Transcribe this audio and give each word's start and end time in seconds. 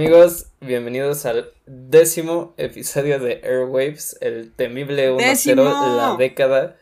Amigos, 0.00 0.46
bienvenidos 0.62 1.26
al 1.26 1.52
décimo 1.66 2.54
episodio 2.56 3.18
de 3.18 3.42
Airwaves, 3.44 4.16
el 4.22 4.50
temible 4.50 5.12
1-0, 5.12 5.56
la 5.94 6.16
década. 6.16 6.78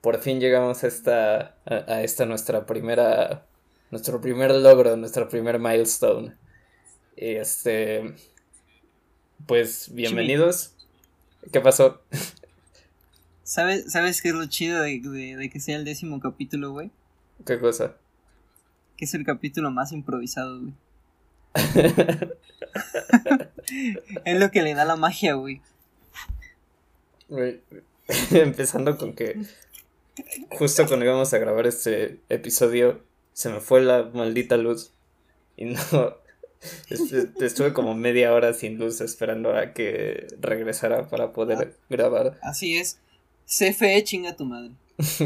Por 0.00 0.20
fin 0.20 0.38
llegamos 0.38 0.84
a 0.84 0.86
esta, 0.86 1.56
a, 1.66 2.00
esta 2.02 2.26
nuestra 2.26 2.64
primera, 2.64 3.44
nuestro 3.90 4.20
primer 4.20 4.54
logro, 4.54 4.96
nuestro 4.96 5.28
primer 5.28 5.58
milestone. 5.58 6.36
Este, 7.16 8.14
pues 9.44 9.92
bienvenidos. 9.92 10.76
¿Qué 11.52 11.60
pasó? 11.60 12.00
¿Sabes, 13.42 13.90
¿Sabes 13.90 14.22
qué 14.22 14.28
es 14.28 14.34
lo 14.34 14.46
chido 14.46 14.80
de, 14.82 15.00
de 15.00 15.50
que 15.50 15.58
sea 15.58 15.74
el 15.74 15.84
décimo 15.84 16.20
capítulo, 16.20 16.70
güey? 16.70 16.92
¿Qué 17.44 17.58
cosa? 17.58 17.96
Que 18.96 19.06
es 19.06 19.14
el 19.14 19.24
capítulo 19.24 19.72
más 19.72 19.90
improvisado, 19.90 20.60
güey. 20.60 20.74
Es 24.24 24.38
lo 24.38 24.50
que 24.50 24.62
le 24.62 24.74
da 24.74 24.84
la 24.84 24.96
magia, 24.96 25.34
güey. 25.34 25.60
Empezando 28.30 28.96
con 28.96 29.14
que 29.14 29.36
justo 30.50 30.86
cuando 30.86 31.04
íbamos 31.04 31.32
a 31.34 31.38
grabar 31.38 31.66
este 31.66 32.18
episodio 32.28 33.02
se 33.32 33.50
me 33.50 33.60
fue 33.60 33.82
la 33.82 34.10
maldita 34.12 34.56
luz 34.56 34.92
y 35.56 35.66
no 35.66 35.78
estuve 37.40 37.72
como 37.72 37.94
media 37.94 38.32
hora 38.32 38.52
sin 38.52 38.78
luz 38.78 39.00
esperando 39.00 39.56
a 39.56 39.72
que 39.72 40.26
regresara 40.40 41.08
para 41.08 41.32
poder 41.32 41.76
grabar. 41.88 42.38
Así 42.42 42.76
es. 42.76 42.98
CFE 43.46 44.02
chinga 44.04 44.36
tu 44.36 44.44
madre. 44.44 44.72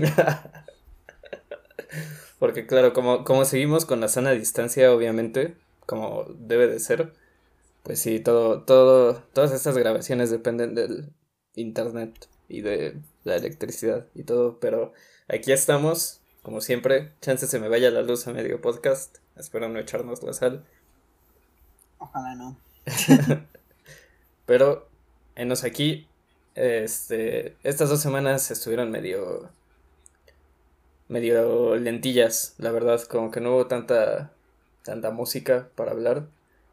Porque 2.39 2.67
claro, 2.67 2.93
como, 2.93 3.25
como 3.25 3.45
seguimos 3.45 3.85
con 3.85 4.01
la 4.01 4.09
sana 4.09 4.33
distancia, 4.33 4.93
obviamente, 4.93 5.55
como 5.93 6.25
debe 6.39 6.69
de 6.69 6.81
ser, 6.81 7.13
pues 7.83 8.01
sí, 8.01 8.19
todo, 8.19 8.63
todo, 8.63 9.23
todas 9.35 9.53
estas 9.53 9.77
grabaciones 9.77 10.31
dependen 10.31 10.75
del 10.75 11.13
internet 11.55 12.31
y 12.49 12.63
de 12.63 12.97
la 13.25 13.37
electricidad 13.37 14.07
y 14.15 14.23
todo, 14.23 14.59
pero 14.59 14.95
aquí 15.29 15.53
estamos, 15.53 16.23
como 16.43 16.63
siempre, 16.63 17.13
chance 17.21 17.47
se 17.47 17.61
me 17.61 17.69
vaya 17.69 17.91
la 17.91 18.01
luz 18.01 18.27
a 18.27 18.33
medio 18.33 18.63
podcast, 18.63 19.19
espero 19.37 19.69
no 19.69 19.79
echarnos 19.79 20.23
la 20.23 20.33
sal. 20.33 20.65
Ojalá 21.99 22.37
no. 22.37 22.57
pero, 24.47 24.89
enos 25.35 25.63
aquí, 25.63 26.09
este, 26.55 27.59
estas 27.65 27.91
dos 27.91 28.01
semanas 28.01 28.51
estuvieron 28.51 28.91
medio, 28.91 29.51
medio 31.09 31.77
lentillas, 31.77 32.55
la 32.57 32.71
verdad, 32.71 33.03
como 33.03 33.31
que 33.31 33.43
no 33.43 33.51
hubo 33.51 33.67
tanta 33.67 34.33
tanta 34.83 35.11
música 35.11 35.69
para 35.75 35.93
hablar, 35.93 36.27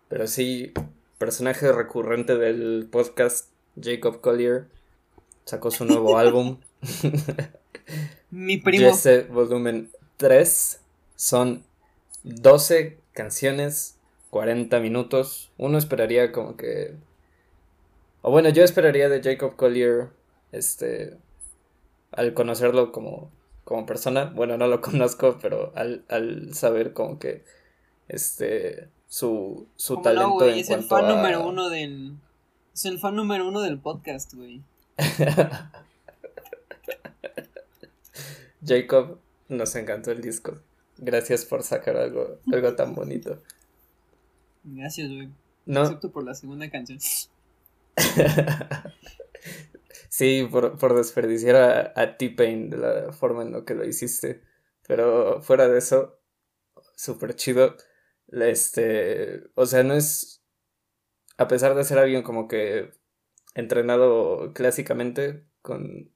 pero 0.08 0.28
sí, 0.28 0.74
personaje 1.18 1.72
recurrente 1.72 2.38
del 2.38 2.88
podcast, 2.92 3.50
Jacob 3.80 4.22
Collier, 4.22 4.68
sacó 5.46 5.72
su 5.72 5.86
nuevo 5.86 6.18
álbum. 6.20 6.58
Mi 8.32 8.58
primo. 8.58 8.92
Jesse 8.92 9.28
Volumen 9.30 9.92
3 10.18 10.80
son 11.16 11.64
12 12.24 12.98
canciones, 13.14 13.98
40 14.30 14.80
minutos. 14.80 15.52
Uno 15.58 15.78
esperaría 15.78 16.32
como 16.32 16.56
que... 16.56 16.96
O 18.22 18.32
bueno, 18.32 18.50
yo 18.50 18.64
esperaría 18.64 19.10
de 19.10 19.22
Jacob 19.24 19.56
Collier, 19.56 20.10
este, 20.52 21.18
al 22.12 22.34
conocerlo 22.34 22.92
como, 22.92 23.32
como 23.64 23.86
persona, 23.86 24.26
bueno, 24.26 24.58
no 24.58 24.68
lo 24.68 24.82
conozco, 24.82 25.38
pero 25.42 25.72
al, 25.76 26.04
al 26.10 26.54
saber 26.54 26.94
como 26.94 27.20
que 27.20 27.44
este 28.10 28.90
su, 29.08 29.68
su 29.76 30.02
talento 30.02 30.48
en 30.48 30.58
es 30.58 30.70
el 30.70 30.84
fan 30.84 31.08
número 31.08 31.48
uno 31.48 31.70
del 31.70 32.18
es 32.74 32.86
el 32.86 33.00
fan 33.00 33.16
número 33.16 33.48
uno 33.48 33.62
del 33.62 33.80
podcast, 33.80 34.34
güey. 34.34 34.62
Jacob, 38.66 39.20
nos 39.48 39.76
encantó 39.76 40.12
el 40.12 40.22
disco. 40.22 40.60
Gracias 40.98 41.46
por 41.46 41.64
sacar 41.64 41.98
algo, 41.98 42.40
algo 42.52 42.76
tan 42.76 42.94
bonito. 42.94 43.42
Gracias, 44.64 45.10
güey. 45.10 45.30
No. 45.66 45.84
Excepto 45.84 46.12
por 46.12 46.24
la 46.24 46.36
segunda 46.36 46.70
canción. 46.70 47.00
sí, 50.10 50.48
por, 50.50 50.78
por 50.78 50.96
desperdiciar 50.96 51.56
a, 51.56 52.02
a 52.02 52.18
T-Pain 52.18 52.70
de 52.70 52.78
la 52.78 53.14
forma 53.14 53.44
en 53.44 53.54
la 53.54 53.66
que 53.66 53.76
lo 53.76 53.86
hiciste. 53.86 54.42
Pero 54.88 55.42
fuera 55.42 55.68
de 55.68 55.80
eso, 55.80 56.18
súper 56.96 57.36
chido. 57.36 57.76
Este, 58.32 59.44
o 59.56 59.66
sea, 59.66 59.84
no 59.84 59.94
es, 59.94 60.44
a 61.38 61.48
pesar 61.48 61.76
de 61.76 61.84
ser 61.84 62.00
alguien 62.00 62.24
como 62.24 62.48
que 62.48 62.92
entrenado 63.56 64.54
clásicamente 64.54 65.44
con, 65.62 66.12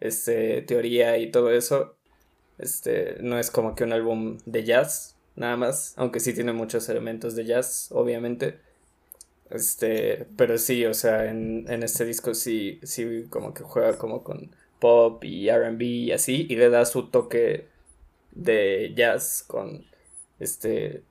este, 0.00 0.62
teoría 0.62 1.18
y 1.18 1.30
todo 1.30 1.50
eso, 1.52 1.96
este, 2.58 3.16
no 3.20 3.38
es 3.38 3.50
como 3.50 3.74
que 3.74 3.84
un 3.84 3.92
álbum 3.92 4.38
de 4.46 4.64
jazz, 4.64 5.16
nada 5.36 5.56
más, 5.56 5.94
aunque 5.96 6.20
sí 6.20 6.32
tiene 6.34 6.52
muchos 6.52 6.88
elementos 6.88 7.34
de 7.36 7.44
jazz, 7.44 7.88
obviamente. 7.92 8.58
Este, 9.50 10.26
pero 10.36 10.58
sí, 10.58 10.84
o 10.86 10.94
sea, 10.94 11.26
en, 11.30 11.64
en 11.68 11.82
este 11.82 12.04
disco 12.04 12.34
sí, 12.34 12.80
sí 12.82 13.26
como 13.30 13.54
que 13.54 13.62
juega 13.62 13.96
como 13.96 14.22
con 14.22 14.54
pop 14.78 15.24
y 15.24 15.50
RB 15.50 15.82
y 15.82 16.12
así, 16.12 16.46
y 16.48 16.56
le 16.56 16.70
da 16.70 16.84
su 16.84 17.08
toque 17.10 17.68
de 18.32 18.92
jazz 18.94 19.44
con 19.46 19.86
este 20.38 21.02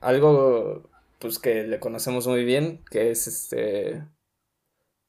algo 0.00 0.90
pues 1.18 1.38
que 1.38 1.64
le 1.64 1.80
conocemos 1.80 2.26
muy 2.26 2.44
bien, 2.44 2.84
que 2.90 3.10
es 3.10 3.26
este 3.26 4.06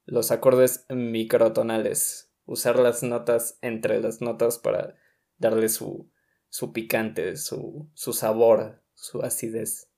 los 0.06 0.31
acordes 0.31 0.86
microtonales, 0.90 2.31
usar 2.46 2.80
las 2.80 3.03
notas 3.03 3.58
entre 3.62 4.00
las 4.02 4.22
notas 4.22 4.58
para 4.58 4.96
darle 5.38 5.68
su, 5.68 6.09
su 6.50 6.72
picante, 6.72 7.36
su, 7.36 7.90
su 7.94 8.14
sabor, 8.14 8.81
su 8.94 9.22
acidez. 9.22 9.90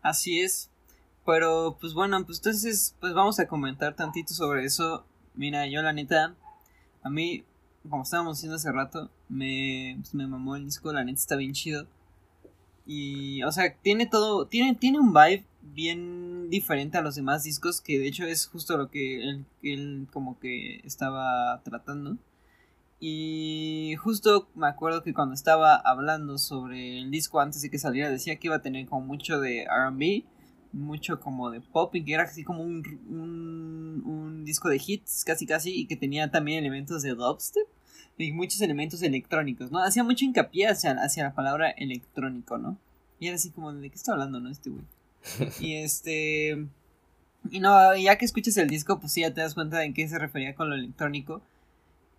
Así 0.00 0.40
es. 0.40 0.70
Pero 1.26 1.76
pues 1.80 1.94
bueno, 1.94 2.24
pues 2.24 2.38
entonces 2.38 2.96
pues 2.98 3.12
vamos 3.14 3.38
a 3.38 3.46
comentar 3.46 3.94
tantito 3.94 4.32
sobre 4.34 4.64
eso. 4.64 5.04
Mira, 5.34 5.66
yo 5.66 5.82
la 5.82 5.92
neta, 5.92 6.34
a 7.02 7.10
mí 7.10 7.44
como 7.88 8.02
estábamos 8.02 8.38
diciendo 8.38 8.56
hace 8.56 8.72
rato, 8.72 9.10
me, 9.32 9.96
pues, 9.98 10.14
me 10.14 10.26
mamó 10.26 10.56
el 10.56 10.66
disco, 10.66 10.92
la 10.92 11.04
neta 11.04 11.18
está 11.18 11.36
bien 11.36 11.52
chido. 11.52 11.86
Y, 12.86 13.42
o 13.44 13.52
sea, 13.52 13.74
tiene 13.82 14.06
todo, 14.06 14.46
tiene, 14.46 14.74
tiene 14.74 14.98
un 14.98 15.12
vibe 15.12 15.44
bien 15.62 16.50
diferente 16.50 16.98
a 16.98 17.02
los 17.02 17.14
demás 17.14 17.44
discos, 17.44 17.80
que 17.80 17.98
de 17.98 18.08
hecho 18.08 18.24
es 18.24 18.46
justo 18.46 18.76
lo 18.76 18.90
que 18.90 19.22
él, 19.62 20.06
como 20.12 20.38
que 20.38 20.80
estaba 20.84 21.62
tratando. 21.64 22.18
Y 23.00 23.94
justo 23.98 24.48
me 24.54 24.68
acuerdo 24.68 25.02
que 25.02 25.14
cuando 25.14 25.34
estaba 25.34 25.74
hablando 25.76 26.38
sobre 26.38 27.00
el 27.00 27.10
disco 27.10 27.40
antes 27.40 27.62
de 27.62 27.70
que 27.70 27.78
saliera, 27.78 28.10
decía 28.10 28.36
que 28.36 28.48
iba 28.48 28.56
a 28.56 28.62
tener 28.62 28.86
como 28.86 29.06
mucho 29.06 29.40
de 29.40 29.66
RB, 29.66 30.24
mucho 30.72 31.20
como 31.20 31.50
de 31.50 31.60
pop, 31.60 31.94
y 31.94 32.04
que 32.04 32.14
era 32.14 32.24
así 32.24 32.44
como 32.44 32.62
un, 32.62 32.82
un, 33.08 34.02
un 34.04 34.44
disco 34.44 34.68
de 34.68 34.80
hits, 34.84 35.24
casi 35.24 35.46
casi, 35.46 35.74
y 35.74 35.86
que 35.86 35.96
tenía 35.96 36.30
también 36.30 36.58
elementos 36.58 37.02
de 37.02 37.10
dubstep 37.10 37.66
y 38.18 38.32
muchos 38.32 38.60
elementos 38.60 39.02
electrónicos, 39.02 39.70
¿no? 39.70 39.82
Hacía 39.82 40.04
mucho 40.04 40.24
hincapié 40.24 40.68
hacia, 40.68 40.92
hacia 40.92 41.24
la 41.24 41.34
palabra 41.34 41.70
electrónico, 41.70 42.58
¿no? 42.58 42.76
Y 43.18 43.28
era 43.28 43.36
así 43.36 43.50
como, 43.50 43.72
¿de 43.72 43.88
qué 43.88 43.96
está 43.96 44.12
hablando, 44.12 44.40
no? 44.40 44.50
Este 44.50 44.70
güey. 44.70 44.84
y 45.60 45.76
este... 45.76 46.66
Y 47.50 47.58
no, 47.58 47.96
ya 47.96 48.18
que 48.18 48.24
escuchas 48.24 48.56
el 48.56 48.68
disco, 48.68 49.00
pues 49.00 49.12
sí, 49.12 49.22
ya 49.22 49.34
te 49.34 49.40
das 49.40 49.54
cuenta 49.54 49.78
de 49.78 49.86
en 49.86 49.94
qué 49.94 50.06
se 50.08 50.18
refería 50.18 50.54
con 50.54 50.68
lo 50.68 50.76
electrónico. 50.76 51.42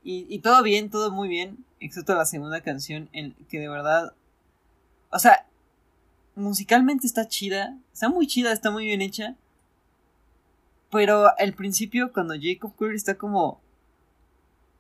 Y, 0.03 0.25
y 0.29 0.39
todo 0.39 0.61
bien, 0.63 0.89
todo 0.89 1.11
muy 1.11 1.29
bien, 1.29 1.63
excepto 1.79 2.13
la 2.15 2.25
segunda 2.25 2.61
canción, 2.61 3.09
en 3.13 3.33
que 3.49 3.59
de 3.59 3.69
verdad... 3.69 4.13
O 5.11 5.19
sea, 5.19 5.45
musicalmente 6.35 7.07
está 7.07 7.27
chida, 7.27 7.77
está 7.93 8.09
muy 8.09 8.27
chida, 8.27 8.51
está 8.51 8.71
muy 8.71 8.85
bien 8.85 9.01
hecha. 9.01 9.35
Pero 10.91 11.31
al 11.39 11.53
principio, 11.53 12.11
cuando 12.11 12.35
Jacob 12.39 12.75
Curry 12.75 12.95
está 12.95 13.15
como 13.15 13.62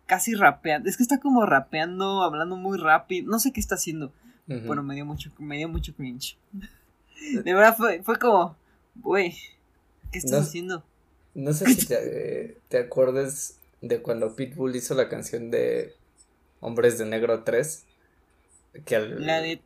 casi 0.05 0.35
rapeando. 0.35 0.89
Es 0.89 0.97
que 0.97 1.03
está 1.03 1.19
como 1.19 1.45
rapeando, 1.45 2.23
hablando 2.23 2.55
muy 2.55 2.77
rápido. 2.77 3.29
No 3.29 3.39
sé 3.39 3.51
qué 3.51 3.59
está 3.59 3.75
haciendo. 3.75 4.11
Bueno, 4.45 4.83
me 4.83 4.93
dio 4.95 5.05
mucho, 5.05 5.31
me 5.39 5.57
dio 5.57 5.69
mucho 5.69 5.95
cringe. 5.95 6.37
De 7.43 7.53
verdad 7.53 7.77
fue, 7.77 8.03
fue 8.03 8.19
como, 8.19 8.57
güey, 8.95 9.35
¿qué 10.11 10.19
estás 10.19 10.47
haciendo? 10.47 10.83
No 11.33 11.53
sé 11.53 11.73
si 11.73 11.87
te, 11.87 12.57
te 12.67 12.79
acuerdas 12.79 13.59
de 13.81 14.01
cuando 14.01 14.35
Pitbull 14.35 14.75
hizo 14.75 14.93
la 14.93 15.09
canción 15.09 15.49
de 15.51 15.93
Hombres 16.59 16.97
de 16.97 17.05
Negro 17.05 17.43
3. 17.43 17.85
Que 18.85 18.99
La 18.99 19.41
de... 19.41 19.61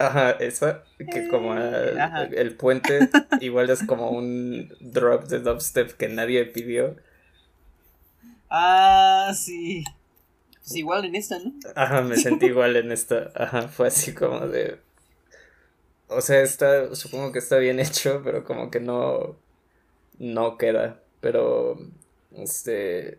Ajá, 0.00 0.30
esa, 0.30 0.82
que 0.96 1.28
como 1.28 1.54
el, 1.54 2.56
puente 2.56 3.10
igual 3.42 3.68
es 3.68 3.82
como 3.82 4.08
un 4.08 4.74
drop 4.80 5.24
de 5.24 5.40
dubstep 5.40 5.92
que 5.92 6.08
nadie 6.08 6.46
pidió. 6.46 6.96
Ah, 8.48 9.30
sí. 9.36 9.84
pues 10.54 10.74
igual 10.74 11.04
en 11.04 11.16
esta, 11.16 11.38
¿no? 11.38 11.52
Ajá, 11.76 12.00
me 12.00 12.16
sentí 12.16 12.46
igual 12.46 12.76
en 12.76 12.92
esta. 12.92 13.30
Ajá, 13.34 13.68
fue 13.68 13.88
así 13.88 14.14
como 14.14 14.48
de. 14.48 14.78
O 16.08 16.22
sea, 16.22 16.40
está, 16.40 16.94
supongo 16.94 17.30
que 17.30 17.38
está 17.38 17.58
bien 17.58 17.78
hecho, 17.78 18.22
pero 18.24 18.42
como 18.42 18.70
que 18.70 18.80
no. 18.80 19.36
No 20.18 20.56
queda. 20.56 21.02
Pero. 21.20 21.76
Este. 22.34 23.18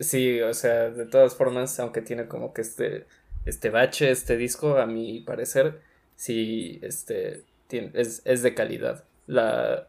Sí, 0.00 0.40
o 0.40 0.54
sea, 0.54 0.90
de 0.90 1.06
todas 1.06 1.36
formas, 1.36 1.78
aunque 1.78 2.02
tiene 2.02 2.26
como 2.26 2.52
que 2.52 2.62
este. 2.62 3.06
Este 3.48 3.70
bache, 3.70 4.10
este 4.10 4.36
disco, 4.36 4.76
a 4.76 4.84
mi 4.84 5.20
parecer, 5.20 5.80
sí, 6.16 6.78
este. 6.82 7.44
Tiene, 7.66 7.92
es, 7.94 8.20
es 8.26 8.42
de 8.42 8.52
calidad. 8.52 9.04
La. 9.26 9.88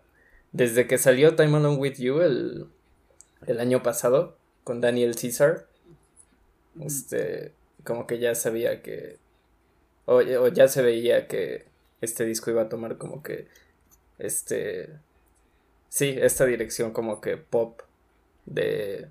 Desde 0.54 0.88
que 0.88 0.98
salió 0.98 1.36
Time 1.36 1.58
Alone 1.58 1.76
with 1.76 1.96
You 1.98 2.22
el, 2.22 2.68
el 3.48 3.60
año 3.60 3.84
pasado, 3.84 4.38
con 4.64 4.80
Daniel 4.80 5.14
Caesar, 5.14 5.68
este, 6.80 7.52
como 7.84 8.08
que 8.08 8.20
ya 8.20 8.34
sabía 8.34 8.82
que, 8.82 9.18
o, 10.06 10.16
o, 10.16 10.48
ya 10.48 10.70
se 10.70 10.82
veía 10.82 11.28
que 11.28 11.66
este 12.00 12.24
disco 12.26 12.52
iba 12.52 12.62
a 12.62 12.70
tomar 12.70 12.98
como 12.98 13.22
que, 13.22 13.50
este, 14.20 14.90
sí, 15.90 16.16
esta 16.18 16.46
dirección 16.46 16.94
como 16.94 17.20
que 17.20 17.36
pop 17.36 17.82
de 18.46 19.10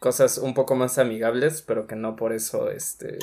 cosas 0.00 0.38
un 0.38 0.52
poco 0.52 0.74
más 0.74 0.98
amigables, 0.98 1.62
pero 1.62 1.86
que 1.86 1.94
no 1.94 2.16
por 2.16 2.32
eso, 2.32 2.70
este, 2.70 3.18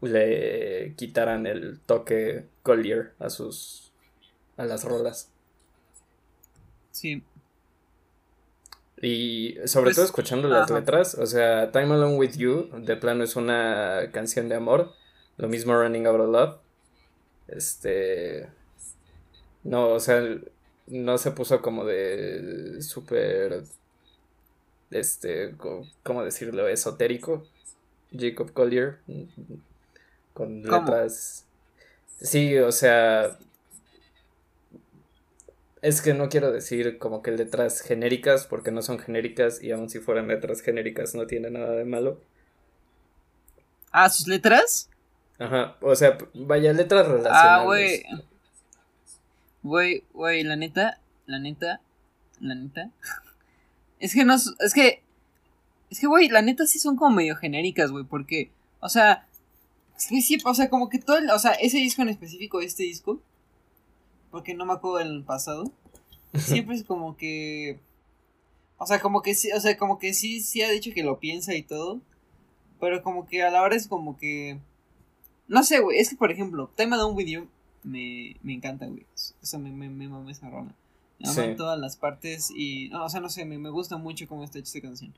le 0.00 0.94
quitaran 0.96 1.46
el 1.46 1.80
toque 1.80 2.46
Collier 2.62 3.12
a 3.18 3.30
sus, 3.30 3.92
a 4.56 4.64
las 4.64 4.84
rolas. 4.84 5.30
Sí, 6.92 7.22
y 9.00 9.56
sobre 9.66 9.86
pues, 9.86 9.96
todo 9.96 10.06
escuchando 10.06 10.48
las 10.48 10.70
ajá. 10.70 10.80
letras, 10.80 11.14
o 11.16 11.26
sea, 11.26 11.70
Time 11.70 11.94
Alone 11.94 12.16
with 12.16 12.36
You, 12.36 12.70
de 12.78 12.96
plano 12.96 13.24
es 13.24 13.36
una 13.36 14.10
canción 14.12 14.48
de 14.48 14.54
amor. 14.54 14.92
Lo 15.36 15.48
mismo 15.48 15.74
Running 15.74 16.06
Out 16.06 16.20
of 16.20 16.30
Love. 16.30 16.56
Este. 17.48 18.48
No, 19.64 19.88
o 19.90 20.00
sea, 20.00 20.22
no 20.86 21.18
se 21.18 21.30
puso 21.32 21.60
como 21.60 21.84
de 21.84 22.80
súper. 22.80 23.64
Este, 24.90 25.54
¿cómo 26.02 26.24
decirlo? 26.24 26.66
Esotérico. 26.68 27.44
Jacob 28.18 28.52
Collier. 28.54 28.98
Con 30.36 30.62
letras. 30.62 31.46
Sí, 32.20 32.58
o 32.58 32.70
sea, 32.70 33.38
es 35.80 36.02
que 36.02 36.12
no 36.12 36.28
quiero 36.28 36.52
decir 36.52 36.98
como 36.98 37.22
que 37.22 37.30
letras 37.30 37.80
genéricas, 37.80 38.46
porque 38.46 38.70
no 38.70 38.82
son 38.82 38.98
genéricas 38.98 39.62
y 39.62 39.72
aun 39.72 39.88
si 39.88 39.98
fueran 39.98 40.28
letras 40.28 40.60
genéricas 40.60 41.14
no 41.14 41.26
tiene 41.26 41.50
nada 41.50 41.72
de 41.72 41.86
malo. 41.86 42.20
Ah, 43.92 44.10
sus 44.10 44.28
letras. 44.28 44.90
Ajá, 45.38 45.76
o 45.80 45.96
sea, 45.96 46.18
vaya 46.34 46.74
letras 46.74 47.06
relacionadas. 47.06 47.60
Ah, 47.60 47.64
güey. 47.64 48.04
Güey, 49.62 50.04
güey, 50.12 50.42
la 50.42 50.56
neta, 50.56 51.00
la 51.24 51.38
neta, 51.38 51.80
la 52.40 52.54
neta. 52.56 52.90
Es 53.98 54.12
que 54.12 54.26
no, 54.26 54.34
es 54.34 54.74
que, 54.74 55.02
es 55.88 55.98
que, 55.98 56.06
güey, 56.06 56.28
la 56.28 56.42
neta 56.42 56.66
sí 56.66 56.78
son 56.78 56.96
como 56.96 57.16
medio 57.16 57.34
genéricas, 57.36 57.90
güey, 57.90 58.04
porque, 58.04 58.50
o 58.80 58.90
sea, 58.90 59.25
sí, 59.96 60.22
sí, 60.22 60.38
o 60.44 60.54
sea, 60.54 60.68
como 60.70 60.88
que 60.88 60.98
todo, 60.98 61.18
el, 61.18 61.30
o 61.30 61.38
sea, 61.38 61.52
ese 61.52 61.78
disco 61.78 62.02
en 62.02 62.08
específico, 62.08 62.60
este 62.60 62.84
disco, 62.84 63.20
porque 64.30 64.54
no 64.54 64.66
me 64.66 64.74
acuerdo 64.74 64.98
del 64.98 65.24
pasado. 65.24 65.72
Siempre 66.34 66.74
es 66.74 66.84
como 66.84 67.16
que. 67.16 67.80
O 68.78 68.86
sea, 68.86 69.00
como 69.00 69.22
que 69.22 69.34
sí, 69.34 69.50
o 69.52 69.60
sea, 69.60 69.76
como 69.78 69.98
que 69.98 70.12
sí, 70.12 70.40
sí 70.40 70.62
ha 70.62 70.70
dicho 70.70 70.90
que 70.94 71.02
lo 71.02 71.18
piensa 71.18 71.54
y 71.54 71.62
todo. 71.62 72.00
Pero 72.78 73.02
como 73.02 73.26
que 73.26 73.42
a 73.42 73.50
la 73.50 73.62
hora 73.62 73.76
es 73.76 73.88
como 73.88 74.18
que. 74.18 74.58
No 75.48 75.62
sé, 75.62 75.80
güey. 75.80 75.98
Es 75.98 76.10
que, 76.10 76.16
por 76.16 76.30
ejemplo, 76.30 76.70
Time 76.76 76.96
Down 76.96 77.16
With 77.16 77.26
You 77.26 77.48
me, 77.82 78.36
me 78.42 78.52
encanta, 78.52 78.86
güey. 78.86 79.06
O 79.42 79.46
sea, 79.46 79.58
me, 79.58 79.70
me, 79.70 79.88
me 79.88 80.30
esa 80.30 80.50
rola. 80.50 80.74
Me 81.18 81.28
sí. 81.28 81.40
todas 81.56 81.78
las 81.78 81.96
partes 81.96 82.50
y. 82.54 82.90
No, 82.90 83.04
o 83.04 83.08
sea, 83.08 83.20
no 83.20 83.30
sé, 83.30 83.46
me, 83.46 83.56
me 83.58 83.70
gusta 83.70 83.96
mucho 83.96 84.28
cómo 84.28 84.44
está 84.44 84.58
hecha 84.58 84.68
esta 84.68 84.80
canción. 84.82 85.14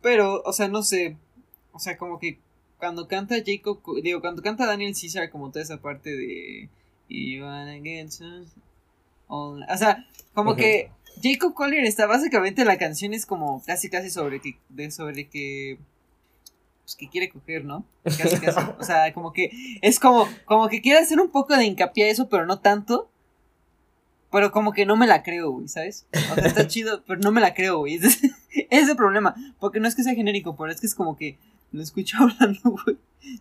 Pero, 0.00 0.42
o 0.44 0.52
sea, 0.52 0.66
no 0.66 0.82
sé. 0.82 1.16
O 1.72 1.78
sea, 1.78 1.96
como 1.96 2.18
que 2.18 2.40
cuando 2.82 3.06
canta 3.06 3.36
Jacob. 3.46 3.78
Digo, 4.02 4.20
cuando 4.20 4.42
canta 4.42 4.66
Daniel 4.66 4.92
Caesar, 5.00 5.30
como 5.30 5.50
toda 5.50 5.62
esa 5.62 5.80
parte 5.80 6.10
de 6.10 6.68
some... 8.08 8.44
O 9.28 9.76
sea, 9.76 10.04
como 10.34 10.50
uh 10.50 10.54
-huh. 10.54 10.56
que 10.56 10.90
Jacob 11.22 11.54
Collier 11.54 11.84
está 11.84 12.06
básicamente 12.06 12.64
la 12.64 12.78
canción 12.78 13.14
es 13.14 13.24
como 13.24 13.62
casi 13.64 13.88
casi 13.88 14.10
sobre 14.10 14.40
que 14.40 14.58
de 14.68 14.90
sobre 14.90 15.28
que 15.28 15.78
pues 16.82 16.96
que 16.96 17.08
quiere 17.08 17.30
coger, 17.30 17.64
¿no? 17.64 17.84
Casi 18.02 18.40
casi, 18.40 18.58
o 18.80 18.82
sea, 18.82 19.14
como 19.14 19.32
que 19.32 19.52
es 19.80 20.00
como 20.00 20.26
como 20.44 20.68
que 20.68 20.80
quiere 20.80 20.98
hacer 20.98 21.20
un 21.20 21.30
poco 21.30 21.56
de 21.56 21.64
hincapié 21.64 22.06
a 22.06 22.10
eso, 22.10 22.28
pero 22.28 22.46
no 22.46 22.58
tanto. 22.58 23.08
Pero 24.32 24.50
como 24.50 24.72
que 24.72 24.86
no 24.86 24.96
me 24.96 25.06
la 25.06 25.22
creo, 25.22 25.52
güey, 25.52 25.68
¿sabes? 25.68 26.06
O 26.32 26.34
sea, 26.34 26.46
está 26.46 26.66
chido, 26.72 27.04
pero 27.06 27.20
no 27.20 27.30
me 27.30 27.40
la 27.40 27.54
creo, 27.54 27.78
güey. 27.78 27.94
Ese 28.02 28.32
es 28.70 28.88
el 28.88 28.96
problema, 28.96 29.36
porque 29.60 29.78
no 29.78 29.86
es 29.86 29.94
que 29.94 30.02
sea 30.02 30.16
genérico, 30.16 30.56
pero 30.56 30.72
es 30.72 30.80
que 30.80 30.88
es 30.88 30.96
como 30.96 31.16
que 31.16 31.38
lo 31.72 31.82
escucho 31.82 32.18
hablando, 32.20 32.60
güey, 32.84 32.98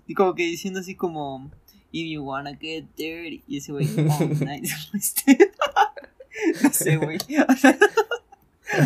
y 0.07 0.13
como 0.13 0.35
que 0.35 0.43
diciendo 0.43 0.79
así 0.79 0.95
como 0.95 1.51
If 1.91 2.09
you 2.09 2.23
wanna 2.23 2.55
get 2.55 2.85
dirty. 2.95 3.43
Y 3.47 3.57
ese 3.57 3.71
güey, 3.71 3.87
oh, 4.09 4.25
nice. 4.45 4.73
no 6.63 6.71
sé, 6.71 6.97
güey. 6.97 7.17
O 7.17 7.55
sea, 7.55 7.77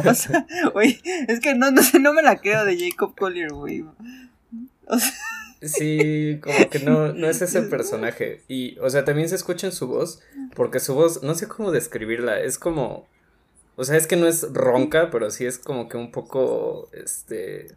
o 0.03 0.13
sea, 0.13 0.47
güey, 0.73 0.99
es 1.27 1.39
que 1.39 1.53
no, 1.53 1.69
no 1.71 1.83
sé, 1.83 1.99
no 1.99 2.13
me 2.13 2.23
la 2.23 2.37
creo 2.37 2.65
de 2.65 2.77
Jacob 2.77 3.15
Collier, 3.15 3.53
güey. 3.53 3.85
O 4.87 4.99
sea. 4.99 5.11
Sí, 5.61 6.39
como 6.43 6.69
que 6.69 6.79
no, 6.79 7.13
no 7.13 7.27
es 7.27 7.41
ese 7.41 7.61
personaje. 7.63 8.43
Y, 8.47 8.77
o 8.79 8.89
sea, 8.89 9.05
también 9.05 9.29
se 9.29 9.35
escucha 9.35 9.67
en 9.67 9.73
su 9.73 9.87
voz, 9.87 10.21
porque 10.53 10.79
su 10.79 10.93
voz, 10.93 11.23
no 11.23 11.33
sé 11.33 11.47
cómo 11.47 11.71
describirla, 11.71 12.39
es 12.39 12.57
como. 12.57 13.07
O 13.75 13.83
sea, 13.83 13.97
es 13.97 14.07
que 14.07 14.15
no 14.15 14.27
es 14.27 14.53
ronca, 14.53 15.09
pero 15.11 15.29
sí 15.31 15.45
es 15.45 15.57
como 15.57 15.87
que 15.89 15.97
un 15.97 16.11
poco. 16.11 16.89
Este. 16.91 17.67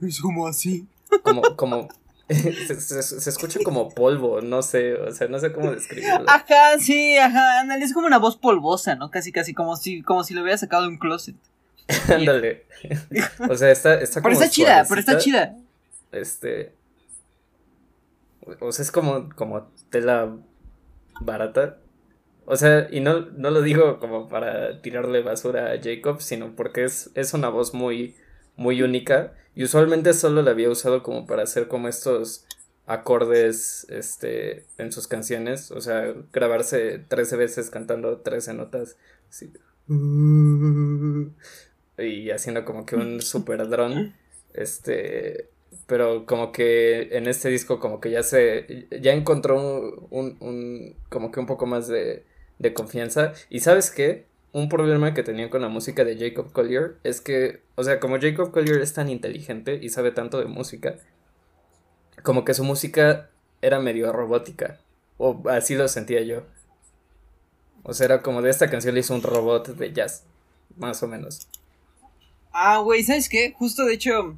Es 0.00 0.20
como 0.20 0.46
así. 0.46 0.86
Como, 1.22 1.42
como, 1.56 1.88
se, 2.28 2.80
se, 2.80 3.02
se, 3.02 3.30
escucha 3.30 3.60
como 3.64 3.90
polvo, 3.90 4.40
no 4.40 4.62
sé, 4.62 4.94
o 4.94 5.10
sea, 5.12 5.28
no 5.28 5.38
sé 5.38 5.52
cómo 5.52 5.70
describirlo. 5.72 6.24
Ajá, 6.26 6.78
sí, 6.78 7.16
ajá, 7.16 7.60
ándale, 7.60 7.84
es 7.84 7.92
como 7.92 8.06
una 8.06 8.18
voz 8.18 8.36
polvosa, 8.36 8.94
¿no? 8.94 9.10
Casi, 9.10 9.32
casi, 9.32 9.54
como 9.54 9.76
si, 9.76 10.02
como 10.02 10.24
si 10.24 10.34
lo 10.34 10.42
hubiera 10.42 10.58
sacado 10.58 10.82
de 10.82 10.88
un 10.88 10.98
closet. 10.98 11.36
ándale. 12.08 12.66
o 13.48 13.56
sea, 13.56 13.70
está, 13.70 14.00
está 14.00 14.20
como. 14.20 14.34
Pero 14.34 14.42
está 14.42 14.54
chida, 14.54 14.84
pero 14.88 15.00
está 15.00 15.18
chida. 15.18 15.56
Este. 16.12 16.74
O 18.60 18.72
sea, 18.72 18.82
es 18.82 18.90
como, 18.90 19.28
como 19.34 19.68
tela 19.90 20.36
barata. 21.20 21.78
O 22.44 22.56
sea, 22.56 22.88
y 22.90 23.00
no, 23.00 23.20
no 23.20 23.50
lo 23.50 23.62
digo 23.62 24.00
como 24.00 24.28
para 24.28 24.82
tirarle 24.82 25.22
basura 25.22 25.72
a 25.72 25.80
Jacob, 25.80 26.20
sino 26.20 26.56
porque 26.56 26.84
es, 26.84 27.10
es 27.14 27.34
una 27.34 27.48
voz 27.48 27.72
muy, 27.72 28.16
muy 28.56 28.82
única 28.82 29.34
y 29.54 29.64
usualmente 29.64 30.14
solo 30.14 30.42
la 30.42 30.52
había 30.52 30.70
usado 30.70 31.02
como 31.02 31.26
para 31.26 31.42
hacer 31.42 31.68
como 31.68 31.88
estos 31.88 32.46
acordes 32.86 33.86
este, 33.90 34.64
en 34.78 34.92
sus 34.92 35.06
canciones. 35.08 35.70
O 35.70 35.80
sea, 35.80 36.14
grabarse 36.32 36.98
13 36.98 37.36
veces 37.36 37.70
cantando 37.70 38.18
13 38.18 38.54
notas. 38.54 38.96
Así. 39.28 39.52
Y 41.98 42.30
haciendo 42.30 42.64
como 42.64 42.86
que 42.86 42.96
un 42.96 43.20
super 43.22 43.68
dron. 43.68 44.14
Este. 44.54 45.48
Pero 45.86 46.26
como 46.26 46.52
que 46.52 47.16
en 47.16 47.26
este 47.26 47.48
disco 47.48 47.78
como 47.80 48.00
que 48.00 48.10
ya 48.10 48.22
se. 48.22 48.86
Ya 49.00 49.12
encontró 49.12 50.06
un. 50.10 50.36
un 50.40 50.96
como 51.08 51.30
que 51.30 51.40
un 51.40 51.46
poco 51.46 51.66
más 51.66 51.88
de, 51.88 52.24
de 52.58 52.74
confianza. 52.74 53.32
Y 53.50 53.60
sabes 53.60 53.90
qué? 53.90 54.26
Un 54.52 54.68
problema 54.68 55.14
que 55.14 55.22
tenían 55.22 55.48
con 55.48 55.62
la 55.62 55.68
música 55.68 56.04
de 56.04 56.16
Jacob 56.18 56.52
Collier 56.52 56.96
es 57.04 57.20
que, 57.20 57.62
o 57.74 57.84
sea, 57.84 58.00
como 58.00 58.20
Jacob 58.20 58.50
Collier 58.50 58.80
es 58.80 58.92
tan 58.92 59.08
inteligente 59.08 59.78
y 59.82 59.88
sabe 59.88 60.12
tanto 60.12 60.38
de 60.38 60.44
música, 60.44 60.96
como 62.22 62.44
que 62.44 62.52
su 62.54 62.62
música 62.62 63.30
era 63.62 63.80
medio 63.80 64.12
robótica, 64.12 64.78
o 65.16 65.42
así 65.48 65.74
lo 65.74 65.88
sentía 65.88 66.22
yo. 66.22 66.42
O 67.82 67.94
sea, 67.94 68.04
era 68.04 68.22
como 68.22 68.42
de 68.42 68.50
esta 68.50 68.68
canción 68.68 68.94
le 68.94 69.00
hizo 69.00 69.14
un 69.14 69.22
robot 69.22 69.68
de 69.68 69.92
jazz, 69.92 70.24
más 70.76 71.02
o 71.02 71.08
menos. 71.08 71.48
Ah, 72.52 72.78
güey, 72.78 73.02
¿sabes 73.02 73.28
qué? 73.30 73.54
Justo 73.56 73.86
de 73.86 73.94
hecho, 73.94 74.36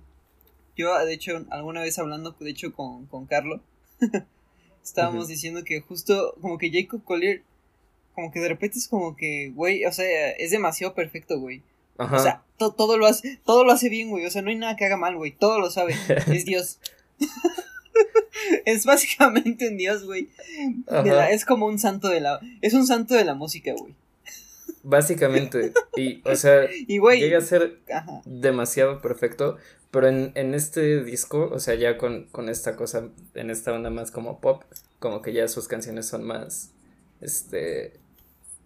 yo, 0.76 0.96
de 1.04 1.12
hecho, 1.12 1.44
alguna 1.50 1.80
vez 1.82 1.98
hablando, 1.98 2.36
de 2.38 2.50
hecho, 2.50 2.72
con, 2.72 3.06
con 3.06 3.26
Carlo, 3.26 3.60
estábamos 4.84 5.24
uh 5.24 5.26
-huh. 5.26 5.30
diciendo 5.30 5.64
que 5.64 5.80
justo 5.80 6.36
como 6.40 6.56
que 6.56 6.70
Jacob 6.70 7.02
Collier 7.02 7.42
como 8.14 8.30
que 8.30 8.40
de 8.40 8.48
repente 8.48 8.78
es 8.78 8.88
como 8.88 9.16
que, 9.16 9.50
güey, 9.54 9.84
o 9.84 9.92
sea, 9.92 10.30
es 10.30 10.50
demasiado 10.50 10.94
perfecto, 10.94 11.40
güey. 11.40 11.62
Ajá. 11.98 12.16
O 12.16 12.18
sea, 12.20 12.42
to 12.58 12.72
todo 12.72 12.96
lo 12.96 13.06
hace, 13.06 13.38
todo 13.44 13.64
lo 13.64 13.72
hace 13.72 13.88
bien, 13.88 14.10
güey. 14.10 14.26
O 14.26 14.30
sea, 14.30 14.42
no 14.42 14.50
hay 14.50 14.56
nada 14.56 14.76
que 14.76 14.84
haga 14.84 14.96
mal, 14.96 15.16
güey. 15.16 15.32
Todo 15.32 15.60
lo 15.60 15.70
sabe. 15.70 15.94
es 16.32 16.44
Dios. 16.44 16.78
es 18.64 18.84
básicamente 18.84 19.68
un 19.68 19.76
Dios, 19.76 20.04
güey. 20.04 20.28
Es 21.30 21.44
como 21.44 21.66
un 21.66 21.78
santo 21.78 22.08
de 22.08 22.20
la. 22.20 22.40
Es 22.62 22.74
un 22.74 22.86
santo 22.86 23.14
de 23.14 23.24
la 23.24 23.34
música, 23.34 23.72
güey. 23.76 23.94
básicamente. 24.82 25.72
Y, 25.96 26.22
o 26.28 26.34
sea, 26.34 26.68
llega 26.68 27.38
a 27.38 27.40
ser 27.40 27.78
demasiado 28.24 29.00
perfecto. 29.00 29.58
Pero 29.92 30.08
en, 30.08 30.32
en, 30.34 30.54
este 30.54 31.04
disco, 31.04 31.48
o 31.52 31.60
sea, 31.60 31.76
ya 31.76 31.98
con, 31.98 32.24
con 32.32 32.48
esta 32.48 32.74
cosa, 32.74 33.10
en 33.34 33.48
esta 33.48 33.72
onda 33.72 33.90
más 33.90 34.10
como 34.10 34.40
pop, 34.40 34.64
como 34.98 35.22
que 35.22 35.32
ya 35.32 35.46
sus 35.46 35.68
canciones 35.68 36.06
son 36.06 36.24
más, 36.24 36.72
este, 37.20 37.92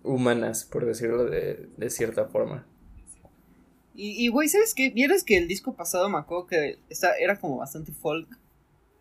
humanas, 0.09 0.65
por 0.65 0.87
decirlo 0.87 1.25
de, 1.27 1.69
de 1.77 1.91
cierta 1.91 2.25
forma. 2.27 2.67
Y, 4.01 4.29
güey, 4.29 4.49
¿sabes 4.49 4.75
qué? 4.75 4.91
Vieras 4.91 5.25
que 5.25 5.37
el 5.37 5.49
disco 5.49 5.75
pasado 5.75 6.09
me 6.09 6.19
acuerdo 6.19 6.47
que 6.47 6.79
era 7.19 7.41
como 7.41 7.57
bastante 7.57 7.91
folk. 7.91 8.29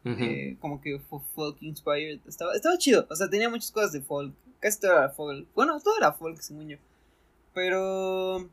Eh, 0.05 0.57
como 0.59 0.81
que 0.81 0.99
folk 0.99 1.61
inspired. 1.61 2.19
Estaba, 2.27 2.55
estaba 2.55 2.79
chido. 2.79 3.05
O 3.07 3.15
sea, 3.15 3.29
tenía 3.29 3.47
muchas 3.47 3.71
cosas 3.71 3.91
de 3.91 4.01
folk. 4.01 4.33
Casi 4.59 4.79
todo 4.79 4.93
era 4.93 5.09
folk. 5.09 5.47
Bueno, 5.53 5.79
todo 5.81 5.97
era 5.97 6.13
folk, 6.13 6.39
según 6.41 6.69
yo. 6.69 6.77
Pero. 7.53 8.49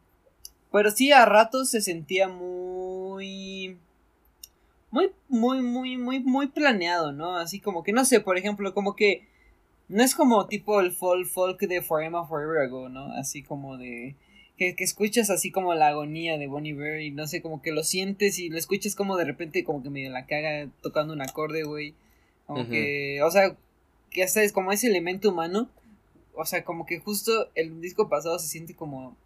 Pero 0.71 0.91
sí, 0.91 1.13
a 1.13 1.25
ratos 1.25 1.71
se 1.71 1.81
sentía 1.81 2.29
muy. 2.29 3.79
Muy, 4.91 5.13
muy, 5.31 5.63
muy, 5.63 5.97
muy, 5.97 6.21
muy 6.21 6.49
planeado, 6.49 7.11
¿no? 7.11 7.39
Así 7.39 7.59
como 7.59 7.83
que, 7.83 7.93
no 7.93 8.05
sé, 8.05 8.21
por 8.21 8.37
ejemplo, 8.37 8.75
como 8.75 8.97
que. 8.97 9.27
No 9.95 10.03
es 10.03 10.17
como 10.17 10.49
tipo 10.49 10.81
el 10.81 10.91
folk, 10.91 11.25
folk 11.25 11.61
de 11.61 11.81
Forever 11.81 12.27
Forever 12.29 12.63
Ago, 12.63 12.89
¿no? 12.89 13.13
Así 13.13 13.45
como 13.45 13.77
de 13.77 14.17
que, 14.59 14.75
escuchas 14.79 15.31
así 15.31 15.53
como 15.53 15.73
la 15.75 15.87
agonía 15.87 16.37
de 16.37 16.49
Bonnie 16.49 16.73
Bear 16.73 17.01
y 17.01 17.13
no 17.13 17.29
sé, 17.29 17.41
como 17.41 17.63
que 17.63 17.71
lo 17.71 17.85
sientes 17.85 18.41
y 18.41 18.49
lo 18.49 18.59
escuchas 18.59 18.97
como 18.97 19.17
de 19.17 19.25
repente 19.25 19.63
como 19.63 19.85
que 19.85 19.91
medio 19.91 20.11
la 20.11 20.27
caga 20.27 20.69
tocando 20.83 21.13
un 21.13 21.23
acorde, 21.23 21.63
güey. 21.63 21.95
Como 22.45 22.69
que, 22.69 23.23
o 23.23 23.31
sea, 23.31 23.57
que 24.11 24.25
hasta 24.25 24.43
es 24.43 24.51
como 24.51 24.73
ese 24.73 24.89
elemento 24.89 25.31
humano. 25.31 25.71
O 26.35 26.45
sea, 26.45 26.65
como 26.65 26.87
que 26.87 26.99
justo 26.99 27.51
el 27.55 27.81
disco 27.81 28.09
pasado 28.09 28.41
se 28.41 28.49
siente 28.49 28.75
como 28.75 29.17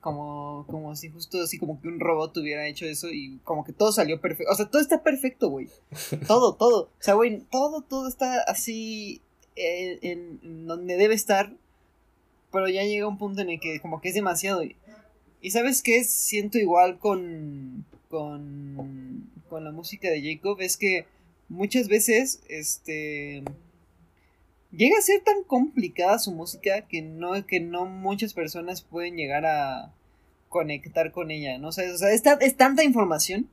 como 0.00 0.64
como 0.66 0.96
si 0.96 1.10
justo 1.10 1.42
así 1.42 1.58
como 1.58 1.78
que 1.80 1.88
un 1.88 2.00
robot 2.00 2.34
hubiera 2.38 2.66
hecho 2.66 2.86
eso 2.86 3.10
y 3.10 3.38
como 3.44 3.66
que 3.66 3.74
todo 3.74 3.92
salió 3.92 4.18
perfecto. 4.18 4.50
O 4.50 4.56
sea, 4.56 4.64
todo 4.64 4.80
está 4.80 5.02
perfecto, 5.02 5.50
güey. 5.50 5.68
todo, 6.26 6.54
todo. 6.54 6.84
O 6.84 7.02
sea, 7.02 7.12
güey, 7.12 7.42
todo, 7.50 7.82
todo 7.82 8.08
está 8.08 8.40
así 8.44 9.20
eh, 9.56 9.98
en 10.02 10.66
donde 10.66 10.96
debe 10.96 11.14
estar 11.14 11.52
pero 12.54 12.68
ya 12.68 12.84
llega 12.84 13.08
un 13.08 13.18
punto 13.18 13.42
en 13.42 13.50
el 13.50 13.58
que 13.58 13.80
como 13.80 14.00
que 14.00 14.10
es 14.10 14.14
demasiado. 14.14 14.62
Y, 14.62 14.76
sabes 15.50 15.82
qué 15.82 16.04
siento 16.04 16.56
igual 16.56 16.98
con, 17.00 17.84
con, 18.08 19.28
con 19.50 19.64
la 19.64 19.72
música 19.72 20.08
de 20.08 20.22
Jacob, 20.22 20.60
es 20.60 20.76
que 20.76 21.04
muchas 21.48 21.88
veces, 21.88 22.42
este, 22.48 23.42
llega 24.70 24.96
a 24.96 25.02
ser 25.02 25.22
tan 25.24 25.42
complicada 25.42 26.20
su 26.20 26.30
música 26.30 26.82
que 26.82 27.02
no, 27.02 27.44
que 27.44 27.58
no 27.58 27.86
muchas 27.86 28.32
personas 28.32 28.82
pueden 28.82 29.16
llegar 29.16 29.44
a 29.44 29.92
conectar 30.48 31.10
con 31.10 31.32
ella, 31.32 31.58
¿no? 31.58 31.68
O 31.68 31.72
sea, 31.72 31.84
es, 31.84 32.22
es 32.40 32.56
tanta 32.56 32.84
información 32.84 33.48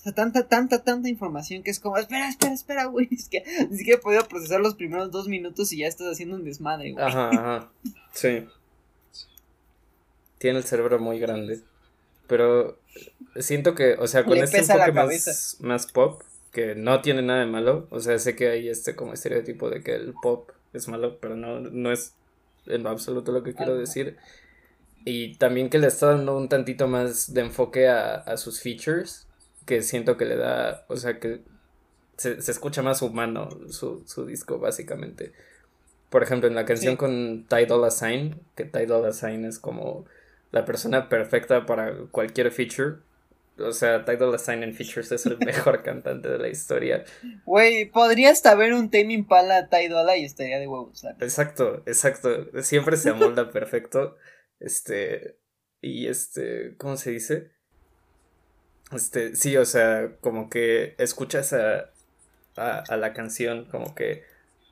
o 0.00 0.02
sea, 0.02 0.12
tanta, 0.14 0.48
tanta, 0.48 0.82
tanta 0.82 1.10
información 1.10 1.62
que 1.62 1.70
es 1.70 1.78
como, 1.78 1.98
espera, 1.98 2.26
espera, 2.26 2.54
espera, 2.54 2.84
güey. 2.86 3.06
Es 3.12 3.28
que 3.28 3.44
ni 3.68 3.76
siquiera 3.76 3.98
he 3.98 4.02
podido 4.02 4.26
procesar 4.26 4.58
los 4.60 4.74
primeros 4.74 5.10
dos 5.10 5.28
minutos 5.28 5.74
y 5.74 5.78
ya 5.78 5.88
estás 5.88 6.06
haciendo 6.06 6.36
un 6.36 6.44
desmadre, 6.44 6.92
güey. 6.92 7.04
Ajá, 7.04 7.28
ajá. 7.28 7.72
Sí. 8.14 8.46
Tiene 10.38 10.58
el 10.58 10.64
cerebro 10.64 10.98
muy 10.98 11.18
grande. 11.18 11.60
Pero 12.26 12.78
siento 13.36 13.74
que, 13.74 13.92
o 13.98 14.06
sea, 14.06 14.24
con 14.24 14.38
este 14.38 14.60
enfoque 14.60 14.92
más, 14.92 15.56
más 15.60 15.86
pop, 15.92 16.22
que 16.50 16.74
no 16.74 17.02
tiene 17.02 17.20
nada 17.20 17.40
de 17.40 17.46
malo. 17.46 17.86
O 17.90 18.00
sea, 18.00 18.18
sé 18.18 18.34
que 18.34 18.48
hay 18.48 18.70
este 18.70 18.96
como 18.96 19.12
estereotipo 19.12 19.68
de 19.68 19.82
que 19.82 19.96
el 19.96 20.14
pop 20.22 20.48
es 20.72 20.88
malo, 20.88 21.18
pero 21.20 21.36
no, 21.36 21.60
no 21.60 21.92
es 21.92 22.14
en 22.64 22.86
absoluto 22.86 23.32
lo 23.32 23.42
que 23.42 23.52
quiero 23.52 23.76
decir. 23.76 24.16
Y 25.04 25.34
también 25.34 25.68
que 25.68 25.78
le 25.78 25.88
está 25.88 26.06
dando 26.06 26.38
un 26.38 26.48
tantito 26.48 26.88
más 26.88 27.34
de 27.34 27.42
enfoque 27.42 27.88
a, 27.88 28.14
a 28.14 28.38
sus 28.38 28.62
features 28.62 29.26
que 29.70 29.82
siento 29.82 30.16
que 30.16 30.24
le 30.24 30.36
da, 30.36 30.84
o 30.88 30.96
sea, 30.96 31.20
que 31.20 31.42
se, 32.16 32.32
escucha 32.38 32.82
más 32.82 33.02
humano 33.02 33.48
su, 33.68 34.26
disco, 34.26 34.58
básicamente. 34.58 35.32
Por 36.08 36.24
ejemplo, 36.24 36.48
en 36.48 36.56
la 36.56 36.64
canción 36.64 36.96
con 36.96 37.46
Ty 37.48 37.66
Dolla 37.66 37.92
Sign, 37.92 38.40
que 38.56 38.64
Ty 38.64 38.86
Dolla 38.86 39.12
Sign 39.12 39.44
es 39.44 39.60
como 39.60 40.06
la 40.50 40.64
persona 40.64 41.08
perfecta 41.08 41.66
para 41.66 41.94
cualquier 42.10 42.50
feature. 42.50 42.96
O 43.60 43.70
sea, 43.70 44.04
Ty 44.04 44.16
Dolla 44.16 44.38
Sign 44.38 44.64
en 44.64 44.74
features 44.74 45.12
es 45.12 45.24
el 45.26 45.38
mejor 45.46 45.84
cantante 45.84 46.28
de 46.28 46.38
la 46.38 46.48
historia. 46.48 47.04
Güey, 47.44 47.84
podría 47.84 48.32
hasta 48.32 48.56
ver 48.56 48.72
un 48.72 48.90
Tame 48.90 49.12
Impala 49.12 49.68
Ty 49.68 49.86
Dolla 49.86 50.16
y 50.16 50.24
estaría 50.24 50.58
de 50.58 50.66
huevos. 50.66 51.04
Exacto, 51.20 51.84
exacto. 51.86 52.48
Siempre 52.60 52.96
se 52.96 53.10
amolda 53.10 53.52
perfecto. 53.52 54.16
Este, 54.58 55.38
y 55.80 56.08
este, 56.08 56.74
¿cómo 56.76 56.96
se 56.96 57.12
dice? 57.12 57.59
Este, 58.92 59.36
sí, 59.36 59.56
o 59.56 59.64
sea, 59.64 60.10
como 60.20 60.50
que 60.50 60.94
escuchas 60.98 61.52
a, 61.52 61.90
a, 62.56 62.96
la 62.96 63.12
canción 63.12 63.66
como 63.66 63.94
que 63.94 64.24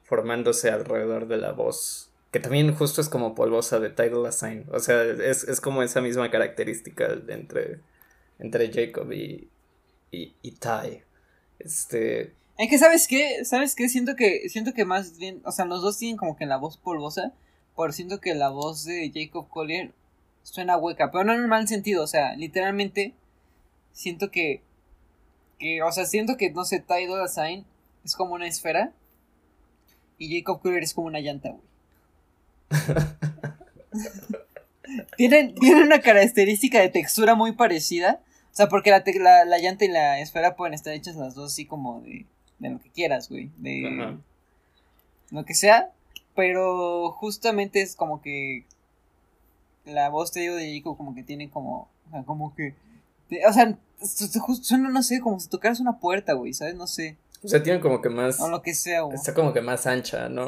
formándose 0.04 0.70
alrededor 0.70 1.28
de 1.28 1.36
la 1.36 1.52
voz, 1.52 2.10
que 2.32 2.40
también 2.40 2.74
justo 2.74 3.00
es 3.00 3.08
como 3.08 3.34
polvosa 3.34 3.78
de 3.78 3.90
Tidal 3.90 4.26
Assign, 4.26 4.66
o 4.72 4.80
sea, 4.80 5.02
es, 5.04 5.60
como 5.60 5.82
esa 5.82 6.00
misma 6.00 6.30
característica 6.30 7.16
entre, 7.28 7.80
entre 8.38 8.72
Jacob 8.72 9.12
y, 9.12 9.48
y, 10.10 10.34
y 10.42 10.50
Ty. 10.52 11.02
Este... 11.58 12.32
Es 12.56 12.68
que, 12.68 12.78
¿sabes 12.78 13.06
qué? 13.06 13.44
¿Sabes 13.44 13.76
qué? 13.76 13.88
Siento 13.88 14.16
que, 14.16 14.48
siento 14.48 14.72
que 14.72 14.84
más 14.84 15.16
bien, 15.16 15.40
o 15.44 15.52
sea, 15.52 15.64
los 15.64 15.80
dos 15.80 15.96
tienen 15.96 16.16
como 16.16 16.36
que 16.36 16.44
la 16.44 16.56
voz 16.56 16.76
polvosa, 16.76 17.32
pero 17.76 17.92
siento 17.92 18.20
que 18.20 18.34
la 18.34 18.48
voz 18.48 18.84
de 18.84 19.12
Jacob 19.14 19.48
Collier 19.48 19.92
suena 20.42 20.76
hueca, 20.76 21.12
pero 21.12 21.22
no 21.22 21.34
en 21.34 21.42
un 21.42 21.48
mal 21.48 21.68
sentido, 21.68 22.02
o 22.02 22.06
sea, 22.08 22.34
literalmente 22.34 23.14
siento 23.98 24.30
que, 24.30 24.62
que, 25.58 25.82
o 25.82 25.90
sea, 25.90 26.06
siento 26.06 26.36
que, 26.36 26.52
no 26.52 26.64
sé, 26.64 26.78
Ty 26.78 27.06
Dolla 27.06 27.26
Sign 27.26 27.64
es 28.04 28.14
como 28.14 28.34
una 28.34 28.46
esfera 28.46 28.92
y 30.18 30.38
Jacob 30.38 30.62
Collier 30.62 30.84
es 30.84 30.94
como 30.94 31.08
una 31.08 31.18
llanta, 31.18 31.50
güey. 31.50 31.64
tienen, 35.16 35.56
tienen 35.56 35.82
una 35.82 36.00
característica 36.00 36.80
de 36.80 36.90
textura 36.90 37.34
muy 37.34 37.52
parecida. 37.52 38.20
O 38.52 38.56
sea, 38.58 38.68
porque 38.68 38.90
la, 38.90 39.02
la, 39.04 39.44
la, 39.44 39.58
llanta 39.58 39.84
y 39.84 39.88
la 39.88 40.20
esfera 40.20 40.54
pueden 40.54 40.74
estar 40.74 40.94
hechas 40.94 41.16
las 41.16 41.34
dos 41.34 41.52
así 41.52 41.64
como 41.64 42.00
de, 42.02 42.24
de 42.60 42.70
lo 42.70 42.80
que 42.80 42.90
quieras, 42.90 43.28
güey. 43.28 43.50
De 43.56 44.16
lo 45.30 45.44
que 45.44 45.54
sea. 45.54 45.90
Pero 46.36 47.10
justamente 47.10 47.82
es 47.82 47.96
como 47.96 48.22
que 48.22 48.64
la 49.84 50.08
voz, 50.08 50.30
te 50.30 50.40
digo, 50.40 50.54
de 50.54 50.76
Jacob 50.76 50.96
como 50.96 51.16
que 51.16 51.24
tiene 51.24 51.50
como, 51.50 51.88
o 52.06 52.10
sea, 52.10 52.22
como 52.22 52.54
que 52.54 52.74
o 53.48 53.52
sea, 53.52 53.76
suena, 54.02 54.90
no 54.90 55.02
sé, 55.02 55.20
como 55.20 55.40
si 55.40 55.48
tocaras 55.48 55.80
una 55.80 55.98
puerta, 55.98 56.34
güey, 56.34 56.52
¿sabes? 56.52 56.74
No 56.74 56.86
sé. 56.86 57.16
O 57.42 57.48
sea, 57.48 57.62
tiene 57.62 57.80
como 57.80 58.00
que 58.00 58.08
más. 58.08 58.40
O 58.40 58.48
lo 58.48 58.62
que 58.62 58.74
sea, 58.74 59.02
güey. 59.02 59.16
Está 59.16 59.34
como 59.34 59.52
que 59.52 59.60
más 59.60 59.86
ancha, 59.86 60.28
¿no? 60.28 60.44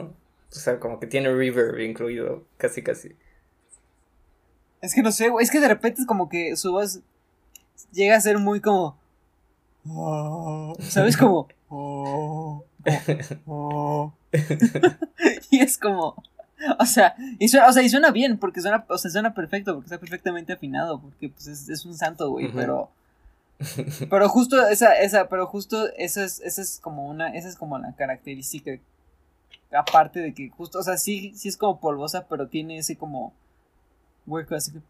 O 0.51 0.55
sea, 0.55 0.81
como 0.81 0.99
que 0.99 1.07
tiene 1.07 1.33
reverb 1.33 1.79
incluido, 1.81 2.45
casi, 2.57 2.83
casi. 2.83 3.15
Es 4.81 4.95
que 4.95 5.03
no 5.03 5.13
sé, 5.13 5.29
güey, 5.29 5.45
es 5.45 5.51
que 5.51 5.61
de 5.61 5.69
repente 5.69 6.01
es 6.01 6.07
como 6.07 6.29
que 6.29 6.57
su 6.57 6.73
voz 6.73 7.01
llega 7.93 8.17
a 8.17 8.21
ser 8.21 8.39
muy 8.39 8.61
como. 8.61 8.99
¿Sabes? 10.81 11.17
Como. 11.17 11.49
y 15.51 15.61
es 15.61 15.79
como. 15.79 16.17
O 16.79 16.87
sea, 16.87 17.15
y 17.39 17.49
suena, 17.49 17.69
o 17.69 17.73
sea, 17.73 17.83
y 17.83 17.89
suena 17.89 18.11
bien, 18.11 18.37
porque 18.39 18.61
suena, 18.61 18.85
o 18.89 18.99
sea, 18.99 19.11
suena 19.11 19.33
perfecto, 19.33 19.75
porque 19.75 19.87
está 19.87 19.99
perfectamente 19.99 20.53
afinado, 20.53 21.01
porque 21.01 21.31
pues 21.31 21.47
es, 21.47 21.69
es 21.69 21.87
un 21.87 21.95
santo, 21.97 22.31
güey, 22.31 22.51
pero. 22.53 22.91
Pero 24.09 24.29
justo 24.29 24.67
esa, 24.69 24.95
esa, 24.99 25.29
pero 25.29 25.47
justo 25.47 25.89
esa 25.97 26.25
es, 26.25 26.41
esa 26.41 26.63
es 26.63 26.81
como 26.81 27.09
una, 27.09 27.29
esa 27.35 27.49
es 27.49 27.57
como 27.57 27.79
la 27.79 27.95
característica. 27.95 28.73
Aparte 29.73 30.21
de 30.21 30.35
que 30.35 30.49
justo, 30.51 30.79
o 30.79 30.83
sea, 30.83 30.97
sí, 30.97 31.33
sí 31.37 31.49
es 31.49 31.57
como 31.57 31.79
polvosa, 31.79 32.27
pero 32.29 32.49
tiene 32.49 32.79
ese 32.79 32.97
como 32.97 33.33
hueco 34.27 34.55
así 34.55 34.73
que. 34.73 34.81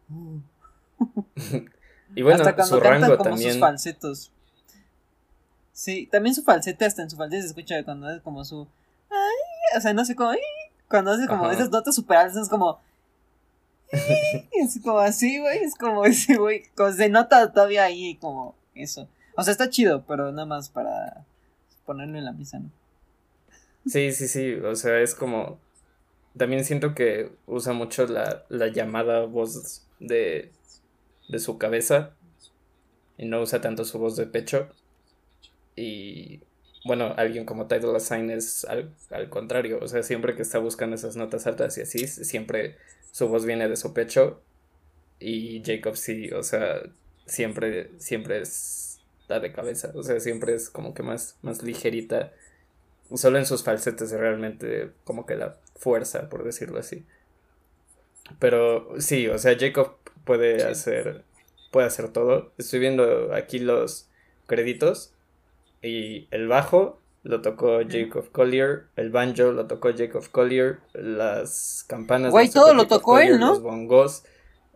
y 2.15 2.21
bueno, 2.21 2.39
hasta 2.39 2.55
cuando 2.55 2.75
su 2.75 2.81
rango 2.81 3.17
como 3.17 3.29
también. 3.29 3.51
sus 3.51 3.59
falsetos. 3.59 4.31
Sí, 5.73 6.07
también 6.11 6.35
su 6.35 6.43
falsete, 6.43 6.85
hasta 6.85 7.01
en 7.01 7.09
su 7.09 7.17
falsete 7.17 7.41
se 7.41 7.47
escucha 7.49 7.83
cuando 7.83 8.09
es 8.09 8.21
como 8.21 8.45
su. 8.45 8.67
Ay, 9.09 9.77
o 9.77 9.81
sea, 9.81 9.93
no 9.93 10.05
sé 10.05 10.15
cómo. 10.15 10.31
Cuando 10.89 11.11
hace 11.11 11.27
como 11.27 11.49
esas 11.51 11.69
notas 11.69 11.95
super 11.95 12.17
altas, 12.17 12.43
es 12.43 12.49
como. 12.49 12.79
es 13.91 14.79
como 14.81 14.99
así, 14.99 15.39
güey. 15.39 15.59
Es 15.59 15.75
como 15.75 16.05
ese, 16.05 16.37
güey. 16.37 16.63
Se 16.95 17.09
nota 17.09 17.51
todavía 17.51 17.83
ahí, 17.83 18.15
como 18.15 18.55
eso. 18.75 19.07
O 19.35 19.43
sea, 19.43 19.51
está 19.51 19.69
chido, 19.69 20.03
pero 20.07 20.31
nada 20.31 20.45
más 20.45 20.69
para 20.69 21.25
ponerlo 21.85 22.17
en 22.17 22.25
la 22.25 22.31
misa, 22.31 22.59
¿no? 22.59 22.69
Sí, 23.85 24.11
sí, 24.11 24.27
sí. 24.27 24.53
O 24.55 24.75
sea, 24.75 24.99
es 24.99 25.15
como. 25.15 25.59
También 26.37 26.63
siento 26.63 26.95
que 26.95 27.31
usa 27.45 27.73
mucho 27.73 28.07
la, 28.07 28.45
la 28.49 28.67
llamada 28.67 29.25
voz 29.25 29.85
de, 29.99 30.51
de 31.29 31.39
su 31.39 31.57
cabeza. 31.57 32.11
Y 33.17 33.25
no 33.25 33.41
usa 33.41 33.61
tanto 33.61 33.85
su 33.85 33.99
voz 33.99 34.15
de 34.15 34.25
pecho. 34.25 34.69
Y 35.75 36.41
bueno, 36.83 37.13
alguien 37.17 37.45
como 37.45 37.67
Tidal 37.67 37.95
Assign 37.95 38.31
es 38.31 38.65
al, 38.65 39.29
contrario, 39.29 39.79
o 39.81 39.87
sea, 39.87 40.03
siempre 40.03 40.35
que 40.35 40.41
está 40.41 40.59
buscando 40.59 40.95
esas 40.95 41.15
notas 41.15 41.45
altas 41.45 41.77
y 41.77 41.81
así, 41.81 42.07
siempre 42.07 42.77
su 43.11 43.27
voz 43.27 43.45
viene 43.45 43.69
de 43.69 43.75
su 43.75 43.93
pecho 43.93 44.41
y 45.19 45.61
Jacob 45.63 45.95
sí, 45.95 46.31
o 46.31 46.41
sea, 46.41 46.81
siempre, 47.25 47.91
siempre 47.97 48.41
es 48.41 48.99
la 49.27 49.39
de 49.39 49.51
cabeza, 49.51 49.91
o 49.95 50.03
sea, 50.03 50.19
siempre 50.19 50.53
es 50.53 50.69
como 50.69 50.93
que 50.93 51.03
más, 51.03 51.37
más 51.41 51.63
ligerita. 51.63 52.31
Solo 53.13 53.37
en 53.37 53.45
sus 53.45 53.63
falsetes 53.63 54.11
realmente 54.11 54.91
como 55.03 55.25
que 55.25 55.35
la 55.35 55.57
fuerza, 55.75 56.29
por 56.29 56.43
decirlo 56.43 56.79
así. 56.79 57.05
Pero 58.39 58.89
sí, 58.99 59.27
o 59.27 59.37
sea, 59.37 59.57
Jacob 59.59 59.97
puede 60.23 60.63
hacer 60.63 61.25
puede 61.71 61.87
hacer 61.87 62.09
todo. 62.09 62.51
Estoy 62.57 62.79
viendo 62.79 63.33
aquí 63.33 63.57
los 63.57 64.07
créditos 64.45 65.13
y 65.81 66.27
el 66.31 66.47
bajo 66.47 66.99
lo 67.23 67.41
tocó 67.41 67.79
Jacob 67.87 68.31
Collier, 68.31 68.87
el 68.95 69.09
banjo 69.09 69.51
lo 69.51 69.67
tocó 69.67 69.89
Jacob 69.95 70.29
Collier, 70.31 70.79
las 70.93 71.85
campanas 71.87 72.31
Güey, 72.31 72.49
todo 72.49 72.73
lo 72.73 72.87
tocó 72.87 73.19
él, 73.19 73.39
¿no? 73.39 73.49
Los 73.49 73.61
bongos, 73.61 74.23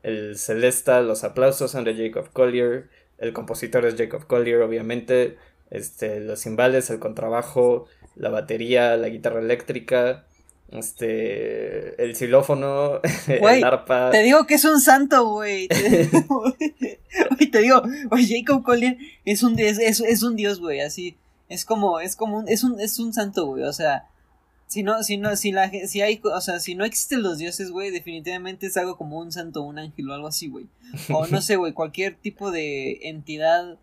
el 0.06 0.38
celesta, 0.38 1.02
los 1.02 1.24
aplausos 1.24 1.72
son 1.72 1.84
de 1.84 1.96
Jacob 1.96 2.32
Collier, 2.32 2.90
el 3.18 3.34
compositor 3.34 3.88
es 3.88 3.96
Jacob 3.96 4.28
Collier, 4.28 4.62
obviamente, 4.62 5.38
este, 5.72 6.20
los 6.20 6.42
cimbales, 6.42 6.92
el 6.92 7.00
contrabajo, 7.00 7.88
la 8.16 8.30
batería, 8.30 8.98
la 8.98 9.10
guitarra 9.10 9.40
eléctrica, 9.40 10.26
este, 10.70 12.00
el 12.04 12.16
xilófono, 12.16 13.02
el 13.28 13.64
arpa. 13.64 14.12
Te 14.12 14.22
digo 14.22 14.46
que 14.46 14.56
es 14.56 14.66
un 14.66 14.80
santo, 14.80 15.28
güey. 15.28 15.68
te 17.52 17.60
digo, 17.60 17.82
Jacob 18.12 18.62
Collier 18.64 18.98
es 19.26 19.42
un, 19.42 19.58
es, 19.58 19.80
es, 19.80 20.22
un 20.22 20.36
dios, 20.36 20.60
güey, 20.60 20.82
así. 20.82 21.18
Es 21.50 21.66
como, 21.66 22.00
es 22.00 22.16
como 22.16 22.38
un, 22.38 22.48
es 22.48 22.64
un, 22.64 22.80
es 22.80 23.00
un 23.00 23.12
santo, 23.12 23.48
güey, 23.48 23.64
o 23.64 23.74
sea. 23.74 24.06
Si 24.68 24.82
no, 24.84 25.04
si 25.04 25.18
no, 25.18 25.36
si 25.36 25.52
la 25.52 25.70
si 25.70 26.02
hay, 26.02 26.20
o 26.24 26.42
sea, 26.42 26.60
si 26.60 26.76
no 26.76 26.86
existen 26.86 27.22
los 27.22 27.38
dioses, 27.38 27.72
güey, 27.72 27.92
definitivamente 27.92 28.68
es 28.68 28.78
algo 28.78 28.98
como 28.98 29.20
un 29.20 29.32
santo, 29.32 29.62
un 29.62 29.78
ángel 29.78 30.10
o 30.10 30.14
algo 30.14 30.28
así, 30.28 30.48
güey. 30.48 30.68
O 31.10 31.28
no 31.28 31.42
sé, 31.42 31.56
güey, 31.56 31.74
cualquier 31.74 32.16
tipo 32.16 32.52
de 32.52 33.00
entidad 33.04 33.78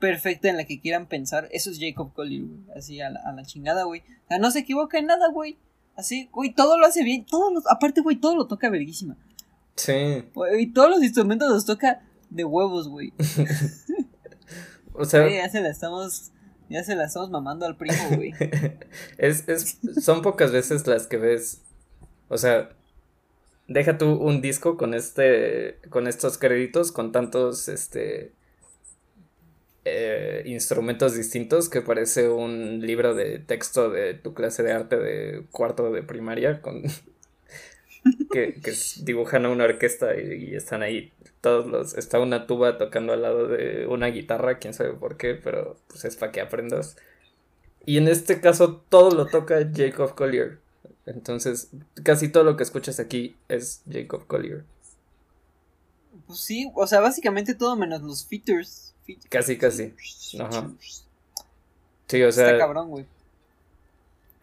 perfecta 0.00 0.48
en 0.48 0.56
la 0.56 0.64
que 0.64 0.80
quieran 0.80 1.06
pensar, 1.06 1.48
eso 1.52 1.70
es 1.70 1.78
Jacob 1.78 2.12
Collier, 2.12 2.42
güey, 2.42 2.60
así 2.76 3.00
a 3.00 3.10
la, 3.10 3.20
a 3.20 3.32
la 3.32 3.44
chingada, 3.44 3.84
güey. 3.84 4.00
O 4.00 4.28
sea, 4.28 4.38
no 4.38 4.50
se 4.50 4.60
equivoca 4.60 4.98
en 4.98 5.06
nada, 5.06 5.28
güey. 5.30 5.56
Así, 5.96 6.28
güey, 6.32 6.52
todo 6.52 6.78
lo 6.78 6.86
hace 6.86 7.04
bien. 7.04 7.24
Todo 7.24 7.52
aparte, 7.70 8.00
güey, 8.00 8.16
todo 8.16 8.34
lo 8.34 8.46
toca 8.46 8.68
verguísima. 8.68 9.16
Sí. 9.76 10.24
Y 10.58 10.66
todos 10.72 10.90
los 10.90 11.02
instrumentos 11.02 11.50
los 11.50 11.64
toca 11.64 12.02
de 12.30 12.44
huevos, 12.44 12.88
güey. 12.88 13.12
o 14.94 15.04
sea. 15.04 15.28
ya 15.28 15.48
se 15.48 15.60
la 15.60 15.68
estamos. 15.68 16.32
Ya 16.68 16.82
se 16.82 16.96
la 16.96 17.04
estamos 17.04 17.30
mamando 17.30 17.66
al 17.66 17.76
primo, 17.76 18.16
güey. 18.16 18.32
es, 19.18 19.48
es, 19.48 19.78
son 20.02 20.22
pocas 20.22 20.52
veces 20.52 20.86
las 20.86 21.06
que 21.06 21.16
ves. 21.18 21.60
O 22.28 22.38
sea, 22.38 22.70
deja 23.68 23.98
tú 23.98 24.12
un 24.12 24.40
disco 24.40 24.76
con 24.76 24.94
este. 24.94 25.78
con 25.90 26.06
estos 26.06 26.38
créditos, 26.38 26.92
con 26.92 27.12
tantos 27.12 27.68
este 27.68 28.32
eh, 29.86 30.42
instrumentos 30.46 31.14
distintos 31.14 31.68
que 31.68 31.82
parece 31.82 32.30
un 32.30 32.80
libro 32.80 33.14
de 33.14 33.38
texto 33.38 33.90
de 33.90 34.14
tu 34.14 34.32
clase 34.32 34.62
de 34.62 34.72
arte 34.72 34.96
de 34.96 35.44
cuarto 35.50 35.92
de 35.92 36.02
primaria 36.02 36.62
con 36.62 36.84
que, 38.30 38.60
dibujan 39.02 39.46
a 39.46 39.50
una 39.50 39.64
orquesta 39.64 40.18
y, 40.18 40.54
están 40.54 40.82
ahí 40.82 41.12
todos 41.40 41.66
los 41.66 41.94
está 41.94 42.20
una 42.20 42.46
tuba 42.46 42.78
tocando 42.78 43.12
al 43.12 43.22
lado 43.22 43.48
de 43.48 43.86
una 43.86 44.06
guitarra 44.08 44.58
quién 44.58 44.74
sabe 44.74 44.94
por 44.94 45.16
qué 45.16 45.34
pero 45.34 45.76
pues 45.88 46.04
es 46.04 46.16
para 46.16 46.32
que 46.32 46.40
aprendas 46.40 46.96
y 47.86 47.98
en 47.98 48.08
este 48.08 48.40
caso 48.40 48.82
todo 48.88 49.10
lo 49.10 49.26
toca 49.26 49.68
Jacob 49.74 50.14
Collier 50.14 50.58
entonces 51.06 51.70
casi 52.02 52.28
todo 52.28 52.44
lo 52.44 52.56
que 52.56 52.62
escuchas 52.62 52.98
aquí 52.98 53.36
es 53.48 53.82
Jacob 53.90 54.26
Collier 54.26 54.64
pues 56.26 56.40
sí 56.40 56.70
o 56.74 56.86
sea 56.86 57.00
básicamente 57.00 57.54
todo 57.54 57.76
menos 57.76 58.00
los 58.02 58.26
features 58.26 58.94
Casi, 59.28 59.58
casi. 59.58 59.94
Ajá. 60.40 60.70
Sí, 62.08 62.22
o 62.22 62.32
sea. 62.32 62.46
Está 62.46 62.58
cabrón, 62.58 62.90
güey. 62.90 63.06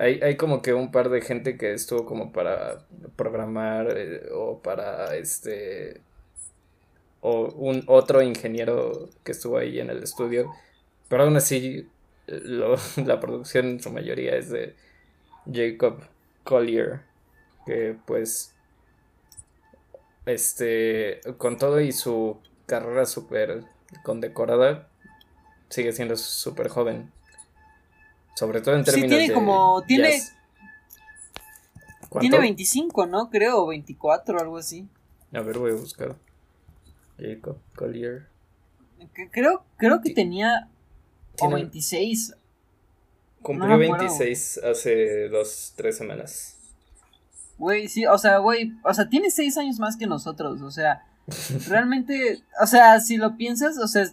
Hay, 0.02 0.20
hay 0.22 0.36
como 0.36 0.62
que 0.62 0.74
un 0.74 0.92
par 0.92 1.10
de 1.10 1.22
gente 1.22 1.58
que 1.58 1.74
estuvo 1.74 2.06
como 2.06 2.32
para 2.32 2.86
programar 3.16 3.94
eh, 3.96 4.30
o 4.34 4.60
para 4.60 5.16
este 5.16 6.02
o 7.22 7.52
un 7.52 7.84
otro 7.88 8.22
ingeniero 8.22 9.10
que 9.24 9.32
estuvo 9.34 9.58
ahí 9.58 9.80
en 9.80 9.92
el 9.92 10.02
estudio 10.02 10.52
pero 11.08 11.24
aún 11.24 11.36
así 11.38 11.88
la 13.06 13.20
producción 13.20 13.68
en 13.68 13.80
su 13.84 13.92
mayoría 13.92 14.36
es 14.36 14.50
de 14.50 14.76
Jacob 15.52 16.02
Collier 16.44 17.02
que 17.66 17.96
pues 18.06 18.56
este 20.26 21.22
con 21.38 21.58
todo 21.58 21.80
y 21.80 21.92
su 21.92 22.40
carrera 22.66 23.06
súper 23.06 23.66
condecorada, 24.04 24.88
sigue 25.70 25.92
siendo 25.92 26.16
súper 26.16 26.70
joven. 26.70 27.12
Sobre 28.36 28.62
todo 28.62 28.76
en 28.76 28.84
términos 28.84 29.10
sí, 29.10 29.18
tiene 29.18 29.34
como. 29.34 29.84
Tiene. 29.84 30.22
Tiene 32.20 32.40
25, 32.40 33.06
¿no? 33.06 33.30
Creo, 33.30 33.68
24 33.68 34.38
o 34.38 34.42
algo 34.42 34.58
así. 34.58 34.88
A 35.34 35.40
ver, 35.42 35.58
voy 35.58 35.72
a 35.72 35.76
buscar. 35.76 36.16
Jacob 37.18 37.58
Collier. 37.76 38.28
Creo, 39.32 39.64
creo 39.78 40.02
que 40.02 40.14
tenía. 40.14 40.68
O 41.40 41.50
26. 41.50 42.36
Cumplió 43.42 43.78
26 43.78 44.60
hace 44.64 45.30
dos, 45.30 45.74
tres 45.76 45.98
semanas. 45.98 46.58
Güey, 47.58 47.88
sí, 47.88 48.06
o 48.06 48.18
sea, 48.18 48.40
güey, 48.40 48.74
o 48.84 48.94
sea, 48.94 49.08
tiene 49.08 49.30
6 49.30 49.58
años 49.58 49.80
más 49.80 49.96
que 49.96 50.08
nosotros, 50.08 50.62
o 50.62 50.72
sea, 50.72 51.06
Realmente, 51.68 52.44
o 52.62 52.66
sea, 52.66 53.00
si 53.00 53.18
lo 53.18 53.38
piensas, 53.38 53.78
o 53.78 53.88
sea, 53.88 54.06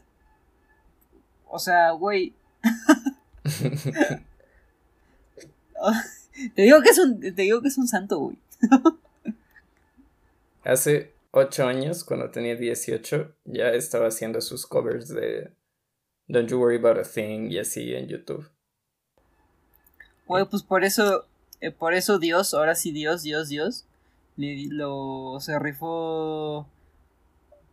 o 1.46 1.58
sea, 1.58 1.90
güey. 1.92 2.34
Te 6.54 6.62
digo 6.62 6.80
que 6.82 6.90
es 6.90 6.98
un, 6.98 7.20
te 7.20 7.42
digo 7.42 7.60
que 7.62 7.68
es 7.68 7.78
un 7.78 7.88
santo, 7.88 8.18
güey. 8.18 8.36
Hace 10.64 11.12
ocho 11.30 11.66
años, 11.66 12.04
cuando 12.04 12.30
tenía 12.30 12.56
18, 12.56 13.34
ya 13.44 13.68
estaba 13.70 14.08
haciendo 14.08 14.40
sus 14.40 14.66
covers 14.66 15.08
de 15.08 15.52
Don't 16.26 16.50
You 16.50 16.58
Worry 16.58 16.76
About 16.76 16.98
a 16.98 17.04
Thing 17.04 17.50
y 17.50 17.58
así 17.58 17.94
en 17.94 18.08
YouTube. 18.08 18.50
Güey, 20.26 20.44
pues 20.44 20.62
por 20.62 20.84
eso, 20.84 21.24
eh, 21.60 21.70
por 21.70 21.94
eso 21.94 22.18
Dios, 22.18 22.52
ahora 22.54 22.74
sí 22.74 22.92
Dios, 22.92 23.22
Dios, 23.22 23.48
Dios, 23.48 23.86
le, 24.36 24.66
lo, 24.68 25.38
se 25.40 25.58
rifó 25.58 26.68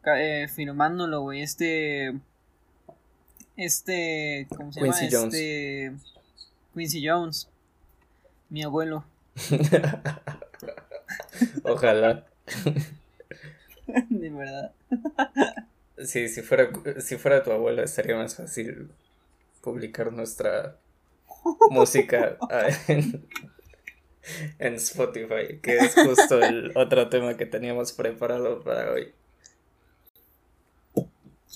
eh, 0.05 0.47
firmándolo, 0.47 1.21
güey. 1.21 1.41
Este. 1.41 2.13
Este. 3.57 4.47
¿Cómo 4.55 4.71
se 4.71 4.81
Quincy 4.81 5.09
llama? 5.09 5.23
Jones. 5.23 5.33
Este. 5.33 5.93
Quincy 6.73 7.07
Jones. 7.07 7.49
Mi 8.49 8.63
abuelo. 8.63 9.05
Ojalá. 11.63 12.25
De 14.09 14.29
verdad. 14.29 14.71
Sí, 15.97 16.27
si 16.27 16.41
fuera, 16.41 16.69
si 16.99 17.17
fuera 17.17 17.43
tu 17.43 17.51
abuelo 17.51 17.83
estaría 17.83 18.15
más 18.15 18.35
fácil 18.35 18.89
publicar 19.61 20.11
nuestra 20.11 20.77
música 21.69 22.37
ah, 22.49 22.67
en, 22.87 23.25
en 24.59 24.73
Spotify, 24.75 25.59
que 25.61 25.77
es 25.77 25.95
justo 25.95 26.41
el 26.41 26.71
otro 26.75 27.09
tema 27.09 27.37
que 27.37 27.45
teníamos 27.45 27.93
preparado 27.93 28.63
para 28.63 28.91
hoy. 28.91 29.13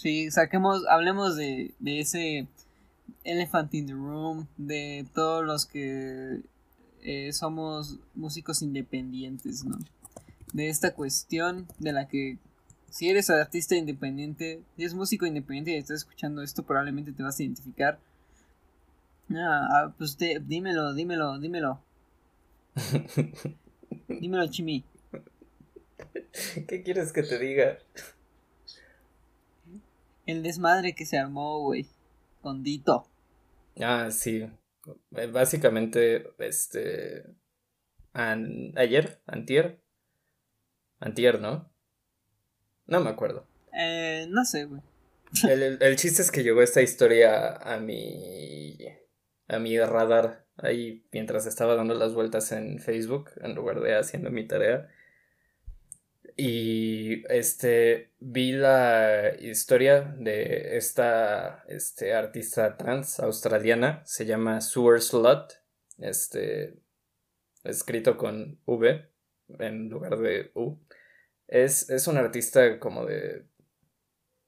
Sí, 0.01 0.31
saquemos, 0.31 0.87
hablemos 0.87 1.35
de, 1.35 1.73
de 1.79 1.99
ese 1.99 2.47
Elephant 3.25 3.73
in 3.73 3.85
the 3.85 3.91
Room, 3.91 4.47
de 4.55 5.05
todos 5.13 5.43
los 5.43 5.65
que 5.65 6.39
eh, 7.01 7.33
somos 7.33 7.97
músicos 8.15 8.61
independientes, 8.61 9.65
¿no? 9.65 9.77
De 10.53 10.69
esta 10.69 10.93
cuestión 10.93 11.67
de 11.79 11.91
la 11.91 12.07
que 12.07 12.37
si 12.89 13.09
eres 13.09 13.29
artista 13.29 13.75
independiente, 13.75 14.61
si 14.77 14.83
eres 14.83 14.93
músico 14.93 15.25
independiente 15.25 15.71
y 15.71 15.75
estás 15.75 15.97
escuchando 15.97 16.43
esto, 16.43 16.63
probablemente 16.63 17.11
te 17.11 17.21
vas 17.21 17.37
a 17.37 17.43
identificar. 17.43 17.99
Ah, 19.31 19.67
ah 19.69 19.93
pues 19.97 20.17
dímelo, 20.17 20.93
dímelo, 20.93 21.37
dímelo. 21.39 21.81
dímelo, 24.07 24.47
Chimi. 24.47 24.85
¿Qué 26.69 26.83
quieres 26.83 27.11
que 27.11 27.23
te 27.23 27.37
diga? 27.37 27.79
El 30.29 30.43
desmadre 30.43 30.93
que 30.93 31.07
se 31.07 31.17
armó, 31.17 31.59
güey. 31.59 31.87
Con 32.41 32.61
Dito. 32.61 33.07
Ah, 33.81 34.11
sí. 34.11 34.47
Eh, 35.15 35.27
básicamente, 35.27 36.31
este. 36.37 37.25
ayer, 38.13 39.21
antier. 39.25 39.81
Antier, 40.99 41.41
¿no? 41.41 41.71
No 42.85 42.99
me 42.99 43.09
acuerdo. 43.09 43.47
Eh, 43.73 44.27
no 44.29 44.45
sé, 44.45 44.65
güey. 44.65 44.81
El, 45.49 45.77
el, 45.81 45.95
chiste 45.95 46.21
es 46.21 46.31
que 46.31 46.43
llegó 46.43 46.61
esta 46.61 46.81
historia 46.81 47.55
a 47.55 47.79
mi. 47.79 48.77
a 49.47 49.57
mi 49.57 49.79
radar 49.79 50.45
ahí 50.57 51.05
mientras 51.11 51.47
estaba 51.47 51.75
dando 51.75 51.95
las 51.95 52.13
vueltas 52.13 52.51
en 52.51 52.79
Facebook, 52.79 53.31
en 53.41 53.55
lugar 53.55 53.79
de 53.81 53.95
haciendo 53.95 54.29
mi 54.29 54.47
tarea. 54.47 54.89
Y 56.41 57.25
este 57.27 58.13
vi 58.21 58.53
la 58.53 59.35
historia 59.41 60.15
de 60.17 60.77
esta 60.77 61.65
este, 61.67 62.13
artista 62.13 62.77
trans 62.77 63.19
australiana, 63.19 64.01
se 64.05 64.25
llama 64.25 64.61
Sewer 64.61 65.01
Slut, 65.01 65.51
este, 65.97 66.77
escrito 67.65 68.15
con 68.15 68.57
V 68.65 69.09
en 69.59 69.89
lugar 69.89 70.17
de 70.17 70.51
U. 70.53 70.79
Es, 71.45 71.89
es 71.89 72.07
un 72.07 72.15
artista 72.15 72.79
como 72.79 73.05
de. 73.05 73.45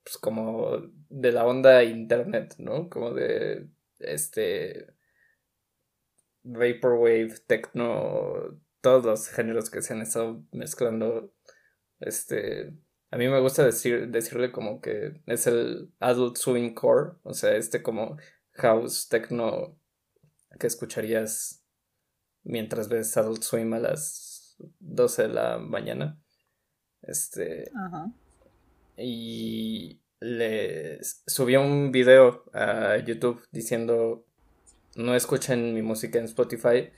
Pues 0.06 0.18
como 0.18 0.84
de 1.10 1.32
la 1.34 1.46
onda 1.46 1.84
internet, 1.84 2.56
¿no? 2.58 2.90
Como 2.90 3.12
de. 3.12 3.68
Este. 4.00 4.94
Vaporwave, 6.44 7.34
techno. 7.46 8.62
Todos 8.80 9.04
los 9.04 9.28
géneros 9.28 9.70
que 9.70 9.82
se 9.82 9.94
han 9.94 10.02
estado 10.02 10.42
mezclando. 10.54 11.34
Este. 12.02 12.74
A 13.12 13.18
mí 13.18 13.28
me 13.28 13.40
gusta 13.40 13.66
decir, 13.66 14.10
decirle 14.10 14.52
como 14.52 14.80
que 14.82 15.22
es 15.26 15.48
el 15.48 15.92
Adult 16.00 16.38
Swing 16.38 16.74
Core. 16.74 17.14
O 17.24 17.34
sea, 17.34 17.56
este 17.56 17.82
como 17.82 18.18
house 18.54 19.08
techno 19.10 19.78
que 20.60 20.68
escucharías 20.68 21.64
mientras 22.44 22.90
ves 22.90 23.16
Adult 23.18 23.44
Swim 23.44 23.74
a 23.74 23.80
las 23.80 24.56
12 24.80 25.24
de 25.24 25.30
la 25.30 25.58
mañana. 25.58 26.20
Este. 27.02 27.72
Y 28.98 30.00
le 30.20 31.00
subió 31.02 31.62
un 31.62 31.92
video 31.92 32.46
a 32.54 32.98
YouTube 32.98 33.42
diciendo 33.52 34.26
no 34.96 35.16
escuchen 35.16 35.74
mi 35.74 35.82
música 35.82 36.20
en 36.20 36.26
Spotify 36.26 36.92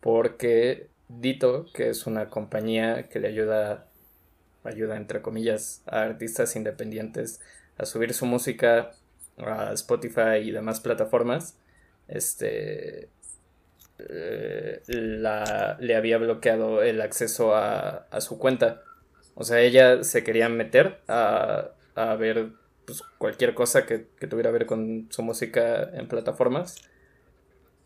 porque 0.00 0.92
Dito, 1.08 1.66
que 1.74 1.90
es 1.90 2.06
una 2.06 2.30
compañía 2.30 3.08
que 3.08 3.20
le 3.20 3.28
ayuda, 3.28 3.91
ayuda 4.64 4.96
entre 4.96 5.22
comillas, 5.22 5.82
a 5.86 6.02
artistas 6.02 6.56
independientes 6.56 7.40
a 7.78 7.86
subir 7.86 8.14
su 8.14 8.26
música 8.26 8.92
a 9.38 9.72
Spotify 9.72 10.38
y 10.42 10.50
demás 10.50 10.80
plataformas, 10.80 11.56
este 12.08 13.08
eh, 13.98 14.82
la, 14.86 15.76
le 15.80 15.96
había 15.96 16.18
bloqueado 16.18 16.82
el 16.82 17.00
acceso 17.00 17.54
a, 17.54 18.06
a 18.10 18.20
su 18.20 18.38
cuenta. 18.38 18.82
O 19.34 19.44
sea, 19.44 19.60
ella 19.60 20.04
se 20.04 20.24
quería 20.24 20.48
meter 20.48 21.00
a, 21.08 21.70
a 21.94 22.14
ver 22.16 22.50
pues, 22.84 23.02
cualquier 23.18 23.54
cosa 23.54 23.86
que, 23.86 24.08
que, 24.18 24.26
tuviera 24.26 24.50
que 24.50 24.58
ver 24.58 24.66
con 24.66 25.08
su 25.10 25.22
música 25.22 25.90
en 25.94 26.08
plataformas. 26.08 26.88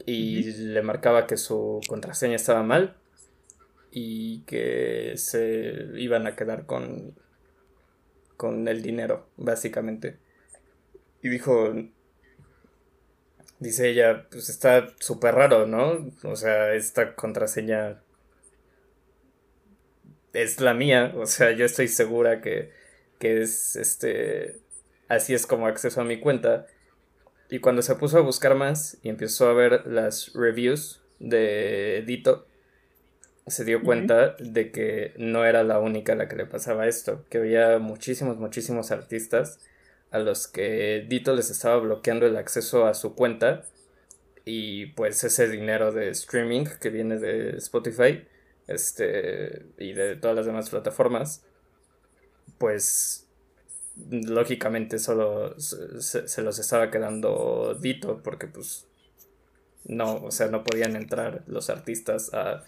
Y 0.04 0.44
le 0.52 0.82
marcaba 0.82 1.26
que 1.26 1.36
su 1.36 1.80
contraseña 1.88 2.36
estaba 2.36 2.62
mal 2.62 2.96
y 3.98 4.40
que 4.42 5.14
se 5.16 5.86
iban 5.94 6.26
a 6.26 6.36
quedar 6.36 6.66
con, 6.66 7.18
con 8.36 8.68
el 8.68 8.82
dinero, 8.82 9.30
básicamente. 9.38 10.18
Y 11.22 11.30
dijo, 11.30 11.74
dice 13.58 13.88
ella, 13.88 14.26
pues 14.30 14.50
está 14.50 14.94
súper 15.00 15.36
raro, 15.36 15.66
¿no? 15.66 16.12
O 16.24 16.36
sea, 16.36 16.74
esta 16.74 17.14
contraseña 17.14 18.02
es 20.34 20.60
la 20.60 20.74
mía, 20.74 21.14
o 21.16 21.24
sea, 21.24 21.52
yo 21.52 21.64
estoy 21.64 21.88
segura 21.88 22.42
que, 22.42 22.72
que 23.18 23.40
es 23.40 23.76
este, 23.76 24.60
así 25.08 25.32
es 25.32 25.46
como 25.46 25.68
acceso 25.68 26.02
a 26.02 26.04
mi 26.04 26.20
cuenta. 26.20 26.66
Y 27.48 27.60
cuando 27.60 27.80
se 27.80 27.94
puso 27.94 28.18
a 28.18 28.20
buscar 28.20 28.56
más 28.56 28.98
y 29.02 29.08
empezó 29.08 29.48
a 29.48 29.54
ver 29.54 29.86
las 29.86 30.34
reviews 30.34 31.00
de 31.18 32.04
Dito, 32.06 32.46
se 33.46 33.64
dio 33.64 33.82
cuenta 33.82 34.34
de 34.40 34.72
que 34.72 35.14
no 35.18 35.44
era 35.44 35.62
la 35.62 35.78
única 35.78 36.12
a 36.12 36.16
la 36.16 36.28
que 36.28 36.36
le 36.36 36.46
pasaba 36.46 36.88
esto, 36.88 37.24
que 37.30 37.38
había 37.38 37.78
muchísimos, 37.78 38.38
muchísimos 38.38 38.90
artistas 38.90 39.60
a 40.10 40.18
los 40.18 40.48
que 40.48 41.06
Dito 41.08 41.34
les 41.34 41.50
estaba 41.50 41.78
bloqueando 41.78 42.26
el 42.26 42.36
acceso 42.36 42.86
a 42.86 42.94
su 42.94 43.14
cuenta 43.14 43.64
y 44.44 44.86
pues 44.86 45.22
ese 45.24 45.48
dinero 45.48 45.92
de 45.92 46.10
streaming 46.10 46.64
que 46.80 46.90
viene 46.90 47.18
de 47.18 47.56
Spotify 47.58 48.26
este, 48.66 49.66
y 49.78 49.92
de 49.92 50.16
todas 50.16 50.36
las 50.36 50.46
demás 50.46 50.70
plataformas, 50.70 51.44
pues 52.58 53.28
lógicamente 54.10 54.98
solo 54.98 55.58
se, 55.58 56.42
los 56.42 56.58
estaba 56.58 56.90
quedando 56.90 57.76
Dito 57.80 58.22
porque 58.22 58.46
pues 58.48 58.86
no, 59.84 60.16
o 60.16 60.30
sea, 60.32 60.48
no 60.48 60.64
podían 60.64 60.96
entrar 60.96 61.44
los 61.46 61.70
artistas 61.70 62.34
a, 62.34 62.64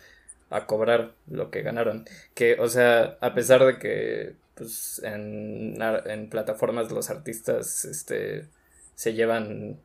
a 0.51 0.67
cobrar 0.67 1.15
lo 1.29 1.51
que 1.51 1.63
ganaron. 1.63 2.07
Que, 2.35 2.59
o 2.61 2.69
sea, 2.69 3.19
a 3.21 3.35
pesar 3.35 3.65
de 3.65 3.79
que 3.79 4.35
pues 4.55 5.01
en, 5.05 5.79
en 6.07 6.31
plataformas 6.31 6.91
los 6.91 7.11
artistas 7.11 7.85
este, 7.85 8.47
se 8.95 9.15
llevan 9.15 9.79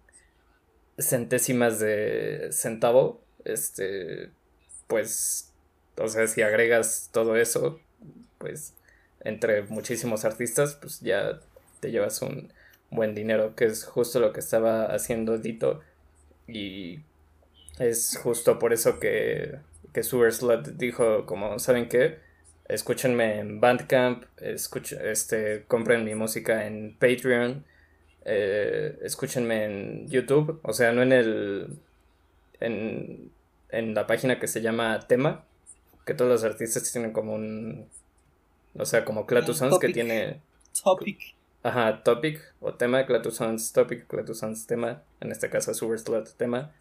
centésimas 0.97 1.80
de 1.80 2.49
centavo, 2.52 3.21
este, 3.45 4.32
pues 4.88 5.54
o 5.97 6.08
sea, 6.08 6.28
si 6.28 6.41
agregas 6.41 7.10
todo 7.12 7.36
eso, 7.36 7.80
pues 8.38 8.73
entre 9.21 9.63
muchísimos 9.63 10.26
artistas, 10.26 10.76
pues 10.76 10.99
ya 11.02 11.39
te 11.80 11.91
llevas 11.91 12.21
un 12.21 12.52
buen 12.89 13.15
dinero, 13.15 13.56
que 13.56 13.65
es 13.65 13.86
justo 13.86 14.19
lo 14.19 14.34
que 14.34 14.39
estaba 14.39 14.86
haciendo 14.86 15.38
Dito. 15.38 15.82
Y 16.47 17.02
es 17.80 18.17
justo 18.21 18.60
por 18.60 18.73
eso 18.73 18.99
que, 18.99 19.60
que 19.93 20.03
Sewer 20.03 20.34
dijo, 20.75 21.25
como, 21.25 21.60
¿saben 21.60 21.88
qué? 21.88 22.19
Escúchenme 22.65 23.39
en 23.39 23.62
Bandcamp, 23.62 24.25
escuchen, 24.38 24.99
este, 25.03 25.65
compren 25.67 26.03
mi 26.03 26.15
música 26.15 26.65
en 26.65 26.97
Patreon, 26.99 27.65
eh, 28.25 28.97
escúchenme 29.03 29.65
en 29.65 30.10
YouTube, 30.10 30.60
o 30.63 30.73
sea, 30.73 30.91
no 30.91 31.01
en 31.01 31.12
el... 31.12 31.79
En, 32.60 33.32
en 33.73 33.95
la 33.95 34.08
página 34.08 34.39
que 34.39 34.47
se 34.47 34.62
llama 34.62 34.99
Tema, 35.08 35.43
que 36.06 36.13
todos 36.13 36.32
los 36.32 36.43
artistas 36.43 36.89
tienen 36.91 37.12
como 37.12 37.34
un. 37.34 37.89
O 38.75 38.86
sea, 38.86 39.03
como 39.03 39.25
Clatusons 39.25 39.79
que 39.79 39.89
tiene. 39.89 40.41
Topic. 40.84 41.19
Ajá, 41.63 42.03
topic 42.03 42.41
o 42.60 42.73
tema, 42.73 43.06
Clatusons 43.06 43.73
topic, 43.73 44.08
Clatusons 44.08 44.67
tema, 44.67 45.01
en 45.21 45.32
este 45.32 45.49
caso 45.49 45.73
Superslot 45.73 46.36
tema. 46.38 46.71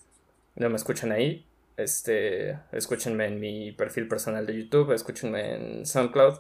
No 0.55 0.68
me 0.68 0.77
escuchan 0.77 1.12
ahí. 1.12 1.46
Este, 1.83 2.59
escúchenme 2.73 3.27
en 3.27 3.40
mi 3.40 3.73
perfil 3.73 4.09
personal 4.09 4.47
de 4.47 4.57
YouTube, 4.57 4.92
escúchenme 4.92 5.55
en 5.55 5.87
SoundCloud. 5.87 6.38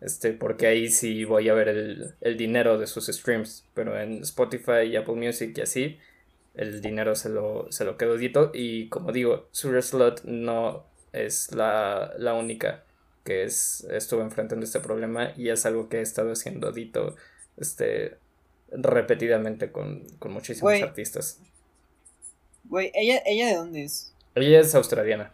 Este, 0.00 0.32
porque 0.32 0.66
ahí 0.66 0.88
sí 0.88 1.24
voy 1.24 1.48
a 1.50 1.54
ver 1.54 1.68
el, 1.68 2.14
el 2.20 2.36
dinero 2.36 2.78
de 2.78 2.86
sus 2.86 3.06
streams. 3.06 3.66
Pero 3.74 3.98
en 4.00 4.22
Spotify 4.22 4.82
y 4.86 4.96
Apple 4.96 5.14
Music 5.14 5.56
y 5.56 5.60
así, 5.60 5.98
el 6.54 6.80
dinero 6.80 7.14
se 7.14 7.28
lo, 7.28 7.70
se 7.70 7.84
lo 7.84 7.96
quedo 7.96 8.16
dito. 8.16 8.50
Y 8.54 8.88
como 8.88 9.12
digo, 9.12 9.48
Superslot 9.52 10.24
no 10.24 10.86
es 11.12 11.52
la, 11.54 12.14
la 12.18 12.34
única 12.34 12.84
que 13.24 13.44
es, 13.44 13.86
estuvo 13.90 14.22
enfrentando 14.22 14.64
este 14.64 14.80
problema 14.80 15.32
y 15.36 15.50
es 15.50 15.66
algo 15.66 15.88
que 15.88 15.98
he 15.98 16.02
estado 16.02 16.32
haciendo 16.32 16.72
Dito 16.72 17.16
este, 17.56 18.16
repetidamente 18.70 19.70
con, 19.70 20.06
muchísimos 20.28 20.80
artistas. 20.82 21.38
Güey, 22.64 22.90
¿ella, 22.94 23.22
¿ella 23.26 23.48
de 23.48 23.54
dónde 23.54 23.84
es? 23.84 24.14
Ella 24.34 24.60
es 24.60 24.74
australiana, 24.74 25.32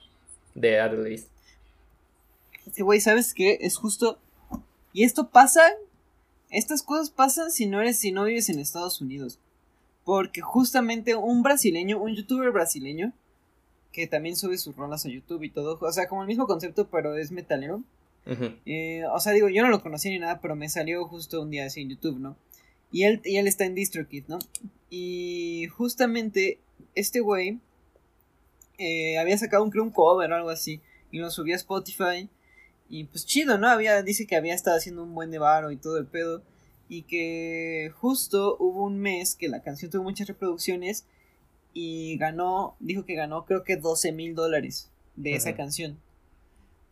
de 0.54 0.80
Adelaide. 0.80 1.24
Sí, 2.72 2.82
güey, 2.82 3.00
¿sabes 3.00 3.34
qué? 3.34 3.58
Es 3.60 3.76
justo... 3.76 4.18
Y 4.92 5.04
esto 5.04 5.28
pasa... 5.28 5.62
Estas 6.50 6.82
cosas 6.82 7.10
pasan 7.10 7.50
si 7.50 7.66
no 7.66 7.80
eres, 7.80 7.98
si 7.98 8.12
no 8.12 8.24
vives 8.24 8.48
en 8.48 8.58
Estados 8.58 9.00
Unidos. 9.00 9.38
Porque 10.04 10.40
justamente 10.40 11.14
un 11.14 11.42
brasileño, 11.42 12.00
un 12.00 12.14
youtuber 12.14 12.52
brasileño, 12.52 13.12
que 13.92 14.06
también 14.06 14.36
sube 14.36 14.56
sus 14.58 14.76
rolas 14.76 15.04
a 15.04 15.08
YouTube 15.08 15.42
y 15.42 15.50
todo. 15.50 15.78
O 15.80 15.92
sea, 15.92 16.06
como 16.06 16.22
el 16.22 16.28
mismo 16.28 16.46
concepto, 16.46 16.88
pero 16.88 17.16
es 17.16 17.32
metalero. 17.32 17.82
Eh, 18.64 19.02
o 19.12 19.20
sea, 19.20 19.32
digo, 19.32 19.48
yo 19.48 19.62
no 19.62 19.68
lo 19.68 19.82
conocía 19.82 20.10
ni 20.10 20.18
nada, 20.18 20.40
pero 20.40 20.56
me 20.56 20.68
salió 20.68 21.04
justo 21.06 21.42
un 21.42 21.50
día 21.50 21.66
así 21.66 21.82
en 21.82 21.90
YouTube, 21.90 22.18
¿no? 22.18 22.36
Y 22.90 23.04
él, 23.04 23.20
y 23.24 23.36
él 23.36 23.46
está 23.46 23.64
en 23.64 23.74
DistroKid, 23.74 24.24
¿no? 24.28 24.38
Y 24.90 25.66
justamente 25.76 26.58
este 26.94 27.20
güey 27.20 27.58
eh, 28.78 29.18
había 29.18 29.38
sacado 29.38 29.64
un, 29.64 29.70
creo, 29.70 29.84
un 29.84 29.90
cover 29.90 30.30
o 30.32 30.36
algo 30.36 30.50
así. 30.50 30.80
Y 31.10 31.18
lo 31.18 31.30
subía 31.30 31.54
a 31.54 31.58
Spotify. 31.58 32.28
Y 32.88 33.04
pues 33.04 33.26
chido, 33.26 33.58
¿no? 33.58 33.68
Había, 33.68 34.02
dice 34.02 34.26
que 34.26 34.36
había 34.36 34.54
estado 34.54 34.76
haciendo 34.76 35.02
un 35.02 35.14
buen 35.14 35.30
de 35.30 35.38
varo 35.38 35.70
y 35.70 35.76
todo 35.76 35.98
el 35.98 36.06
pedo. 36.06 36.42
Y 36.88 37.02
que 37.02 37.90
justo 37.96 38.56
hubo 38.58 38.84
un 38.84 38.98
mes 38.98 39.34
que 39.34 39.48
la 39.48 39.62
canción 39.62 39.90
tuvo 39.90 40.04
muchas 40.04 40.28
reproducciones 40.28 41.04
y 41.72 42.16
ganó, 42.16 42.76
dijo 42.80 43.04
que 43.04 43.14
ganó 43.14 43.44
creo 43.44 43.64
que 43.64 43.76
12 43.76 44.12
mil 44.12 44.34
dólares 44.34 44.90
de 45.16 45.34
esa 45.34 45.54
canción. 45.54 45.98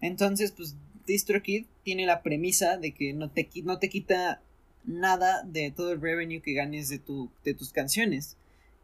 Entonces, 0.01 0.53
pues 0.53 0.77
DistroKid 1.07 1.67
tiene 1.85 2.07
la 2.07 2.23
premisa 2.23 2.77
de 2.77 2.93
que 2.93 3.13
no 3.13 3.31
te, 3.31 3.49
no 3.63 3.79
te 3.79 3.89
quita 3.89 4.43
nada 4.85 5.43
de 5.45 5.71
todo 5.71 5.93
el 5.93 6.01
revenue 6.01 6.43
que 6.43 6.53
ganes 6.53 6.89
de, 6.89 6.99
tu, 6.99 7.31
de 7.45 7.55
tus 7.55 7.73
canciones. 7.73 8.37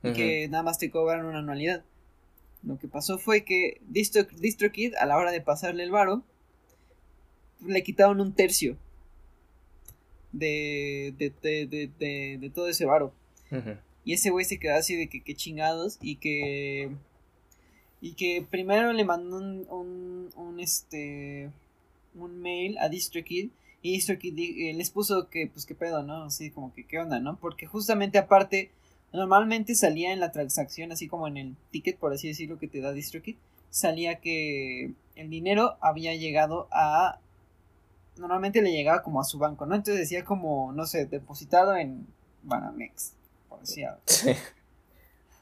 Y 0.03 0.15
que 0.15 0.49
nada 0.49 0.63
más 0.63 0.79
te 0.79 0.91
cobran 0.91 1.27
una 1.27 1.41
anualidad. 1.41 1.85
Lo 2.63 2.79
que 2.79 2.89
pasó 2.89 3.19
fue 3.19 3.45
que 3.45 3.81
Distro, 3.89 4.25
DistroKid, 4.25 4.95
a 4.97 5.07
la 5.07 5.17
hora 5.17 5.31
de 5.31 5.41
pasarle 5.41 5.83
el 5.83 5.91
varo, 5.91 6.23
le 7.67 7.83
quitaron 7.83 8.21
un 8.21 8.35
tercio 8.35 8.77
de, 10.33 11.15
de, 11.19 11.33
de, 11.43 11.91
de, 11.99 12.39
de 12.39 12.51
todo 12.51 12.69
ese 12.69 12.85
varo. 12.85 13.13
Y 14.05 14.15
ese 14.15 14.31
güey 14.31 14.45
se 14.45 14.59
quedó 14.59 14.75
así 14.77 14.97
de 14.97 15.09
que, 15.09 15.35
chingados 15.35 15.99
y 16.01 16.17
que... 16.17 16.91
Y 18.03 18.15
que 18.15 18.45
primero 18.49 18.93
le 18.93 19.05
mandó 19.05 19.37
un, 19.37 19.67
un, 19.69 20.31
un 20.37 20.61
este... 20.61 21.51
Un 22.15 22.41
mail 22.41 22.77
a 22.79 22.89
DistroKid 22.89 23.51
y 23.83 23.93
DistroKid 23.93 24.39
eh, 24.39 24.75
les 24.75 24.91
puso 24.91 25.29
que, 25.29 25.47
pues, 25.47 25.65
qué 25.65 25.77
pedo, 25.77 26.03
¿no? 26.03 26.25
Así 26.25 26.51
como 26.51 26.75
que, 26.75 26.85
¿qué 26.85 26.99
onda, 26.99 27.21
no? 27.21 27.37
Porque 27.39 27.67
justamente 27.67 28.19
aparte, 28.19 28.73
normalmente 29.13 29.75
salía 29.75 30.13
en 30.13 30.21
la 30.21 30.33
transacción, 30.33 30.93
así 30.93 31.09
como 31.09 31.27
en 31.29 31.37
el 31.37 31.57
ticket, 31.71 31.99
por 31.99 32.13
así 32.13 32.29
decirlo, 32.29 32.59
que 32.59 32.69
te 32.69 32.81
da 32.81 32.93
DistroKid, 32.93 33.37
salía 33.71 34.17
que 34.17 34.93
el 35.17 35.31
dinero 35.31 35.77
había 35.81 36.15
llegado 36.15 36.69
a 36.71 37.19
normalmente 38.17 38.61
le 38.61 38.73
llegaba 38.73 39.03
como 39.03 39.21
a 39.21 39.25
su 39.25 39.39
banco, 39.39 39.67
¿no? 39.67 39.75
Entonces 39.75 39.99
decía 40.01 40.25
como, 40.25 40.73
no 40.73 40.87
sé, 40.87 41.07
depositado 41.07 41.75
en 41.75 42.07
Banamex, 42.43 43.15
por 43.49 43.61
decir 43.61 43.87
algo. 43.87 44.01
Sí. 44.05 44.31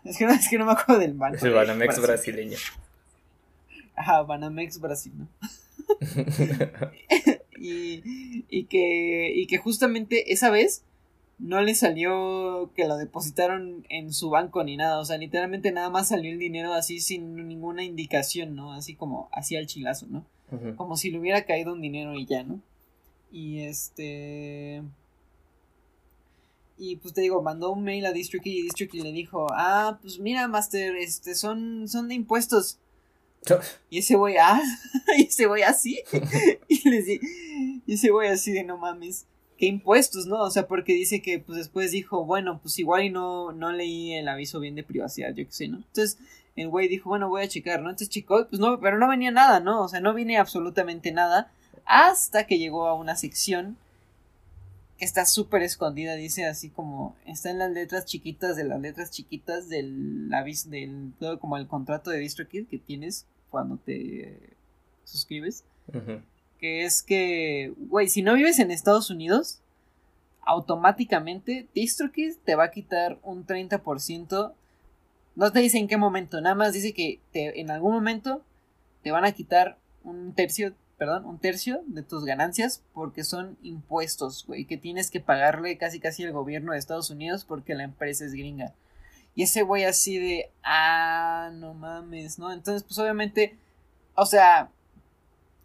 Es 0.04 0.16
que, 0.16 0.26
no, 0.26 0.32
es 0.32 0.48
que 0.48 0.58
no 0.58 0.64
me 0.64 0.72
acuerdo 0.72 1.00
del 1.00 1.14
banco. 1.14 1.44
El 1.44 1.52
Banamex 1.52 2.00
brasileño. 2.00 2.56
Ajá, 3.96 4.22
Banamex 4.22 4.80
Brasil, 4.80 5.12
¿no? 5.16 5.28
y, 7.58 8.44
y, 8.48 8.64
que, 8.66 9.32
y 9.34 9.46
que 9.48 9.58
justamente 9.58 10.32
esa 10.32 10.50
vez 10.50 10.84
no 11.38 11.60
le 11.60 11.74
salió 11.74 12.72
que 12.74 12.86
lo 12.86 12.96
depositaron 12.96 13.86
en 13.88 14.12
su 14.12 14.30
banco 14.30 14.64
ni 14.64 14.76
nada, 14.76 14.98
o 14.98 15.04
sea, 15.04 15.18
literalmente 15.18 15.70
nada 15.70 15.90
más 15.90 16.08
salió 16.08 16.32
el 16.32 16.38
dinero 16.38 16.74
así 16.74 17.00
sin 17.00 17.34
ninguna 17.48 17.84
indicación, 17.84 18.56
¿no? 18.56 18.72
Así 18.72 18.94
como 18.94 19.28
hacía 19.32 19.60
el 19.60 19.66
chilazo, 19.66 20.06
¿no? 20.08 20.24
Como 20.76 20.96
si 20.96 21.10
le 21.10 21.18
hubiera 21.18 21.44
caído 21.44 21.74
un 21.74 21.82
dinero 21.82 22.14
y 22.14 22.24
ya, 22.24 22.42
¿no? 22.42 22.60
Y 23.30 23.60
este. 23.60 24.82
Y 26.78 26.96
pues 26.96 27.12
te 27.12 27.20
digo, 27.20 27.42
mandó 27.42 27.70
un 27.70 27.82
mail 27.82 28.06
a 28.06 28.12
DistroKid 28.12 28.52
y 28.52 28.62
DistroKid 28.62 29.02
le 29.02 29.12
dijo, 29.12 29.46
ah, 29.50 29.98
pues 30.00 30.18
mira, 30.20 30.48
Master, 30.48 30.96
este, 30.96 31.34
son, 31.34 31.86
son 31.88 32.08
de 32.08 32.14
impuestos. 32.14 32.78
y 33.90 33.98
ese 33.98 34.16
güey, 34.16 34.36
ah, 34.40 34.62
y 35.18 35.24
ese 35.24 35.46
güey 35.46 35.62
así. 35.62 36.00
y 36.68 36.88
le 36.88 37.20
y 37.86 37.94
ese 37.94 38.10
güey 38.10 38.28
así 38.28 38.52
de 38.52 38.64
no 38.64 38.78
mames, 38.78 39.26
¿qué 39.58 39.66
impuestos, 39.66 40.26
no? 40.26 40.40
O 40.40 40.50
sea, 40.50 40.66
porque 40.66 40.94
dice 40.94 41.20
que 41.20 41.40
pues 41.40 41.58
después 41.58 41.90
dijo, 41.90 42.24
bueno, 42.24 42.60
pues 42.62 42.78
igual 42.78 43.04
y 43.04 43.10
no, 43.10 43.52
no 43.52 43.72
leí 43.72 44.14
el 44.14 44.28
aviso 44.28 44.60
bien 44.60 44.76
de 44.76 44.84
privacidad, 44.84 45.34
yo 45.34 45.44
qué 45.44 45.52
sé, 45.52 45.68
¿no? 45.68 45.78
Entonces, 45.78 46.18
el 46.56 46.68
güey 46.68 46.88
dijo, 46.88 47.10
bueno, 47.10 47.28
voy 47.28 47.42
a 47.42 47.48
checar, 47.48 47.82
¿no? 47.82 47.90
Entonces 47.90 48.08
chicos, 48.08 48.46
pues 48.48 48.60
no, 48.60 48.80
pero 48.80 48.98
no 48.98 49.08
venía 49.08 49.30
nada, 49.30 49.60
¿no? 49.60 49.82
O 49.82 49.88
sea, 49.88 50.00
no 50.00 50.14
viene 50.14 50.38
absolutamente 50.38 51.12
nada 51.12 51.50
hasta 51.84 52.46
que 52.46 52.58
llegó 52.58 52.86
a 52.86 52.94
una 52.94 53.16
sección 53.16 53.76
que 54.98 55.04
está 55.04 55.26
súper 55.26 55.62
escondida, 55.62 56.14
dice 56.14 56.44
así 56.46 56.70
como, 56.70 57.16
está 57.24 57.50
en 57.50 57.58
las 57.58 57.70
letras 57.70 58.04
chiquitas 58.04 58.56
de 58.56 58.64
las 58.64 58.80
letras 58.80 59.10
chiquitas 59.10 59.68
del 59.68 60.28
aviso, 60.32 60.70
del, 60.70 61.12
todo 61.20 61.38
como 61.38 61.56
el 61.56 61.68
contrato 61.68 62.10
de 62.10 62.18
DistroKid 62.18 62.66
que 62.66 62.78
tienes 62.78 63.26
cuando 63.50 63.76
te 63.76 64.56
suscribes. 65.04 65.64
Que 66.58 66.84
es 66.84 67.02
que, 67.02 67.72
güey, 67.76 68.08
si 68.08 68.22
no 68.22 68.34
vives 68.34 68.58
en 68.58 68.70
Estados 68.70 69.10
Unidos, 69.10 69.60
automáticamente 70.42 71.68
DistroKid 71.74 72.36
te 72.44 72.54
va 72.54 72.64
a 72.64 72.70
quitar 72.70 73.18
un 73.22 73.46
30% 73.46 74.54
no 75.38 75.52
te 75.52 75.60
dice 75.60 75.78
en 75.78 75.86
qué 75.86 75.96
momento, 75.96 76.40
nada 76.40 76.56
más 76.56 76.72
dice 76.72 76.92
que 76.92 77.20
en 77.32 77.70
algún 77.70 77.92
momento 77.92 78.42
te 79.04 79.12
van 79.12 79.24
a 79.24 79.30
quitar 79.30 79.78
un 80.02 80.34
tercio, 80.34 80.74
perdón, 80.96 81.26
un 81.26 81.38
tercio 81.38 81.80
de 81.86 82.02
tus 82.02 82.24
ganancias 82.24 82.82
porque 82.92 83.22
son 83.22 83.56
impuestos, 83.62 84.44
güey, 84.48 84.64
que 84.64 84.76
tienes 84.76 85.12
que 85.12 85.20
pagarle 85.20 85.78
casi 85.78 86.00
casi 86.00 86.24
al 86.24 86.32
gobierno 86.32 86.72
de 86.72 86.78
Estados 86.78 87.10
Unidos 87.10 87.44
porque 87.44 87.76
la 87.76 87.84
empresa 87.84 88.24
es 88.24 88.32
gringa. 88.32 88.74
Y 89.36 89.44
ese 89.44 89.62
güey 89.62 89.84
así 89.84 90.18
de, 90.18 90.50
ah, 90.64 91.52
no 91.54 91.72
mames, 91.72 92.40
¿no? 92.40 92.52
Entonces, 92.52 92.82
pues 92.82 92.98
obviamente, 92.98 93.56
o 94.16 94.26
sea, 94.26 94.72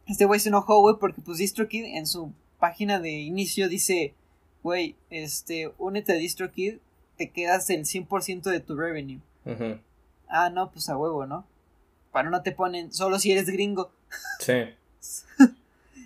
este 0.08 0.26
güey 0.26 0.40
se 0.40 0.50
enojó, 0.50 0.80
güey, 0.82 0.96
porque 1.00 1.22
pues 1.22 1.38
DistroKid 1.38 1.86
en 1.98 2.08
su 2.08 2.34
página 2.60 3.00
de 3.00 3.12
inicio 3.12 3.70
dice, 3.70 4.14
güey, 4.62 4.96
este, 5.10 5.74
únete 5.78 6.14
a 6.14 6.16
DistroKid, 6.16 6.78
te 7.18 7.30
quedas 7.32 7.70
el 7.70 7.86
100% 7.86 8.44
de 8.44 8.60
tu 8.60 8.76
revenue. 8.76 9.22
Ah, 10.28 10.50
no, 10.50 10.72
pues 10.72 10.90
a 10.90 10.98
huevo, 10.98 11.26
¿no? 11.26 11.46
Para 12.12 12.30
no 12.30 12.42
te 12.42 12.52
ponen, 12.52 12.94
solo 12.94 13.20
si 13.20 13.32
eres 13.32 13.48
gringo. 13.48 13.92
Sí. 14.40 14.54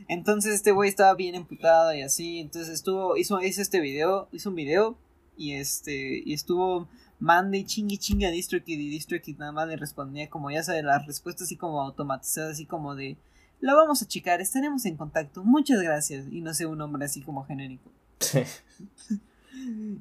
entonces 0.08 0.54
este 0.54 0.72
güey 0.72 0.90
estaba 0.90 1.14
bien 1.16 1.36
emputado 1.36 1.94
y 1.94 2.02
así, 2.02 2.40
entonces 2.40 2.74
estuvo, 2.74 3.18
hizo, 3.18 3.42
hizo 3.42 3.62
este 3.62 3.80
video, 3.80 4.28
hizo 4.32 4.50
un 4.50 4.56
video 4.56 4.98
y 5.38 5.54
este, 5.54 6.24
y 6.26 6.34
estuvo 6.34 6.88
mande 7.20 7.60
y 7.60 7.66
chingue 7.66 7.98
chingue 7.98 8.28
a 8.28 8.32
DistroKid 8.32 8.80
y 8.80 8.90
DistroKid 8.90 9.38
nada 9.38 9.52
más 9.52 9.68
le 9.68 9.76
respondía 9.76 10.30
como 10.30 10.52
ya 10.52 10.64
sabes, 10.64 10.84
las 10.84 11.06
respuestas 11.06 11.44
así 11.44 11.56
como 11.56 11.82
automatizadas, 11.82 12.54
así 12.54 12.66
como 12.66 12.96
de, 12.96 13.18
lo 13.60 13.76
vamos 13.76 14.02
a 14.02 14.08
checar, 14.08 14.41
estaremos 14.41 14.86
en 14.86 14.98
contacto, 14.98 15.43
muchas 15.43 15.82
gracias, 15.82 16.26
y 16.32 16.41
no 16.41 16.54
sé, 16.54 16.65
un 16.65 16.78
nombre 16.78 17.06
así 17.06 17.22
como 17.22 17.46
genérico. 17.46 17.91
Sí. 18.20 18.39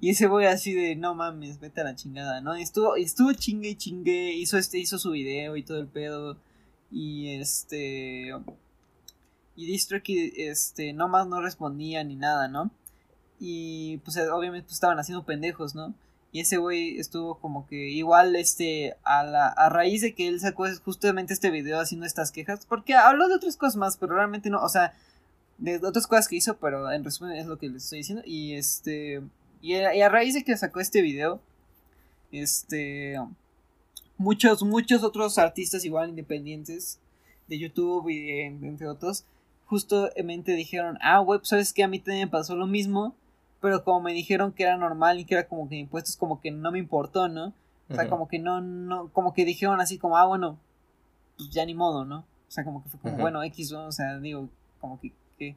Y 0.01 0.11
ese 0.11 0.27
güey 0.27 0.47
así 0.47 0.75
de, 0.75 0.97
no 0.97 1.14
mames, 1.14 1.61
vete 1.61 1.81
a 1.81 1.85
la 1.85 1.97
chingada, 1.97 2.40
¿no? 2.40 2.55
estuvo, 2.55 2.97
estuvo 2.97 3.33
chingue 3.33 3.71
y 3.71 3.77
chingue, 3.77 4.33
hizo, 4.35 4.59
este, 4.59 4.79
hizo 4.79 4.99
su 4.99 5.12
video 5.12 5.57
y 5.57 5.62
todo 5.62 5.79
el 5.79 5.87
pedo. 5.87 6.37
Y 6.90 7.31
este... 7.31 8.33
Y 9.57 9.66
DistroKid, 9.66 10.35
este, 10.37 10.92
nomás 10.92 11.27
no 11.27 11.40
respondía 11.40 12.05
ni 12.05 12.16
nada, 12.16 12.47
¿no? 12.49 12.71
Y 13.40 13.97
pues 13.99 14.16
obviamente 14.31 14.66
pues, 14.66 14.75
estaban 14.75 14.99
haciendo 14.99 15.25
pendejos, 15.25 15.75
¿no? 15.75 15.95
Y 16.37 16.40
ese 16.40 16.59
güey 16.59 16.99
estuvo 16.99 17.37
como 17.38 17.66
que 17.66 17.88
igual, 17.88 18.37
este, 18.37 18.94
a, 19.05 19.25
la, 19.25 19.49
a 19.49 19.70
raíz 19.70 20.03
de 20.03 20.14
que 20.14 20.29
él 20.29 20.38
sacó 20.38 20.66
justamente 20.85 21.33
este 21.33 21.51
video 21.51 21.81
haciendo 21.81 22.05
estas 22.05 22.31
quejas, 22.31 22.66
porque 22.66 22.92
habló 22.92 23.27
de 23.29 23.37
otras 23.37 23.57
cosas 23.57 23.77
más, 23.77 23.96
pero 23.96 24.16
realmente 24.16 24.51
no, 24.51 24.62
o 24.62 24.68
sea, 24.68 24.92
de 25.57 25.77
otras 25.77 26.07
cosas 26.07 26.29
que 26.29 26.37
hizo, 26.37 26.59
pero 26.59 26.92
en 26.92 27.05
resumen 27.05 27.38
es 27.38 27.46
lo 27.46 27.57
que 27.57 27.70
les 27.70 27.85
estoy 27.85 28.01
diciendo. 28.01 28.22
Y 28.27 28.53
este, 28.53 29.22
y 29.62 29.77
a, 29.77 30.09
raíz 30.11 30.35
de 30.35 30.44
que 30.44 30.55
sacó 30.59 30.81
este 30.81 31.01
video, 31.01 31.40
este, 32.31 33.16
muchos, 34.18 34.62
muchos 34.62 35.05
otros 35.05 35.38
artistas 35.38 35.87
igual 35.87 36.11
independientes 36.11 36.99
de 37.49 37.59
YouTube 37.59 38.11
y 38.11 38.42
entre 38.42 38.88
otros, 38.88 39.25
justamente 39.64 40.53
dijeron, 40.53 40.99
ah, 41.01 41.22
web, 41.22 41.40
sabes 41.44 41.72
que 41.72 41.83
a 41.83 41.88
mí 41.88 41.99
también 41.99 42.27
me 42.27 42.31
pasó 42.31 42.57
lo 42.57 42.66
mismo, 42.66 43.16
pero 43.67 43.83
como 43.83 44.01
me 44.01 44.13
dijeron 44.13 44.53
que 44.53 44.63
era 44.63 44.77
normal 44.77 45.19
y 45.19 45.25
que 45.25 45.35
era 45.35 45.49
como 45.49 45.69
que 45.69 45.75
impuestos, 45.75 46.17
como 46.17 46.41
que 46.41 46.53
no 46.53 46.71
me 46.71 46.79
importó, 46.79 47.27
¿no? 47.27 47.53
O 47.91 47.95
sea, 47.97 48.09
como 48.09 48.29
que 48.29 48.39
no, 48.39 48.61
no, 48.61 49.09
como 49.09 49.35
que 49.35 49.45
dijeron 49.45 49.81
así 49.81 49.99
como, 49.99 50.17
ah, 50.17 50.25
bueno, 50.25 50.57
pues 51.37 51.51
ya 51.51 51.67
ni 51.67 51.75
modo, 51.75 52.05
¿no? 52.05 52.19
O 52.19 52.51
sea, 52.51 52.65
como 52.65 52.85
que 52.85 52.91
fue 52.91 53.01
como, 53.01 53.17
bueno, 53.17 53.43
X, 53.43 53.73
o 53.73 53.91
sea, 53.91 54.21
digo, 54.21 54.49
como 54.81 55.01
que, 55.01 55.11
que 55.37 55.57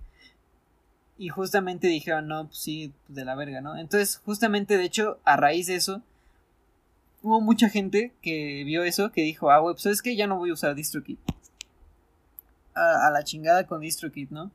y 1.19 1.29
justamente 1.29 1.85
dijeron, 1.85 2.27
no, 2.27 2.47
pues 2.47 2.57
sí, 2.57 2.95
de 3.09 3.25
la 3.25 3.35
verga, 3.35 3.61
¿no? 3.61 3.77
Entonces, 3.77 4.17
justamente, 4.25 4.75
de 4.75 4.85
hecho, 4.85 5.19
a 5.23 5.37
raíz 5.37 5.67
de 5.67 5.75
eso, 5.75 6.01
hubo 7.21 7.41
mucha 7.41 7.69
gente 7.69 8.11
que 8.23 8.63
vio 8.63 8.81
eso, 8.81 9.11
que 9.11 9.21
dijo, 9.21 9.51
ah, 9.51 9.59
güey, 9.59 9.75
pues 9.75 9.85
es 9.85 10.01
que 10.01 10.15
ya 10.15 10.25
no 10.25 10.37
voy 10.37 10.49
a 10.49 10.53
usar 10.53 10.73
DistroKid. 10.73 11.19
A, 12.73 13.07
a 13.07 13.11
la 13.11 13.23
chingada 13.23 13.67
con 13.67 13.81
DistroKid, 13.81 14.31
¿no? 14.31 14.49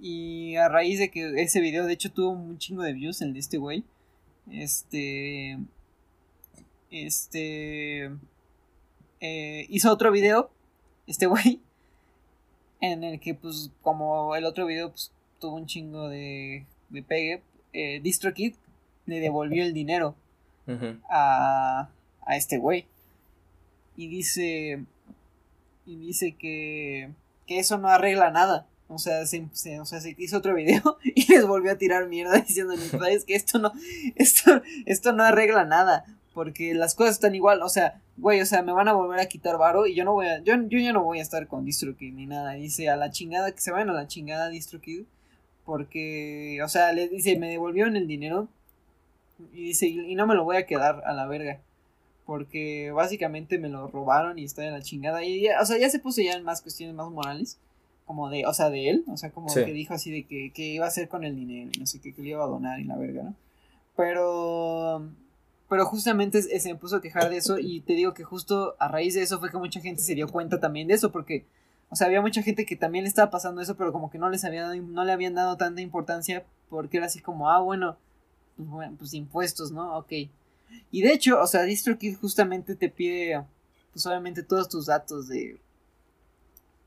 Y 0.00 0.56
a 0.56 0.68
raíz 0.68 0.98
de 0.98 1.10
que 1.10 1.40
ese 1.40 1.60
video, 1.60 1.86
de 1.86 1.94
hecho, 1.94 2.12
tuvo 2.12 2.30
un 2.30 2.58
chingo 2.58 2.82
de 2.82 2.92
views, 2.92 3.22
el 3.22 3.32
de 3.32 3.40
este 3.40 3.58
güey. 3.58 3.84
Este. 4.50 5.58
Este. 6.90 8.10
Eh, 9.20 9.66
hizo 9.68 9.90
otro 9.90 10.12
video, 10.12 10.50
este 11.06 11.26
güey. 11.26 11.60
En 12.78 13.04
el 13.04 13.18
que, 13.20 13.32
pues, 13.32 13.70
como 13.80 14.36
el 14.36 14.44
otro 14.44 14.66
video, 14.66 14.90
pues, 14.90 15.10
tuvo 15.40 15.56
un 15.56 15.64
chingo 15.64 16.10
de, 16.10 16.66
de 16.90 17.02
pegue, 17.02 17.42
eh, 17.72 18.00
DistroKid 18.00 18.54
le 19.06 19.20
devolvió 19.20 19.64
el 19.64 19.72
dinero 19.72 20.14
a, 21.08 21.88
a 22.20 22.36
este 22.36 22.58
güey. 22.58 22.86
Y 23.96 24.08
dice, 24.08 24.84
y 25.86 25.96
dice 25.96 26.32
que, 26.32 27.10
que 27.46 27.58
eso 27.58 27.78
no 27.78 27.88
arregla 27.88 28.30
nada. 28.30 28.66
O 28.88 28.98
sea, 28.98 29.26
se, 29.26 29.40
o 29.80 29.84
sea, 29.84 30.00
se 30.00 30.14
hizo 30.18 30.36
otro 30.36 30.54
video 30.54 30.98
y 31.04 31.30
les 31.32 31.46
volvió 31.46 31.72
a 31.72 31.78
tirar 31.78 32.08
mierda 32.08 32.38
diciéndole, 32.46 32.82
es 33.10 33.24
que 33.24 33.34
esto 33.34 33.58
no, 33.58 33.72
esto, 34.14 34.62
esto 34.84 35.12
no 35.12 35.24
arregla 35.24 35.64
nada. 35.64 36.04
Porque 36.34 36.74
las 36.74 36.94
cosas 36.94 37.14
están 37.14 37.34
igual, 37.34 37.62
o 37.62 37.68
sea, 37.70 38.02
güey, 38.18 38.42
o 38.42 38.46
sea, 38.46 38.60
me 38.62 38.72
van 38.72 38.88
a 38.88 38.92
volver 38.92 39.20
a 39.20 39.26
quitar 39.26 39.56
varo 39.56 39.86
y 39.86 39.94
yo 39.94 40.04
no 40.04 40.12
voy 40.12 40.26
a, 40.26 40.42
yo, 40.42 40.54
yo 40.68 40.78
ya 40.78 40.92
no 40.92 41.02
voy 41.02 41.18
a 41.18 41.22
estar 41.22 41.46
con 41.46 41.64
DistroKid 41.64 42.12
ni 42.12 42.26
nada. 42.26 42.52
Dice, 42.52 42.90
a 42.90 42.96
la 42.96 43.10
chingada, 43.10 43.52
que 43.52 43.60
se 43.60 43.70
vayan 43.70 43.88
a 43.88 43.94
la 43.94 44.06
chingada 44.06 44.50
DistroKid. 44.50 45.04
Porque, 45.64 46.60
o 46.62 46.68
sea, 46.68 46.92
le 46.92 47.08
dice, 47.08 47.38
me 47.38 47.50
devolvieron 47.50 47.96
el 47.96 48.06
dinero. 48.06 48.48
Y 49.52 49.64
dice, 49.64 49.86
y 49.88 50.14
no 50.14 50.26
me 50.26 50.34
lo 50.34 50.44
voy 50.44 50.56
a 50.56 50.66
quedar 50.66 51.02
a 51.06 51.12
la 51.14 51.26
verga. 51.26 51.60
Porque 52.26 52.92
básicamente 52.92 53.58
me 53.58 53.68
lo 53.68 53.88
robaron 53.88 54.38
y 54.38 54.44
está 54.44 54.64
en 54.64 54.74
la 54.74 54.82
chingada. 54.82 55.24
Y 55.24 55.42
ya, 55.42 55.60
o 55.60 55.66
sea, 55.66 55.78
ya 55.78 55.88
se 55.90 55.98
puso 55.98 56.20
ya 56.20 56.34
en 56.34 56.44
más 56.44 56.60
cuestiones 56.62 56.94
más 56.94 57.10
morales. 57.10 57.58
Como 58.06 58.30
de, 58.30 58.46
o 58.46 58.54
sea, 58.54 58.70
de 58.70 58.88
él, 58.88 59.04
o 59.08 59.16
sea, 59.16 59.30
como 59.32 59.52
que 59.52 59.64
dijo 59.72 59.92
así 59.92 60.12
de 60.12 60.26
que, 60.26 60.52
que 60.54 60.62
iba 60.62 60.84
a 60.84 60.88
hacer 60.88 61.08
con 61.08 61.24
el 61.24 61.34
dinero 61.34 61.70
y 61.74 61.80
no 61.80 61.86
sé 61.86 62.00
qué, 62.00 62.14
que 62.14 62.22
le 62.22 62.30
iba 62.30 62.44
a 62.44 62.48
donar 62.48 62.78
y 62.78 62.84
la 62.84 62.96
verga, 62.96 63.24
¿no? 63.24 63.34
Pero, 63.96 65.10
pero 65.68 65.86
justamente 65.86 66.40
se 66.40 66.72
me 66.72 66.78
puso 66.78 66.96
a 66.96 67.02
quejar 67.02 67.28
de 67.28 67.38
eso 67.38 67.58
y 67.58 67.80
te 67.80 67.94
digo 67.94 68.14
que 68.14 68.22
justo 68.22 68.76
a 68.78 68.86
raíz 68.88 69.14
de 69.14 69.22
eso 69.22 69.40
fue 69.40 69.50
que 69.50 69.58
mucha 69.58 69.80
gente 69.80 70.02
se 70.02 70.14
dio 70.14 70.28
cuenta 70.28 70.60
también 70.60 70.86
de 70.86 70.94
eso 70.94 71.10
porque, 71.10 71.46
o 71.90 71.96
sea, 71.96 72.06
había 72.06 72.20
mucha 72.20 72.42
gente 72.42 72.64
que 72.64 72.76
también 72.76 73.02
le 73.02 73.08
estaba 73.08 73.30
pasando 73.30 73.60
eso, 73.60 73.76
pero 73.76 73.92
como 73.92 74.08
que 74.08 74.18
no 74.18 74.30
les 74.30 74.44
había 74.44 74.62
dado, 74.62 74.76
no 74.76 75.04
le 75.04 75.12
habían 75.12 75.34
dado 75.34 75.56
tanta 75.56 75.80
importancia 75.80 76.44
porque 76.68 76.98
era 76.98 77.06
así 77.06 77.20
como, 77.20 77.50
ah, 77.50 77.60
bueno, 77.60 77.96
pues, 78.56 78.68
bueno, 78.68 78.96
pues 78.96 79.14
impuestos, 79.14 79.72
¿no? 79.72 79.98
Ok. 79.98 80.12
Y 80.92 81.02
de 81.02 81.12
hecho, 81.12 81.40
o 81.40 81.46
sea, 81.48 81.62
DistroKid 81.62 82.16
justamente 82.18 82.76
te 82.76 82.88
pide, 82.88 83.44
pues 83.92 84.06
obviamente 84.06 84.44
todos 84.44 84.68
tus 84.68 84.86
datos 84.86 85.26
de 85.26 85.58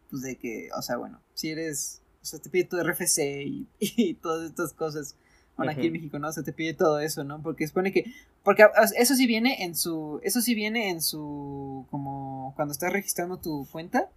pues 0.09 0.21
de 0.21 0.37
que, 0.37 0.69
o 0.77 0.81
sea, 0.81 0.97
bueno, 0.97 1.19
si 1.33 1.49
eres, 1.49 2.01
o 2.21 2.25
sea, 2.25 2.39
te 2.39 2.49
pide 2.49 2.65
tu 2.65 2.81
RFC 2.81 3.19
y, 3.79 4.13
todas 4.15 4.49
estas 4.49 4.73
cosas. 4.73 5.15
Bueno, 5.55 5.73
aquí 5.73 5.87
en 5.87 5.93
México, 5.93 6.17
¿no? 6.19 6.29
O 6.29 6.31
sea, 6.31 6.41
te 6.41 6.53
pide 6.53 6.73
todo 6.73 7.01
eso, 7.01 7.25
¿no? 7.25 7.41
Porque 7.41 7.67
supone 7.67 7.91
que, 7.91 8.05
porque 8.43 8.65
eso 8.95 9.15
sí 9.15 9.27
viene 9.27 9.65
en 9.65 9.75
su, 9.75 10.21
eso 10.23 10.39
sí 10.39 10.55
viene 10.55 10.89
en 10.89 11.01
su, 11.01 11.85
como 11.91 12.53
cuando 12.55 12.71
estás 12.71 12.93
registrando 12.93 13.37
tu 13.37 13.67
cuenta, 13.69 14.09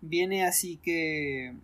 viene 0.00 0.46
así 0.46 0.78
que, 0.78 1.54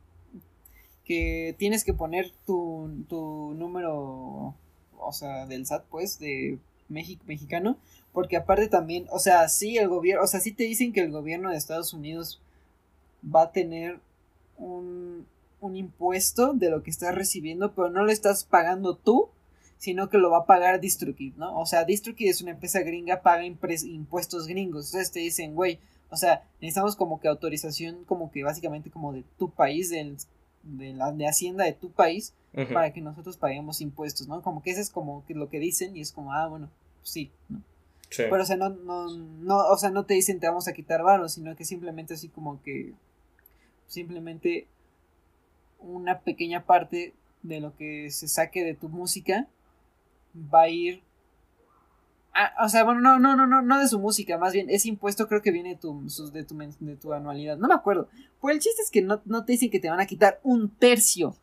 que 1.07 1.55
tienes 1.59 1.85
que 1.85 1.95
poner 1.95 2.33
tu, 2.47 3.07
tu 3.09 3.55
número, 3.55 4.55
o 4.99 5.13
sea, 5.13 5.47
del 5.47 5.65
SAT, 5.65 5.87
pues, 5.87 6.19
de 6.19 6.59
México, 6.91 7.25
mexicano, 7.27 7.79
porque 8.13 8.37
aparte 8.37 8.69
también, 8.69 9.07
o 9.11 9.19
sea, 9.19 9.49
sí 9.49 9.79
el 9.79 9.89
gobierno, 9.89 10.23
o 10.23 10.27
sea, 10.27 10.41
sí 10.41 10.53
te 10.53 10.65
dicen 10.65 10.93
que 10.93 11.01
el 11.01 11.11
gobierno 11.11 11.51
de 11.51 11.57
Estados 11.57 11.95
Unidos 11.95 12.43
va 13.25 13.43
a 13.43 13.53
tener 13.53 14.01
un, 14.57 15.27
un 15.61 15.77
impuesto 15.77 16.53
de 16.53 16.71
lo 16.71 16.83
que 16.83 16.91
estás 16.91 17.15
recibiendo, 17.15 17.75
pero 17.75 17.91
no 17.91 18.05
lo 18.05 18.11
estás 18.11 18.45
pagando 18.45 18.97
tú, 18.97 19.29
sino 19.79 20.09
que 20.09 20.19
lo 20.19 20.31
va 20.31 20.39
a 20.39 20.47
pagar 20.47 20.81
DistroKid, 20.81 21.35
¿no? 21.37 21.59
O 21.59 21.67
sea, 21.67 21.85
DistroKid 21.85 22.29
es 22.29 22.41
una 22.41 22.53
empresa 22.53 22.81
gringa, 22.81 23.23
paga 23.23 23.45
impuestos 23.45 24.47
gringos. 24.47 24.87
Entonces 24.87 25.11
te 25.11 25.21
dicen, 25.21 25.55
güey, 25.55 25.79
o 26.11 26.17
sea, 26.17 26.43
necesitamos 26.61 26.97
como 26.97 27.21
que 27.21 27.29
autorización, 27.29 28.05
como 28.05 28.31
que 28.31 28.45
básicamente 28.45 28.91
como 28.91 29.13
de 29.13 29.25
tu 29.39 29.51
país, 29.51 29.91
de, 29.91 30.95
la, 30.95 31.13
de 31.13 31.27
Hacienda 31.27 31.65
de 31.65 31.73
tu 31.73 31.91
país, 31.91 32.33
para 32.73 32.93
que 32.93 33.01
nosotros 33.01 33.37
paguemos 33.37 33.81
impuestos, 33.81 34.29
¿no? 34.29 34.41
Como 34.41 34.63
que 34.63 34.71
eso 34.71 34.81
es 34.81 34.91
como 34.91 35.25
que 35.27 35.35
lo 35.35 35.49
que 35.49 35.59
dicen 35.59 35.97
y 35.97 36.01
es 36.01 36.13
como, 36.13 36.33
ah, 36.33 36.47
bueno, 36.47 36.71
pues 37.01 37.11
sí, 37.11 37.31
¿no? 37.49 37.63
Sí. 38.11 38.23
Pero, 38.31 38.43
o 38.43 38.47
sea, 38.47 38.57
no, 38.57 38.69
no, 38.69 39.09
no, 39.09 39.57
o 39.67 39.77
sea, 39.77 39.91
no 39.91 40.05
te 40.05 40.15
dicen 40.15 40.39
te 40.39 40.47
vamos 40.47 40.69
a 40.69 40.73
quitar 40.73 41.03
varos, 41.03 41.33
sino 41.33 41.57
que 41.57 41.65
simplemente 41.65 42.15
así 42.15 42.29
como 42.29 42.63
que 42.63 42.95
simplemente 43.87 44.66
una 45.79 46.20
pequeña 46.20 46.64
parte 46.64 47.14
de 47.42 47.61
lo 47.61 47.77
que 47.77 48.11
se 48.11 48.29
saque 48.29 48.64
de 48.64 48.75
tu 48.75 48.88
música 48.88 49.47
va 50.35 50.62
a 50.62 50.68
ir 50.68 51.03
o 52.61 52.68
sea, 52.68 52.85
bueno, 52.85 53.01
no, 53.01 53.18
no, 53.18 53.37
no, 53.37 53.47
no, 53.47 53.62
no 53.62 53.79
de 53.79 53.88
su 53.88 53.99
música, 53.99 54.38
más 54.38 54.53
bien 54.53 54.68
ese 54.68 54.88
impuesto 54.88 55.29
creo 55.29 55.40
que 55.40 55.53
viene 55.53 55.70
de 55.70 55.77
tu, 55.77 56.05
de 56.33 56.44
tu, 56.44 56.57
de 56.81 56.97
tu 56.97 57.12
anualidad, 57.12 57.57
no 57.57 57.68
me 57.68 57.75
acuerdo. 57.75 58.09
Pues 58.40 58.57
el 58.57 58.61
chiste 58.61 58.83
es 58.83 58.90
que 58.90 59.03
no, 59.03 59.20
te 59.20 59.53
dicen 59.53 59.70
que 59.70 59.79
te 59.79 59.88
van 59.88 60.01
a 60.01 60.07
quitar 60.07 60.40
un 60.42 60.68
tercio. 60.68 61.37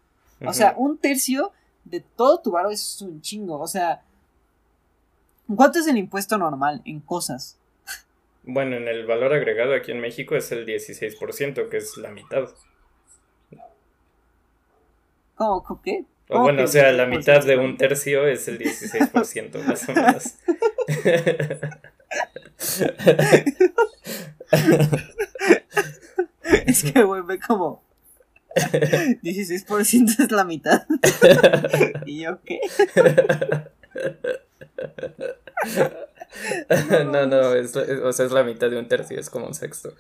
O 0.46 0.54
sea, 0.54 0.74
un 0.76 0.98
tercio 0.98 1.52
de 1.86 2.02
todo 2.02 2.40
tu 2.42 2.52
varo 2.52 2.72
es 2.72 3.02
un 3.02 3.22
chingo. 3.22 3.60
O 3.60 3.68
sea, 3.68 4.02
¿cuánto 5.56 5.80
es 5.80 5.88
el 5.88 5.98
impuesto 5.98 6.38
normal 6.38 6.82
en 6.84 7.00
cosas? 7.00 7.58
Bueno, 8.44 8.78
en 8.78 8.88
el 8.88 9.06
valor 9.06 9.34
agregado 9.34 9.76
aquí 9.76 9.92
en 9.92 10.00
México 10.00 10.36
es 10.36 10.52
el 10.52 10.66
16%, 10.66 11.70
que 11.70 11.78
es 11.78 11.98
la 11.98 12.10
mitad. 12.12 12.50
¿Cómo? 15.36 15.82
¿Qué? 15.84 16.06
O 16.30 16.42
bueno, 16.42 16.64
o 16.64 16.68
sea, 16.68 16.92
la 16.92 17.06
mitad 17.06 17.44
de 17.44 17.58
un 17.58 17.78
tercio 17.78 18.28
es 18.28 18.48
el 18.48 18.58
16%, 18.58 19.64
más 19.66 19.88
o 19.90 19.94
menos. 19.94 20.38
es 26.66 26.84
que 26.84 27.04
vuelve 27.04 27.40
como 27.40 27.84
16% 28.56 30.24
es 30.24 30.32
la 30.32 30.44
mitad. 30.44 30.88
¿Y 32.06 32.22
yo 32.22 32.40
qué? 32.44 32.60
no, 37.06 37.26
no, 37.26 37.54
es, 37.54 37.76
o 37.76 38.14
sea, 38.14 38.26
es 38.26 38.32
la 38.32 38.44
mitad 38.44 38.70
de 38.70 38.78
un 38.78 38.88
tercio, 38.88 39.20
es 39.20 39.30
como 39.30 39.48
un 39.48 39.54
sexto. 39.54 39.94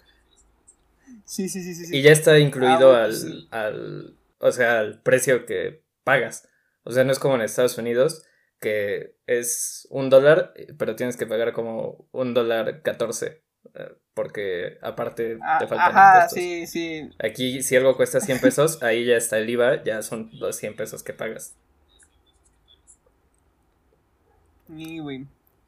Sí, 1.25 1.49
sí, 1.49 1.61
sí, 1.63 1.73
sí. 1.73 1.97
Y 1.97 2.01
ya 2.01 2.11
está 2.11 2.39
incluido 2.39 2.95
ah, 2.95 3.05
al, 3.05 3.47
al, 3.51 4.17
o 4.39 4.51
sea, 4.51 4.79
al 4.79 5.01
precio 5.01 5.45
que 5.45 5.81
pagas. 6.03 6.47
O 6.83 6.91
sea, 6.91 7.03
no 7.03 7.11
es 7.11 7.19
como 7.19 7.35
en 7.35 7.41
Estados 7.41 7.77
Unidos, 7.77 8.25
que 8.59 9.15
es 9.27 9.87
un 9.89 10.09
dólar, 10.09 10.53
pero 10.77 10.95
tienes 10.95 11.17
que 11.17 11.27
pagar 11.27 11.53
como 11.53 12.07
un 12.11 12.33
dólar 12.33 12.81
catorce. 12.81 13.41
Eh, 13.75 13.91
porque 14.13 14.77
aparte 14.81 15.35
te 15.35 15.41
ah, 15.41 15.59
faltan 15.59 15.79
ajá, 15.79 16.29
Sí, 16.29 16.67
sí. 16.67 17.09
Aquí, 17.19 17.63
si 17.63 17.75
algo 17.75 17.95
cuesta 17.95 18.19
100 18.19 18.39
pesos, 18.39 18.83
ahí 18.83 19.05
ya 19.05 19.15
está 19.15 19.37
el 19.37 19.49
IVA, 19.49 19.83
ya 19.83 20.01
son 20.01 20.29
los 20.33 20.55
100 20.57 20.75
pesos 20.75 21.03
que 21.03 21.13
pagas. 21.13 21.55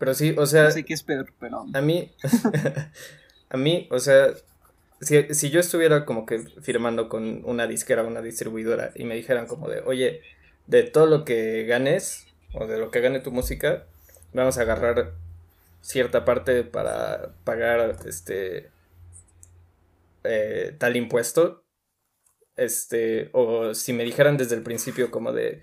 Pero 0.04 0.16
sí, 0.16 0.36
o 0.38 0.46
sea. 0.46 0.64
No 0.66 0.72
sé 0.72 0.84
qué 0.84 0.94
es 0.96 1.02
peor, 1.02 1.34
pero. 1.40 1.66
A 1.74 1.80
mí. 1.80 2.12
a 3.50 3.56
mí, 3.56 3.88
o 3.90 4.00
sea. 4.00 4.34
Si, 5.00 5.34
si, 5.34 5.50
yo 5.50 5.62
estuviera 5.62 6.04
como 6.04 6.26
que 6.26 6.40
firmando 6.40 7.08
con 7.08 7.42
una 7.46 7.68
disquera 7.68 8.04
o 8.04 8.08
una 8.08 8.22
distribuidora 8.22 8.92
y 8.96 9.06
me 9.06 9.16
dijeran 9.16 9.48
como 9.48 9.70
de, 9.70 9.80
oye, 9.80 10.20
de 10.68 10.84
todo 10.84 11.06
lo 11.06 11.24
que 11.24 11.64
ganes 11.64 12.28
o 12.54 12.68
de 12.68 12.80
lo 12.80 12.92
que 12.92 13.00
gane 13.00 13.22
tu 13.22 13.32
música, 13.32 13.86
vamos 14.34 14.58
a 14.58 14.64
agarrar 14.64 15.14
cierta 15.80 16.26
parte 16.26 16.66
para 16.66 17.34
pagar 17.46 17.96
este 18.06 18.72
eh, 20.26 20.76
tal 20.80 20.98
impuesto. 20.98 21.64
Este, 22.58 23.30
o 23.32 23.74
si 23.74 23.94
me 23.94 24.04
dijeran 24.04 24.36
desde 24.36 24.56
el 24.56 24.64
principio 24.64 25.12
como 25.12 25.32
de, 25.32 25.62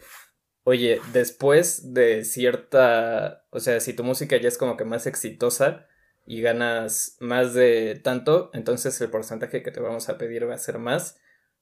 oye, 0.65 1.01
después 1.13 1.95
de 1.95 2.25
cierta, 2.25 3.45
o 3.51 3.61
sea, 3.61 3.81
si 3.81 3.93
tu 3.93 4.05
música 4.05 4.37
ya 4.37 4.49
es 4.49 4.59
como 4.59 4.77
que 4.77 4.85
más 4.85 5.07
exitosa 5.07 5.87
y 6.27 6.43
ganas 6.43 7.17
más 7.21 7.55
de 7.55 8.01
tanto, 8.03 8.51
entonces 8.53 9.01
el 9.01 9.11
porcentaje 9.11 9.63
que 9.63 9.71
te 9.71 9.81
vamos 9.81 10.09
a 10.09 10.19
pedir 10.19 10.49
va 10.49 10.55
a 10.55 10.59
ser 10.59 10.79
más. 10.79 11.19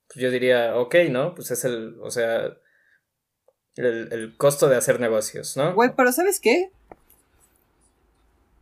Pues 0.07 0.21
yo 0.21 0.31
diría, 0.31 0.75
ok, 0.75 0.95
¿no? 1.09 1.35
Pues 1.35 1.51
es 1.51 1.65
el, 1.65 1.97
o 2.01 2.11
sea, 2.11 2.57
el, 3.75 4.35
costo 4.37 4.67
de 4.67 4.75
hacer 4.75 4.99
negocios, 4.99 5.55
¿no? 5.55 5.73
Güey, 5.73 5.91
pero 5.95 6.11
¿sabes 6.11 6.39
qué? 6.39 6.71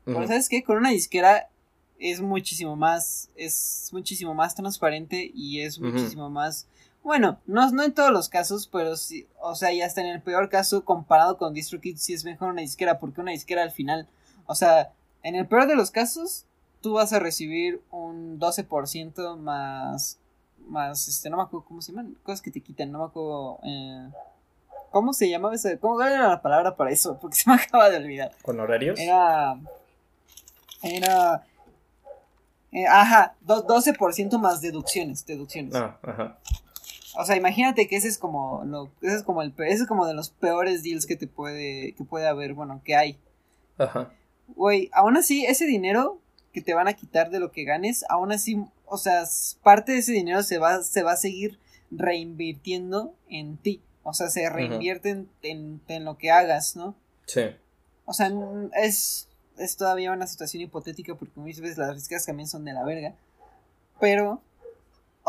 ¿sabes 0.06 0.48
qué? 0.48 0.64
Con 0.64 0.78
una 0.78 0.92
disquera 0.92 1.50
es 2.00 2.22
muchísimo 2.22 2.76
más, 2.76 3.30
es 3.36 3.90
muchísimo 3.92 4.34
más 4.34 4.56
transparente 4.56 5.32
y 5.34 5.62
es 5.62 5.80
muchísimo 5.80 6.30
más 6.30 6.68
bueno, 7.08 7.40
no, 7.46 7.72
no 7.72 7.84
en 7.84 7.94
todos 7.94 8.12
los 8.12 8.28
casos, 8.28 8.68
pero 8.68 8.98
sí, 8.98 9.30
o 9.40 9.56
sea, 9.56 9.72
ya 9.72 9.86
hasta 9.86 10.02
en 10.02 10.08
el 10.08 10.22
peor 10.22 10.50
caso, 10.50 10.84
comparado 10.84 11.38
con 11.38 11.54
DistroKid, 11.54 11.96
sí 11.96 12.14
es 12.14 12.26
mejor 12.26 12.50
una 12.50 12.60
disquera, 12.60 13.00
porque 13.00 13.22
una 13.22 13.32
disquera 13.32 13.64
al 13.64 13.72
final, 13.72 14.10
o 14.46 14.56
sea, 14.56 14.92
en 15.24 15.36
el 15.36 15.48
peor 15.48 15.68
de 15.68 15.78
los 15.78 15.90
casos, 15.90 16.44
tú 16.82 16.96
vas 16.96 17.14
a 17.14 17.20
recibir 17.20 17.82
un 17.92 18.42
12% 18.42 19.38
más, 19.38 20.20
más, 20.68 21.08
este, 21.08 21.30
no 21.30 21.38
me 21.38 21.44
acuerdo 21.44 21.66
cómo 21.66 21.82
se 21.82 21.94
llaman, 21.94 22.18
cosas 22.24 22.42
que 22.42 22.52
te 22.52 22.60
quitan, 22.60 22.92
no 22.92 23.00
me 23.00 23.06
acuerdo, 23.06 23.60
eh, 23.64 24.10
¿cómo 24.92 25.14
se 25.14 25.30
llamaba 25.30 25.56
eso? 25.56 25.70
¿Cómo 25.80 26.02
era 26.02 26.28
la 26.28 26.42
palabra 26.42 26.76
para 26.76 26.92
eso? 26.92 27.18
Porque 27.22 27.38
se 27.38 27.50
me 27.50 27.56
acaba 27.64 27.90
de 27.90 27.96
olvidar. 27.96 28.32
¿Honorarios? 28.44 29.00
Era, 29.00 29.58
era, 30.82 31.46
eh, 32.72 32.86
ajá, 32.88 33.36
12% 33.46 34.38
más 34.40 34.62
deducciones, 34.62 35.26
deducciones. 35.26 35.76
Ah, 35.76 35.98
ajá. 36.02 36.40
O 37.20 37.26
sea, 37.26 37.36
imagínate 37.36 37.88
que 37.88 37.96
ese 37.96 38.08
es 38.08 38.18
como 38.18 38.64
lo, 38.66 38.92
ese 39.02 39.16
es 39.16 39.24
como 39.24 39.42
el, 39.42 39.54
ese 39.60 39.84
es 39.84 39.88
como 39.88 40.06
de 40.06 40.14
los 40.14 40.30
peores 40.30 40.84
deals 40.84 41.06
que 41.06 41.16
te 41.16 41.28
puede, 41.28 41.94
que 41.94 42.04
puede 42.04 42.28
haber, 42.28 42.54
bueno, 42.54 42.82
que 42.84 42.96
hay. 42.96 43.18
Ajá. 43.78 44.14
Güey, 44.50 44.90
aún 44.94 45.18
así, 45.18 45.46
ese 45.46 45.66
dinero 45.66 46.20
que 46.54 46.62
te 46.62 46.74
van 46.74 46.88
a 46.88 46.94
quitar 46.94 47.30
de 47.30 47.40
lo 47.40 47.52
que 47.52 47.64
ganes, 47.64 48.06
aún 48.10 48.32
así, 48.32 48.64
o 48.86 48.98
sea, 48.98 49.24
parte 49.64 49.94
de 49.94 50.00
ese 50.00 50.12
dinero 50.12 50.44
se 50.44 50.58
va, 50.58 50.84
se 50.84 51.04
va 51.04 51.14
a 51.14 51.18
seguir 51.18 51.60
reinvirtiendo 51.92 53.14
en 53.30 53.58
ti. 53.58 53.82
O 54.04 54.14
sea, 54.14 54.30
se 54.30 54.50
reinvierte 54.50 55.28
en, 55.42 55.82
en, 55.88 56.06
lo 56.06 56.18
que 56.18 56.32
hagas, 56.32 56.76
¿no? 56.76 56.96
Sí. 57.26 57.42
O 58.06 58.14
sea, 58.14 58.32
es, 58.82 59.27
es 59.58 59.78
todavía 59.78 60.12
una 60.12 60.28
situación 60.28 60.62
hipotética 60.62 61.16
porque 61.16 61.40
muchas 61.40 61.62
veces 61.62 61.78
las 61.78 61.94
riscas 61.94 62.26
también 62.26 62.48
son 62.48 62.66
de 62.66 62.74
la 62.74 62.84
verga. 62.84 63.16
Pero 64.00 64.42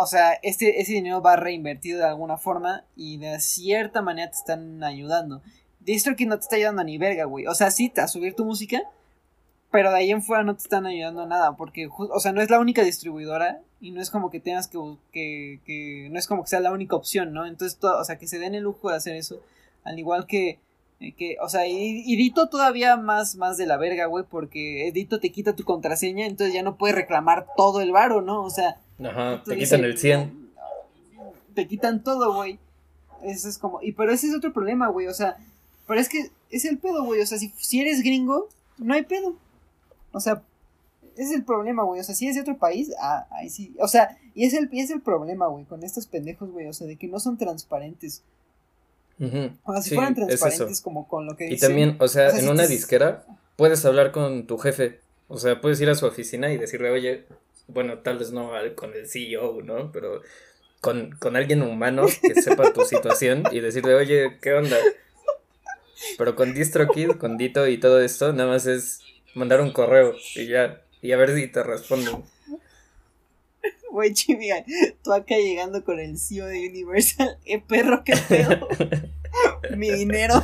o 0.00 0.06
sea, 0.06 0.34
este, 0.42 0.80
ese 0.80 0.92
dinero 0.92 1.20
va 1.20 1.34
reinvertido 1.34 1.98
de 1.98 2.04
alguna 2.04 2.36
forma 2.36 2.84
y 2.94 3.18
de 3.18 3.40
cierta 3.40 4.00
manera 4.00 4.30
te 4.30 4.36
están 4.36 4.84
ayudando. 4.84 5.42
DistroKid 5.80 6.28
no 6.28 6.36
te 6.36 6.42
está 6.42 6.54
ayudando 6.54 6.84
ni 6.84 6.98
verga, 6.98 7.24
güey. 7.24 7.48
O 7.48 7.54
sea, 7.54 7.72
sí, 7.72 7.88
te 7.88 8.00
a 8.00 8.06
subir 8.06 8.36
tu 8.36 8.44
música, 8.44 8.80
pero 9.72 9.90
de 9.90 9.96
ahí 9.96 10.12
en 10.12 10.22
fuera 10.22 10.44
no 10.44 10.54
te 10.54 10.62
están 10.62 10.86
ayudando 10.86 11.22
a 11.22 11.26
nada, 11.26 11.56
porque, 11.56 11.88
o 11.90 12.20
sea, 12.20 12.30
no 12.30 12.40
es 12.40 12.48
la 12.48 12.60
única 12.60 12.82
distribuidora 12.82 13.60
y 13.80 13.90
no 13.90 14.00
es 14.00 14.10
como 14.10 14.30
que 14.30 14.38
tengas 14.38 14.68
que, 14.68 14.78
que, 15.10 15.60
que 15.64 16.08
no 16.12 16.18
es 16.20 16.28
como 16.28 16.44
que 16.44 16.50
sea 16.50 16.60
la 16.60 16.70
única 16.70 16.94
opción, 16.94 17.32
¿no? 17.32 17.44
Entonces, 17.44 17.76
todo, 17.76 18.00
o 18.00 18.04
sea, 18.04 18.18
que 18.18 18.28
se 18.28 18.38
den 18.38 18.54
el 18.54 18.62
lujo 18.62 18.90
de 18.90 18.96
hacer 18.96 19.16
eso, 19.16 19.42
al 19.82 19.98
igual 19.98 20.28
que, 20.28 20.60
que 20.99 21.36
o 21.40 21.49
sea, 21.49 21.66
y, 21.66 22.16
Dito 22.16 22.49
todavía 22.49 22.96
más, 22.96 23.36
más 23.36 23.57
de 23.57 23.66
la 23.66 23.76
verga, 23.76 24.07
güey, 24.07 24.24
porque 24.28 24.90
Dito 24.92 25.20
te 25.20 25.30
quita 25.30 25.55
tu 25.55 25.64
contraseña, 25.64 26.26
entonces 26.26 26.55
ya 26.55 26.62
no 26.62 26.76
puedes 26.76 26.96
reclamar 26.96 27.46
todo 27.57 27.80
el 27.80 27.92
varo, 27.92 28.20
¿no? 28.20 28.42
O 28.42 28.51
sea, 28.51 28.78
Ajá, 29.03 29.42
te 29.44 29.57
quitan 29.57 29.84
el 29.84 29.96
100. 29.96 30.49
Te 31.55 31.66
quitan 31.66 32.03
todo, 32.03 32.34
güey. 32.34 32.59
Eso 33.22 33.49
es 33.49 33.59
como, 33.59 33.80
y 33.82 33.92
pero 33.92 34.12
ese 34.12 34.28
es 34.28 34.34
otro 34.34 34.53
problema, 34.53 34.88
güey, 34.88 35.07
o 35.07 35.14
sea, 35.14 35.36
pero 35.86 36.01
es 36.01 36.09
que 36.09 36.30
es 36.51 36.64
el 36.64 36.78
pedo, 36.78 37.05
güey, 37.05 37.20
o 37.20 37.26
sea, 37.26 37.38
si, 37.38 37.53
si 37.57 37.80
eres 37.80 38.03
gringo, 38.03 38.49
no 38.78 38.94
hay 38.94 39.03
pedo. 39.03 39.36
O 40.12 40.20
sea, 40.20 40.42
ese 41.18 41.30
es 41.30 41.32
el 41.32 41.44
problema, 41.44 41.82
güey. 41.82 42.01
O 42.01 42.05
sea, 42.05 42.14
si 42.14 42.28
es 42.28 42.36
de 42.36 42.42
otro 42.42 42.57
país, 42.59 42.92
ah, 43.01 43.26
ahí 43.30 43.51
sí. 43.51 43.74
O 43.80 43.88
sea, 43.88 44.16
y 44.34 44.44
es 44.44 44.55
el, 44.55 44.68
es 44.72 44.90
el 44.90 45.01
problema, 45.01 45.49
güey, 45.49 45.64
con 45.64 45.82
estos 45.82 46.07
pendejos, 46.07 46.51
güey. 46.51 46.66
O 46.68 46.72
sea, 46.72 46.86
de 46.86 46.96
que 46.96 47.09
no 47.09 47.18
son 47.18 47.36
transparentes. 47.36 48.22
O 49.64 49.72
sea, 49.72 49.82
si 49.82 49.94
fueran 49.94 50.14
transparentes 50.14 50.80
como 50.80 51.08
con 51.08 51.26
lo 51.26 51.36
que 51.36 51.52
Y 51.52 51.58
también, 51.58 51.96
o 51.98 52.08
sea, 52.08 52.30
en 52.30 52.48
una 52.48 52.66
disquera 52.66 53.24
puedes 53.56 53.84
hablar 53.84 54.12
con 54.12 54.46
tu 54.46 54.58
jefe. 54.58 55.00
O 55.28 55.36
sea, 55.38 55.60
puedes 55.60 55.80
ir 55.80 55.90
a 55.90 55.94
su 55.94 56.06
oficina 56.06 56.52
y 56.52 56.56
decirle, 56.56 56.90
oye, 56.90 57.24
bueno, 57.66 57.98
tal 57.98 58.18
vez 58.18 58.30
no 58.32 58.50
con 58.74 58.94
el 58.94 59.08
CEO, 59.08 59.62
¿no? 59.62 59.92
Pero 59.92 60.22
con, 60.80 61.10
con 61.18 61.36
alguien 61.36 61.62
humano 61.62 62.06
que 62.22 62.40
sepa 62.40 62.72
tu 62.72 62.84
situación 62.84 63.42
y 63.50 63.60
decirle, 63.60 63.94
oye, 63.94 64.38
¿qué 64.40 64.54
onda? 64.54 64.76
Pero 66.16 66.36
con 66.36 66.54
DistroKid, 66.54 67.12
con 67.12 67.36
Dito 67.36 67.66
y 67.66 67.78
todo 67.78 68.00
esto, 68.00 68.32
nada 68.32 68.48
más 68.48 68.66
es 68.66 69.00
mandar 69.34 69.60
un 69.60 69.72
correo 69.72 70.14
y 70.34 70.46
ya 70.46 70.80
y 71.02 71.12
a 71.12 71.16
ver 71.16 71.34
si 71.34 71.46
te 71.48 71.62
responden. 71.62 72.24
Güey, 73.99 74.14
chimiga, 74.14 74.64
tú 75.03 75.12
acá 75.12 75.34
llegando 75.34 75.82
con 75.82 75.99
el 75.99 76.16
CEO 76.16 76.46
de 76.46 76.68
Universal, 76.68 77.36
eh, 77.44 77.61
perro, 77.61 78.05
qué 78.05 78.14
pedo. 78.28 78.68
Mi 79.76 79.90
dinero. 79.90 80.40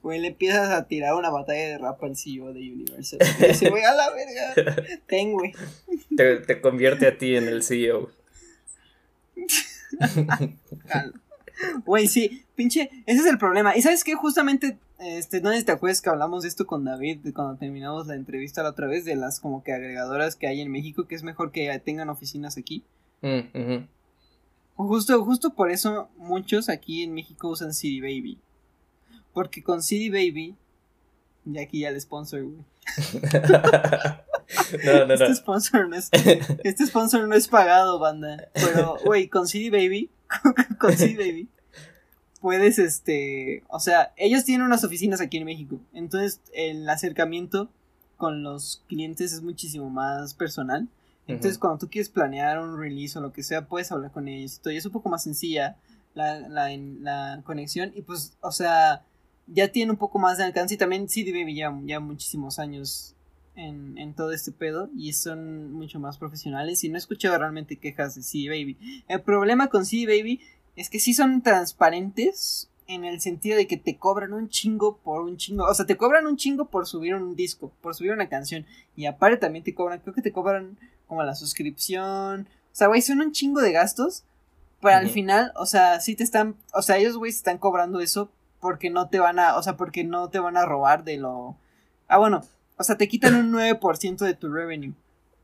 Güey, 0.00 0.18
le 0.18 0.28
empiezas 0.28 0.70
a 0.70 0.88
tirar 0.88 1.12
una 1.12 1.28
batalla 1.28 1.68
de 1.68 1.76
rap 1.76 2.02
al 2.02 2.16
CEO 2.16 2.54
de 2.54 2.72
Universal. 2.72 3.18
Y 3.38 3.48
dice, 3.48 3.68
güey, 3.68 3.84
a 3.84 3.92
la 3.92 4.08
verga. 4.08 4.54
Ten, 5.06 5.32
güey. 5.32 5.52
Te, 6.16 6.38
te 6.38 6.62
convierte 6.62 7.06
a 7.06 7.18
ti 7.18 7.36
en 7.36 7.48
el 7.48 7.62
CEO. 7.62 8.10
Güey, 11.84 12.08
sí, 12.08 12.44
pinche, 12.54 12.90
ese 13.06 13.20
es 13.20 13.26
el 13.26 13.38
problema. 13.38 13.76
Y 13.76 13.82
sabes 13.82 14.04
qué, 14.04 14.14
justamente, 14.14 14.78
este, 15.04 15.40
no 15.40 15.50
sé 15.50 15.58
si 15.58 15.64
te 15.64 15.72
acuerdas 15.72 16.00
que 16.00 16.10
hablamos 16.10 16.42
de 16.42 16.48
esto 16.48 16.66
con 16.66 16.84
David 16.84 17.20
cuando 17.34 17.56
terminamos 17.56 18.06
la 18.06 18.14
entrevista 18.14 18.62
la 18.62 18.70
otra 18.70 18.86
vez, 18.86 19.04
de 19.04 19.16
las 19.16 19.40
como 19.40 19.62
que 19.62 19.72
agregadoras 19.72 20.36
que 20.36 20.46
hay 20.46 20.60
en 20.60 20.70
México, 20.70 21.06
que 21.06 21.14
es 21.14 21.22
mejor 21.22 21.52
que 21.52 21.78
tengan 21.84 22.08
oficinas 22.08 22.58
aquí. 22.58 22.84
Mm, 23.22 23.86
justo, 24.76 25.24
justo 25.24 25.54
por 25.54 25.70
eso 25.70 26.08
muchos 26.16 26.68
aquí 26.68 27.02
en 27.02 27.14
México 27.14 27.48
usan 27.48 27.72
CD 27.72 28.00
Baby. 28.00 28.38
Porque 29.32 29.62
con 29.62 29.82
CD 29.82 30.10
Baby, 30.10 30.56
y 31.46 31.58
aquí 31.58 31.80
ya 31.80 31.88
el 31.88 32.00
sponsor, 32.00 32.42
güey. 32.42 32.58
no, 34.84 35.06
no, 35.06 35.14
este 35.14 35.34
Sponsor 35.34 35.88
no 35.88 35.96
es, 35.96 36.10
este 36.12 36.86
sponsor 36.86 37.26
no 37.26 37.34
es 37.34 37.48
pagado, 37.48 37.98
banda. 37.98 38.48
Pero, 38.52 38.98
güey, 39.04 39.28
con 39.28 39.48
CD 39.48 39.70
Baby 39.70 40.10
con 40.78 40.96
sí, 40.96 41.16
baby. 41.16 41.48
Puedes, 42.44 42.78
este, 42.78 43.62
o 43.68 43.80
sea, 43.80 44.12
ellos 44.18 44.44
tienen 44.44 44.66
unas 44.66 44.84
oficinas 44.84 45.22
aquí 45.22 45.38
en 45.38 45.46
México. 45.46 45.80
Entonces, 45.94 46.42
el 46.52 46.86
acercamiento 46.90 47.70
con 48.18 48.42
los 48.42 48.82
clientes 48.86 49.32
es 49.32 49.40
muchísimo 49.40 49.88
más 49.88 50.34
personal. 50.34 50.86
Entonces, 51.26 51.56
cuando 51.56 51.78
tú 51.78 51.88
quieres 51.88 52.10
planear 52.10 52.58
un 52.58 52.78
release 52.78 53.18
o 53.18 53.22
lo 53.22 53.32
que 53.32 53.42
sea, 53.42 53.66
puedes 53.66 53.90
hablar 53.92 54.12
con 54.12 54.28
ellos. 54.28 54.60
Y 54.62 54.76
es 54.76 54.84
un 54.84 54.92
poco 54.92 55.08
más 55.08 55.22
sencilla 55.22 55.78
la, 56.12 56.38
la, 56.38 56.68
la 56.76 57.40
conexión. 57.44 57.92
Y 57.94 58.02
pues, 58.02 58.36
o 58.42 58.52
sea, 58.52 59.06
ya 59.46 59.68
tiene 59.68 59.92
un 59.92 59.96
poco 59.96 60.18
más 60.18 60.36
de 60.36 60.44
alcance. 60.44 60.74
Y 60.74 60.76
también 60.76 61.08
CD 61.08 61.32
Baby 61.32 61.54
ya, 61.54 61.74
ya 61.86 61.98
muchísimos 61.98 62.58
años 62.58 63.14
en, 63.56 63.96
en, 63.96 64.12
todo 64.12 64.32
este 64.32 64.52
pedo 64.52 64.90
y 64.94 65.14
son 65.14 65.72
mucho 65.72 65.98
más 65.98 66.18
profesionales 66.18 66.84
y 66.84 66.90
no 66.90 66.96
he 66.96 66.98
escuchado 66.98 67.38
realmente 67.38 67.76
quejas 67.76 68.16
de 68.16 68.22
CD 68.22 68.48
Baby. 68.50 68.76
El 69.08 69.22
problema 69.22 69.68
con 69.68 69.86
CD 69.86 70.06
Baby 70.06 70.42
es 70.76 70.90
que 70.90 70.98
sí 70.98 71.14
son 71.14 71.42
transparentes 71.42 72.70
en 72.86 73.04
el 73.04 73.20
sentido 73.20 73.56
de 73.56 73.66
que 73.66 73.76
te 73.76 73.96
cobran 73.96 74.32
un 74.32 74.48
chingo 74.48 74.98
por 74.98 75.22
un 75.22 75.36
chingo, 75.36 75.64
o 75.64 75.74
sea, 75.74 75.86
te 75.86 75.96
cobran 75.96 76.26
un 76.26 76.36
chingo 76.36 76.66
por 76.66 76.86
subir 76.86 77.14
un 77.14 77.34
disco, 77.34 77.72
por 77.80 77.94
subir 77.94 78.12
una 78.12 78.28
canción 78.28 78.66
y 78.94 79.06
aparte 79.06 79.38
también 79.38 79.64
te 79.64 79.74
cobran, 79.74 80.00
creo 80.00 80.14
que 80.14 80.22
te 80.22 80.32
cobran 80.32 80.78
como 81.06 81.22
la 81.22 81.34
suscripción, 81.34 82.48
o 82.74 82.76
sea, 82.76 82.88
güey, 82.88 83.00
son 83.00 83.20
un 83.20 83.32
chingo 83.32 83.60
de 83.60 83.72
gastos, 83.72 84.24
pero 84.80 84.96
al 84.96 85.08
final, 85.08 85.52
o 85.56 85.64
sea, 85.64 85.98
sí 86.00 86.14
te 86.14 86.24
están, 86.24 86.56
o 86.74 86.82
sea, 86.82 86.98
ellos, 86.98 87.16
güey, 87.16 87.30
están 87.30 87.56
cobrando 87.56 88.00
eso 88.00 88.30
porque 88.60 88.90
no 88.90 89.08
te 89.08 89.18
van 89.18 89.38
a, 89.38 89.56
o 89.56 89.62
sea, 89.62 89.76
porque 89.76 90.04
no 90.04 90.28
te 90.28 90.38
van 90.38 90.56
a 90.56 90.66
robar 90.66 91.04
de 91.04 91.16
lo... 91.16 91.56
Ah, 92.08 92.18
bueno, 92.18 92.42
o 92.76 92.82
sea, 92.82 92.96
te 92.96 93.08
quitan 93.08 93.34
un 93.34 93.52
9% 93.52 94.18
de 94.18 94.34
tu 94.34 94.52
revenue. 94.52 94.94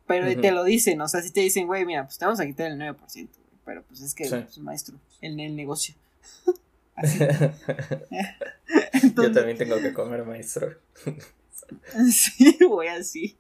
Pero 0.07 0.41
te 0.41 0.51
lo 0.51 0.65
dicen, 0.65 1.01
o 1.01 1.07
sea, 1.07 1.23
si 1.23 1.31
te 1.31 1.41
dicen, 1.41 1.67
güey, 1.67 1.87
mira, 1.87 2.05
pues 2.05 2.19
te 2.19 2.25
vamos 2.25 2.41
a 2.41 2.47
quitar 2.47 2.67
el 2.67 2.79
9%, 2.79 3.29
pero 3.71 3.85
pues 3.85 4.01
es 4.01 4.17
que, 4.17 4.29
pues, 4.29 4.59
maestro, 4.59 4.97
el, 5.21 5.39
el 5.39 5.55
negocio. 5.55 5.95
Yo 9.15 9.31
también 9.31 9.57
tengo 9.57 9.77
que 9.79 9.93
comer, 9.93 10.25
maestro. 10.25 10.75
sí, 12.11 12.59
güey, 12.67 12.89
así. 12.89 13.39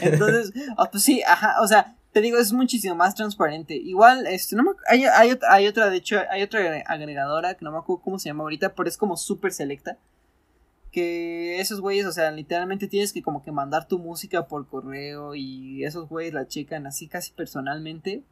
Entonces, 0.00 0.52
oh, 0.76 0.86
pues 0.92 1.02
sí, 1.02 1.24
ajá, 1.24 1.60
o 1.60 1.66
sea, 1.66 1.96
te 2.12 2.20
digo, 2.20 2.38
es 2.38 2.52
muchísimo 2.52 2.94
más 2.94 3.16
transparente. 3.16 3.74
Igual, 3.74 4.28
este, 4.28 4.54
no 4.54 4.62
me, 4.62 4.70
hay, 4.86 5.06
hay, 5.06 5.36
hay 5.50 5.66
otra, 5.66 5.90
de 5.90 5.96
hecho, 5.96 6.20
hay 6.30 6.44
otra 6.44 6.84
agregadora 6.86 7.54
que 7.54 7.64
no 7.64 7.72
me 7.72 7.78
acuerdo 7.78 8.00
cómo 8.04 8.20
se 8.20 8.28
llama 8.28 8.44
ahorita, 8.44 8.76
pero 8.76 8.88
es 8.88 8.96
como 8.96 9.16
súper 9.16 9.52
selecta 9.52 9.98
que 10.92 11.58
esos 11.58 11.80
güeyes, 11.80 12.06
o 12.06 12.12
sea, 12.12 12.30
literalmente 12.30 12.86
tienes 12.86 13.12
que 13.12 13.24
como 13.24 13.42
que 13.42 13.50
mandar 13.50 13.88
tu 13.88 13.98
música 13.98 14.46
por 14.46 14.68
correo 14.68 15.34
y 15.34 15.84
esos 15.84 16.08
güeyes 16.08 16.32
la 16.32 16.46
checan 16.46 16.86
así 16.86 17.08
casi 17.08 17.32
personalmente. 17.32 18.22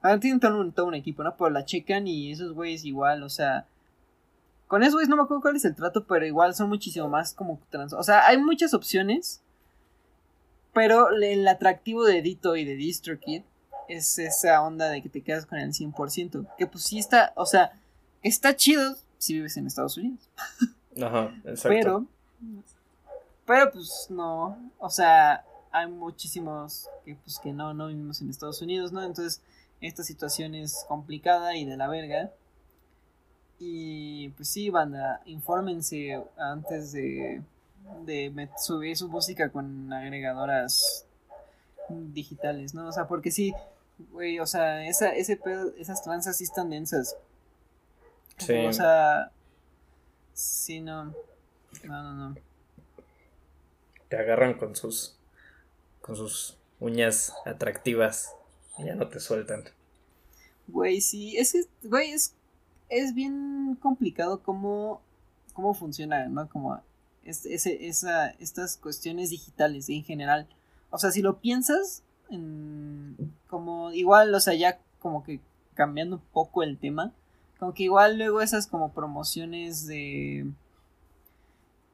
Ahora 0.00 0.20
tienen 0.20 0.40
todo 0.40 0.60
un, 0.60 0.72
todo 0.72 0.86
un 0.86 0.94
equipo, 0.94 1.22
¿no? 1.22 1.36
Pero 1.36 1.50
la 1.50 1.64
checan 1.64 2.06
y 2.06 2.30
esos 2.30 2.52
güeyes 2.52 2.84
igual, 2.84 3.22
o 3.22 3.28
sea... 3.28 3.66
Con 4.66 4.82
esos 4.82 4.94
güeyes 4.94 5.08
no 5.08 5.16
me 5.16 5.22
acuerdo 5.22 5.40
cuál 5.40 5.56
es 5.56 5.64
el 5.64 5.74
trato, 5.74 6.04
pero 6.04 6.26
igual 6.26 6.54
son 6.54 6.68
muchísimo 6.68 7.08
más 7.08 7.32
como 7.32 7.58
trans... 7.70 7.92
O 7.94 8.02
sea, 8.02 8.26
hay 8.26 8.36
muchas 8.38 8.74
opciones, 8.74 9.40
pero 10.74 11.10
el 11.10 11.48
atractivo 11.48 12.04
de 12.04 12.22
Dito 12.22 12.54
y 12.54 12.64
de 12.64 12.76
DistroKid 12.76 13.42
es 13.88 14.18
esa 14.18 14.62
onda 14.62 14.88
de 14.90 15.02
que 15.02 15.08
te 15.08 15.22
quedas 15.22 15.46
con 15.46 15.58
el 15.58 15.72
100%. 15.72 16.46
Que 16.56 16.66
pues 16.66 16.84
sí 16.84 16.98
está, 16.98 17.32
o 17.34 17.46
sea, 17.46 17.72
está 18.22 18.54
chido 18.54 18.96
si 19.16 19.34
vives 19.34 19.56
en 19.56 19.66
Estados 19.66 19.96
Unidos. 19.96 20.20
Ajá, 21.02 21.32
exacto. 21.44 21.68
Pero, 21.68 22.06
pero 23.46 23.72
pues 23.72 24.06
no, 24.10 24.70
o 24.78 24.90
sea, 24.90 25.44
hay 25.70 25.86
muchísimos 25.86 26.88
que 27.04 27.14
pues 27.16 27.38
que 27.38 27.52
no, 27.52 27.74
no 27.74 27.88
vivimos 27.88 28.20
en 28.20 28.30
Estados 28.30 28.60
Unidos, 28.62 28.92
¿no? 28.92 29.02
Entonces, 29.02 29.42
esta 29.80 30.02
situación 30.02 30.54
es 30.54 30.84
complicada 30.88 31.56
y 31.56 31.64
de 31.64 31.76
la 31.76 31.88
verga. 31.88 32.30
Y 33.58 34.28
pues 34.30 34.48
sí, 34.48 34.70
banda, 34.70 35.20
infórmense 35.26 36.22
antes 36.36 36.92
de, 36.92 37.42
de 38.04 38.48
subir 38.56 38.96
su 38.96 39.08
música 39.08 39.50
con 39.50 39.92
agregadoras 39.92 41.06
digitales, 41.88 42.74
¿no? 42.74 42.88
O 42.88 42.92
sea, 42.92 43.08
porque 43.08 43.30
sí, 43.30 43.52
güey, 44.12 44.38
o 44.38 44.46
sea, 44.46 44.86
esa, 44.86 45.10
ese 45.10 45.36
pedo, 45.36 45.72
esas 45.76 46.02
tranzas 46.02 46.36
sí 46.36 46.44
están 46.44 46.70
densas. 46.70 47.16
Sí. 48.36 48.54
O 48.66 48.72
sea, 48.72 49.32
Sí, 50.38 50.80
no. 50.80 51.06
No, 51.82 52.02
no, 52.02 52.14
no. 52.14 52.36
Te 54.08 54.16
agarran 54.16 54.54
con 54.54 54.76
sus. 54.76 55.17
Con 56.08 56.16
sus 56.16 56.56
uñas 56.80 57.34
atractivas 57.44 58.34
ya 58.78 58.94
no 58.94 59.08
te 59.08 59.20
sueltan. 59.20 59.64
Güey, 60.66 61.02
sí, 61.02 61.36
es 61.36 61.52
que, 61.52 61.66
güey, 61.86 62.12
es, 62.12 62.34
es 62.88 63.14
bien 63.14 63.76
complicado 63.82 64.42
cómo, 64.42 65.02
cómo 65.52 65.74
funciona, 65.74 66.26
¿no? 66.28 66.48
Como 66.48 66.80
ese, 67.24 67.88
esa, 67.88 68.30
estas 68.30 68.78
cuestiones 68.78 69.28
digitales 69.28 69.90
en 69.90 70.02
general. 70.02 70.48
O 70.88 70.96
sea, 70.96 71.10
si 71.10 71.20
lo 71.20 71.40
piensas, 71.40 72.02
en, 72.30 73.34
como 73.46 73.92
igual, 73.92 74.34
o 74.34 74.40
sea, 74.40 74.54
ya 74.54 74.80
como 75.00 75.22
que 75.22 75.40
cambiando 75.74 76.16
un 76.16 76.22
poco 76.32 76.62
el 76.62 76.78
tema, 76.78 77.12
como 77.58 77.74
que 77.74 77.82
igual 77.82 78.16
luego 78.16 78.40
esas 78.40 78.66
como 78.66 78.94
promociones 78.94 79.86
de... 79.86 80.46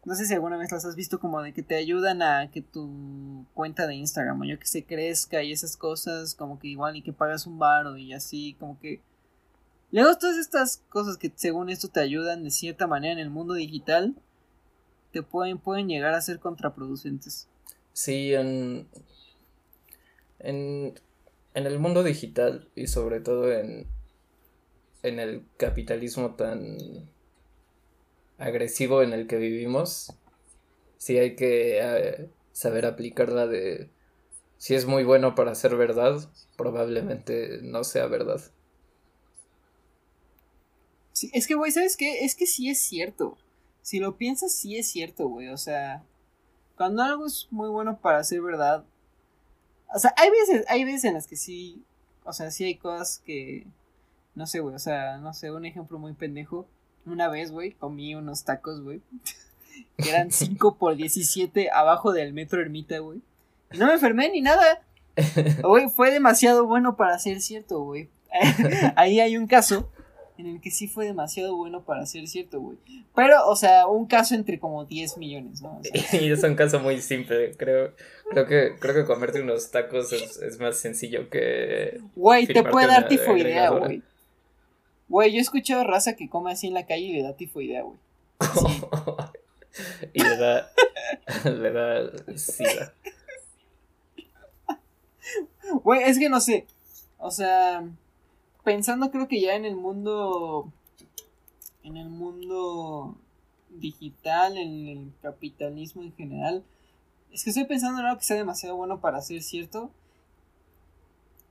No 0.04 0.14
sé 0.14 0.26
si 0.26 0.34
alguna 0.34 0.58
vez 0.58 0.70
las 0.70 0.84
has 0.84 0.96
visto 0.96 1.18
como 1.18 1.40
de 1.40 1.54
que 1.54 1.62
te 1.62 1.76
ayudan 1.76 2.20
a 2.20 2.50
que 2.50 2.60
tu 2.60 3.46
cuenta 3.54 3.86
de 3.86 3.94
Instagram 3.94 4.40
o 4.40 4.44
yo 4.44 4.58
que 4.58 4.66
se 4.66 4.84
crezca 4.84 5.42
y 5.42 5.52
esas 5.52 5.76
cosas 5.76 6.34
como 6.34 6.58
que 6.58 6.68
igual 6.68 6.96
y 6.96 7.02
que 7.02 7.12
pagas 7.12 7.46
un 7.46 7.58
bar 7.58 7.98
y 7.98 8.12
así 8.12 8.54
como 8.58 8.78
que... 8.80 9.00
Luego 9.92 10.18
todas 10.18 10.36
estas 10.36 10.82
cosas 10.88 11.16
que 11.16 11.32
según 11.34 11.70
esto 11.70 11.88
te 11.88 12.00
ayudan 12.00 12.44
de 12.44 12.50
cierta 12.50 12.86
manera 12.86 13.12
en 13.14 13.18
el 13.18 13.30
mundo 13.30 13.54
digital 13.54 14.14
te 15.12 15.22
pueden, 15.22 15.58
pueden 15.58 15.88
llegar 15.88 16.12
a 16.12 16.20
ser 16.20 16.40
contraproducentes. 16.40 17.46
Sí, 17.92 18.34
en, 18.34 18.88
en, 20.40 20.94
en 21.54 21.66
el 21.66 21.78
mundo 21.78 22.02
digital 22.02 22.68
y 22.74 22.88
sobre 22.88 23.20
todo 23.20 23.52
en, 23.52 23.86
en 25.04 25.20
el 25.20 25.44
capitalismo 25.56 26.34
tan 26.34 27.08
agresivo 28.38 29.02
en 29.02 29.12
el 29.12 29.26
que 29.26 29.36
vivimos, 29.36 30.12
sí 30.98 31.18
hay 31.18 31.36
que 31.36 31.78
eh, 31.80 32.30
saber 32.52 32.86
aplicarla 32.86 33.46
de 33.46 33.90
si 34.58 34.74
es 34.74 34.86
muy 34.86 35.04
bueno 35.04 35.34
para 35.34 35.54
ser 35.54 35.76
verdad, 35.76 36.26
probablemente 36.56 37.58
no 37.62 37.84
sea 37.84 38.06
verdad. 38.06 38.40
Sí, 41.12 41.30
es 41.32 41.46
que, 41.46 41.54
güey, 41.54 41.70
¿sabes 41.70 41.96
qué? 41.96 42.24
Es 42.24 42.34
que 42.34 42.46
sí 42.46 42.70
es 42.70 42.80
cierto. 42.80 43.36
Si 43.82 44.00
lo 44.00 44.16
piensas, 44.16 44.52
sí 44.52 44.76
es 44.76 44.88
cierto, 44.88 45.28
güey. 45.28 45.48
O 45.48 45.58
sea, 45.58 46.02
cuando 46.76 47.02
algo 47.02 47.26
es 47.26 47.46
muy 47.50 47.68
bueno 47.68 47.98
para 47.98 48.24
ser 48.24 48.40
verdad. 48.40 48.84
O 49.94 49.98
sea, 49.98 50.14
hay 50.16 50.30
veces, 50.30 50.64
hay 50.68 50.84
veces 50.84 51.04
en 51.04 51.14
las 51.14 51.26
que 51.26 51.36
sí. 51.36 51.84
O 52.24 52.32
sea, 52.32 52.50
sí 52.50 52.64
hay 52.64 52.76
cosas 52.76 53.22
que. 53.24 53.66
No 54.34 54.46
sé, 54.46 54.60
güey. 54.60 54.74
O 54.74 54.78
sea, 54.78 55.18
no 55.18 55.34
sé, 55.34 55.52
un 55.52 55.66
ejemplo 55.66 55.98
muy 55.98 56.14
pendejo. 56.14 56.66
Una 57.06 57.28
vez, 57.28 57.52
güey, 57.52 57.72
comí 57.72 58.14
unos 58.14 58.44
tacos, 58.44 58.80
güey. 58.82 59.00
que 59.98 60.10
eran 60.10 60.30
5 60.30 60.76
por 60.76 60.96
17 60.96 61.70
abajo 61.70 62.12
del 62.12 62.32
metro 62.32 62.60
Ermita, 62.60 62.98
güey. 62.98 63.20
Y 63.72 63.78
no 63.78 63.86
me 63.86 63.94
enfermé 63.94 64.30
ni 64.30 64.40
nada. 64.40 64.82
Güey, 65.62 65.88
fue 65.90 66.10
demasiado 66.10 66.66
bueno 66.66 66.96
para 66.96 67.18
ser 67.18 67.40
cierto, 67.40 67.80
güey. 67.80 68.08
Ahí 68.96 69.20
hay 69.20 69.36
un 69.36 69.46
caso 69.46 69.88
en 70.36 70.46
el 70.46 70.60
que 70.60 70.72
sí 70.72 70.88
fue 70.88 71.04
demasiado 71.04 71.56
bueno 71.56 71.84
para 71.84 72.04
ser 72.06 72.26
cierto, 72.26 72.60
güey. 72.60 72.78
Pero, 73.14 73.46
o 73.46 73.54
sea, 73.54 73.86
un 73.86 74.06
caso 74.06 74.34
entre 74.34 74.58
como 74.58 74.84
10 74.84 75.16
millones, 75.18 75.62
¿no? 75.62 75.80
y 76.12 76.32
es 76.32 76.42
un 76.42 76.56
caso 76.56 76.80
muy 76.80 77.00
simple, 77.00 77.52
creo. 77.56 77.92
Creo 78.30 78.46
que, 78.46 78.76
creo 78.80 78.94
que 78.94 79.04
comerte 79.04 79.40
unos 79.40 79.70
tacos 79.70 80.12
es, 80.12 80.58
más 80.58 80.76
sencillo 80.76 81.30
que. 81.30 82.00
Güey, 82.16 82.46
te 82.46 82.64
puede 82.64 82.88
dar 82.88 83.06
tifoidea, 83.06 83.70
güey. 83.70 84.02
Güey, 85.14 85.30
yo 85.30 85.38
he 85.38 85.42
escuchado 85.42 85.84
raza 85.84 86.16
que 86.16 86.28
come 86.28 86.50
así 86.50 86.66
en 86.66 86.74
la 86.74 86.86
calle 86.86 87.04
y 87.04 87.12
le 87.12 87.22
da 87.22 87.36
tifoidea, 87.36 87.82
güey. 87.82 87.96
y 90.12 90.20
le 90.20 90.36
da. 90.36 90.72
le 91.44 91.70
da 91.70 92.36
sida. 92.36 92.92
Güey, 95.84 96.02
es 96.02 96.18
que 96.18 96.28
no 96.28 96.40
sé. 96.40 96.66
O 97.18 97.30
sea, 97.30 97.88
pensando 98.64 99.12
creo 99.12 99.28
que 99.28 99.40
ya 99.40 99.54
en 99.54 99.64
el 99.64 99.76
mundo. 99.76 100.72
En 101.84 101.96
el 101.96 102.08
mundo 102.08 103.16
digital, 103.68 104.56
en 104.56 104.88
el 104.88 105.12
capitalismo 105.22 106.02
en 106.02 106.12
general. 106.16 106.64
Es 107.30 107.44
que 107.44 107.50
estoy 107.50 107.66
pensando 107.66 108.00
en 108.00 108.06
algo 108.06 108.18
que 108.18 108.24
sea 108.24 108.36
demasiado 108.36 108.74
bueno 108.74 109.00
para 109.00 109.22
ser 109.22 109.44
cierto. 109.44 109.92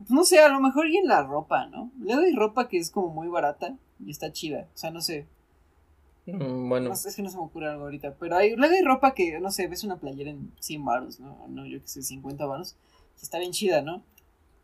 No 0.10 0.24
sé, 0.24 0.40
a 0.40 0.50
lo 0.50 0.60
mejor 0.60 0.88
y 0.88 0.98
en 0.98 1.08
la 1.08 1.24
ropa, 1.24 1.68
¿no? 1.68 1.92
Le 2.00 2.16
doy 2.16 2.34
ropa 2.34 2.68
que 2.68 2.78
es 2.78 2.92
como 2.92 3.10
muy 3.10 3.28
barata 3.28 3.78
y 4.06 4.12
está 4.12 4.32
chida. 4.32 4.68
O 4.74 4.78
sea, 4.78 4.92
no 4.92 5.02
sé. 5.02 5.28
Mm, 6.26 6.70
bueno. 6.70 6.92
es 6.92 7.16
que 7.16 7.22
no 7.22 7.30
se 7.30 7.38
me 7.38 7.44
ocurre 7.44 7.70
algo 7.70 7.84
ahorita. 7.84 8.16
Pero 8.20 8.36
hay, 8.36 8.56
luego 8.56 8.74
hay 8.74 8.82
ropa 8.82 9.14
que, 9.14 9.40
no 9.40 9.52
sé, 9.52 9.68
ves 9.68 9.84
una 9.84 9.98
playera 9.98 10.32
en 10.32 10.52
100 10.60 10.86
baros, 10.86 11.20
¿no? 11.20 11.48
No, 11.48 11.66
yo 11.66 11.82
que 11.82 11.88
sé, 11.88 12.02
50 12.02 12.46
baros. 12.46 12.76
Está 13.22 13.40
bien 13.40 13.52
chida, 13.52 13.82
¿no? 13.82 14.04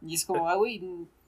Y 0.02 0.16
es 0.16 0.26
como, 0.26 0.50
ah, 0.50 0.56
güey, 0.56 0.82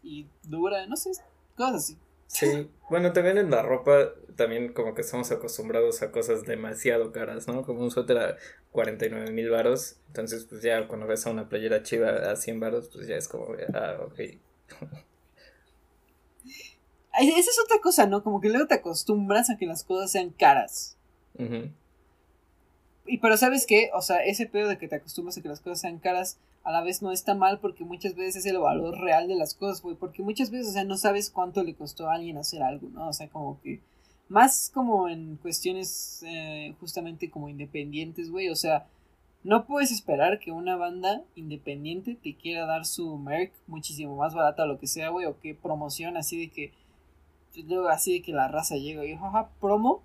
y 0.03 0.25
dura, 0.43 0.85
no 0.87 0.95
sé, 0.95 1.11
cosas 1.55 1.75
así. 1.75 1.97
Sí, 2.33 2.71
bueno, 2.89 3.11
también 3.11 3.37
en 3.37 3.51
la 3.51 3.61
ropa, 3.61 4.13
también 4.37 4.71
como 4.71 4.95
que 4.95 5.01
estamos 5.01 5.29
acostumbrados 5.31 6.01
a 6.01 6.11
cosas 6.11 6.45
demasiado 6.45 7.11
caras, 7.11 7.45
¿no? 7.47 7.63
Como 7.63 7.81
un 7.81 7.91
suéter 7.91 8.17
a 8.17 8.37
49 8.71 9.31
mil 9.31 9.49
varos, 9.49 9.97
entonces 10.07 10.45
pues 10.45 10.61
ya 10.61 10.87
cuando 10.87 11.07
ves 11.07 11.27
a 11.27 11.29
una 11.29 11.49
playera 11.49 11.83
chiva 11.83 12.31
a 12.31 12.37
100 12.37 12.59
varos, 12.61 12.87
pues 12.87 13.07
ya 13.07 13.17
es 13.17 13.27
como, 13.27 13.47
ah, 13.73 13.97
ok. 14.05 14.19
Esa 17.19 17.49
es 17.51 17.59
otra 17.63 17.81
cosa, 17.81 18.07
¿no? 18.07 18.23
Como 18.23 18.39
que 18.39 18.47
luego 18.47 18.65
te 18.65 18.75
acostumbras 18.75 19.49
a 19.49 19.57
que 19.57 19.65
las 19.65 19.83
cosas 19.83 20.11
sean 20.11 20.29
caras. 20.29 20.97
Y 23.11 23.17
pero 23.17 23.35
sabes 23.35 23.65
qué, 23.67 23.89
o 23.93 24.01
sea, 24.01 24.23
ese 24.23 24.45
pedo 24.45 24.69
de 24.69 24.77
que 24.77 24.87
te 24.87 24.95
acostumbras 24.95 25.37
a 25.37 25.41
que 25.41 25.49
las 25.49 25.59
cosas 25.59 25.81
sean 25.81 25.99
caras, 25.99 26.37
a 26.63 26.71
la 26.71 26.79
vez 26.79 27.01
no 27.01 27.11
está 27.11 27.35
mal 27.35 27.59
porque 27.59 27.83
muchas 27.83 28.15
veces 28.15 28.37
es 28.37 28.45
el 28.45 28.57
valor 28.57 28.97
real 29.01 29.27
de 29.27 29.35
las 29.35 29.53
cosas, 29.53 29.81
güey, 29.81 29.97
porque 29.97 30.23
muchas 30.23 30.49
veces, 30.49 30.69
o 30.69 30.71
sea, 30.71 30.85
no 30.85 30.95
sabes 30.95 31.29
cuánto 31.29 31.61
le 31.61 31.75
costó 31.75 32.09
a 32.09 32.13
alguien 32.13 32.37
hacer 32.37 32.63
algo, 32.63 32.87
¿no? 32.87 33.09
O 33.09 33.11
sea, 33.11 33.27
como 33.27 33.59
que 33.59 33.81
más 34.29 34.71
como 34.73 35.09
en 35.09 35.35
cuestiones 35.41 36.23
eh, 36.25 36.73
justamente 36.79 37.29
como 37.29 37.49
independientes, 37.49 38.31
güey, 38.31 38.47
o 38.47 38.55
sea, 38.55 38.87
no 39.43 39.65
puedes 39.65 39.91
esperar 39.91 40.39
que 40.39 40.53
una 40.53 40.77
banda 40.77 41.21
independiente 41.35 42.15
te 42.15 42.37
quiera 42.37 42.65
dar 42.65 42.85
su 42.85 43.17
merch 43.17 43.51
muchísimo 43.67 44.15
más 44.15 44.33
barata 44.33 44.63
o 44.63 44.67
lo 44.67 44.79
que 44.79 44.87
sea, 44.87 45.09
güey, 45.09 45.25
o 45.25 45.37
que 45.37 45.53
promoción 45.53 46.15
así 46.15 46.39
de 46.39 46.49
que 46.49 46.71
así 47.89 48.13
de 48.13 48.21
que 48.21 48.31
la 48.31 48.47
raza 48.47 48.77
llega 48.77 49.03
y 49.03 49.17
jaja, 49.17 49.49
promo 49.59 50.01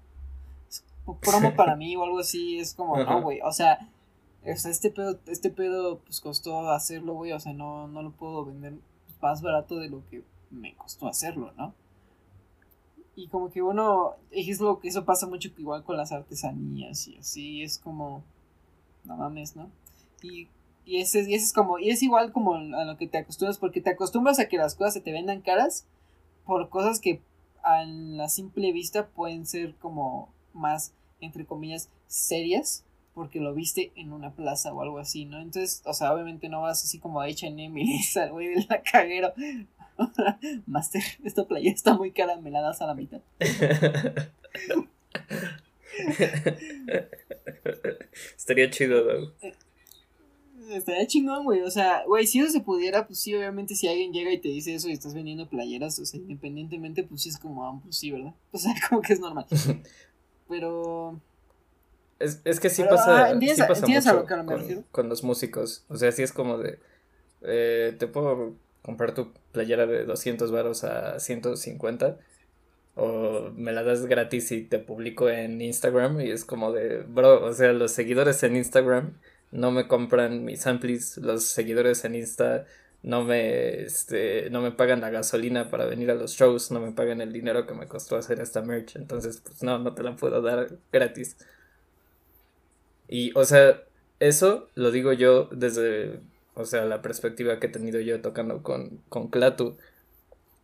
promo 1.15 1.55
para 1.57 1.77
mí 1.77 1.97
o 1.97 2.05
algo 2.05 2.19
así 2.19 2.59
es 2.59 2.75
como, 2.75 2.97
no, 2.99 3.23
güey, 3.23 3.41
o 3.43 3.53
sea, 3.53 3.89
este 4.45 4.91
pedo, 4.91 5.19
este 5.27 5.51
pedo, 5.51 5.99
pues 6.01 6.21
costó 6.21 6.71
hacerlo, 6.71 7.15
güey, 7.15 7.33
o 7.33 7.41
sea, 7.41 7.53
no, 7.53 7.89
no 7.89 8.03
lo 8.03 8.13
puedo 8.13 8.45
vender 8.45 8.75
más 9.21 9.43
barato 9.43 9.77
de 9.77 9.89
lo 9.89 10.05
que 10.09 10.23
me 10.51 10.75
costó 10.75 11.09
hacerlo, 11.09 11.53
¿no? 11.57 11.75
Y 13.15 13.29
como 13.29 13.51
que 13.51 13.63
uno, 13.63 14.15
es 14.31 14.61
lo 14.61 14.79
que 14.79 14.89
eso 14.89 15.05
pasa 15.05 15.27
mucho 15.27 15.49
igual 15.57 15.85
con 15.85 15.97
las 15.97 16.13
artesanías 16.13 17.09
y 17.09 17.17
así, 17.17 17.63
es 17.63 17.79
como, 17.79 18.23
no 19.05 19.17
mames, 19.17 19.57
¿no? 19.57 19.71
Y, 20.23 20.49
y 20.85 21.01
ese, 21.01 21.21
y 21.29 21.35
ese 21.35 21.47
es 21.47 21.53
como, 21.53 21.79
y 21.79 21.91
es 21.91 22.03
igual 22.03 22.33
como 22.33 22.55
a 22.55 22.85
lo 22.85 22.97
que 22.97 23.09
te 23.09 23.19
acostumbras, 23.19 23.59
porque 23.59 23.81
te 23.81 23.91
acostumbras 23.91 24.39
a 24.39 24.49
que 24.49 24.59
las 24.59 24.75
cosas 24.75 24.95
se 24.95 25.01
te 25.01 25.13
vendan 25.13 25.41
caras 25.41 25.87
por 26.45 26.69
cosas 26.69 27.01
que 27.01 27.23
a 27.63 27.85
la 27.85 28.29
simple 28.29 28.73
vista 28.73 29.09
pueden 29.09 29.47
ser 29.47 29.75
como 29.77 30.29
más, 30.53 30.93
entre 31.21 31.47
comillas, 31.47 31.91
serias 32.07 32.85
porque 33.17 33.41
lo 33.41 33.55
viste 33.55 33.93
en 33.97 34.13
una 34.13 34.35
plaza 34.35 34.75
o 34.75 34.83
algo 34.83 34.99
así, 34.99 35.25
¿no? 35.25 35.41
Entonces, 35.41 35.81
o 35.87 35.95
sea, 35.95 36.13
obviamente 36.13 36.51
no 36.51 36.61
vas 36.61 36.85
así 36.85 36.99
como 36.99 37.23
a 37.23 37.25
H&M 37.25 37.81
y 37.81 38.01
le 38.15 38.29
güey 38.29 38.49
de 38.49 38.67
la 38.69 38.83
caguero. 38.83 39.33
Master, 40.67 41.03
esta 41.25 41.47
playa 41.47 41.73
está 41.73 41.95
muy 41.95 42.13
cara, 42.13 42.37
me 42.37 42.51
la 42.51 42.61
das 42.61 42.83
a 42.83 42.87
la 42.87 42.95
mitad. 42.95 43.23
Estaría 48.37 48.69
chido, 48.69 49.03
¿no? 49.03 49.33
Estaría 50.75 51.07
chingón, 51.07 51.45
güey. 51.45 51.63
O 51.63 51.71
sea, 51.71 52.05
güey, 52.07 52.27
si 52.27 52.41
eso 52.41 52.51
se 52.51 52.61
pudiera, 52.61 53.07
pues 53.07 53.19
sí, 53.21 53.35
obviamente 53.35 53.75
si 53.77 53.89
alguien 53.89 54.13
llega 54.13 54.31
y 54.31 54.43
te 54.43 54.49
dice 54.49 54.75
eso 54.75 54.91
y 54.91 54.93
estás 54.93 55.15
vendiendo 55.15 55.49
playeras, 55.49 55.99
o 55.99 56.05
sea, 56.05 56.21
independientemente, 56.21 57.03
pues 57.03 57.23
sí 57.23 57.31
es 57.31 57.39
como, 57.39 57.65
ah, 57.65 57.81
pues 57.83 57.97
sí, 57.97 58.11
¿verdad? 58.11 58.35
O 58.53 58.59
sea, 58.59 58.75
como 58.91 59.01
que 59.01 59.15
es 59.15 59.21
normal. 59.21 59.47
Pero 60.49 61.21
es, 62.19 62.41
es 62.45 62.61
que 62.61 62.71
sí 62.71 62.83
pasa, 62.85 63.27
ah, 63.27 63.39
sí 63.41 63.63
pasa 63.67 63.87
mucho 63.87 64.27
con, 64.27 64.85
con, 64.91 65.09
los 65.09 65.23
músicos. 65.25 65.85
O 65.89 65.97
sea, 65.97 66.13
sí 66.13 66.23
es 66.23 66.33
como 66.33 66.59
de... 66.59 66.79
Eh, 67.43 67.95
te 67.99 68.07
puedo 68.07 68.55
comprar 68.83 69.13
tu 69.13 69.33
playera 69.53 69.87
de 69.87 70.05
200 70.05 70.51
varos 70.51 70.85
a 70.85 71.19
150 71.19 72.19
o 72.95 73.51
me 73.55 73.73
la 73.73 73.83
das 73.83 74.07
gratis 74.07 74.51
y 74.53 74.63
te 74.63 74.79
publico 74.79 75.29
en 75.29 75.61
Instagram 75.61 76.21
y 76.21 76.31
es 76.31 76.45
como 76.45 76.73
de, 76.73 77.01
bro, 77.03 77.45
o 77.45 77.53
sea, 77.53 77.73
los 77.73 77.93
seguidores 77.93 78.43
en 78.43 78.57
Instagram 78.57 79.19
no 79.53 79.71
me 79.71 79.87
compran 79.87 80.45
mis 80.45 80.67
amplis, 80.67 81.19
los 81.19 81.45
seguidores 81.45 82.05
en 82.05 82.15
Insta 82.15 82.65
no 83.03 83.25
me, 83.25 83.83
este, 83.83 84.51
no 84.51 84.61
me 84.63 84.73
pagan 84.73 85.01
la 85.01 85.11
gasolina 85.11 85.71
para 85.71 85.87
venir 85.87 86.11
a 86.11 86.15
los 86.15 86.33
shows, 86.33 86.71
no 86.71 86.81
me 86.81 86.93
pagan 86.93 87.21
el 87.21 87.33
dinero 87.33 87.67
que 87.67 87.75
me 87.75 87.87
costó 87.87 88.17
hacer 88.17 88.41
esta 88.41 88.63
merch, 88.63 88.97
entonces 88.97 89.41
pues 89.45 89.63
no, 89.63 89.79
no 89.79 89.95
te 89.95 90.03
la 90.03 90.17
puedo 90.17 90.43
dar 90.43 90.79
gratis. 90.93 91.37
Y, 93.09 93.33
o 93.39 93.45
sea, 93.45 93.83
eso 94.21 94.69
lo 94.75 94.91
digo 94.91 95.13
yo 95.13 95.49
desde, 95.53 96.21
o 96.55 96.65
sea, 96.65 96.85
la 96.85 97.03
perspectiva 97.03 97.61
que 97.61 97.67
he 97.67 97.71
tenido 97.71 98.01
yo 98.01 98.21
tocando 98.21 98.63
con, 98.63 99.03
con 99.09 99.29
Clatu. 99.29 99.77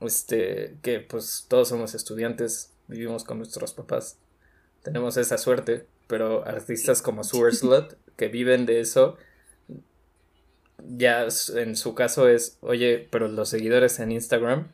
Este, 0.00 0.76
que 0.82 0.98
pues 1.00 1.46
todos 1.48 1.68
somos 1.68 1.94
estudiantes, 1.94 2.72
vivimos 2.88 3.24
con 3.24 3.38
nuestros 3.38 3.72
papás. 3.72 4.18
Tenemos 4.82 5.16
esa 5.16 5.38
suerte, 5.38 5.86
pero 6.08 6.44
artistas 6.44 7.02
como 7.02 7.22
Swearslot, 7.22 7.96
que 8.16 8.28
viven 8.28 8.66
de 8.66 8.80
eso, 8.80 9.16
ya 10.88 11.26
en 11.54 11.76
su 11.76 11.94
caso 11.94 12.28
es, 12.28 12.58
oye, 12.60 13.08
pero 13.10 13.28
los 13.28 13.48
seguidores 13.48 13.98
en 14.00 14.12
Instagram 14.12 14.72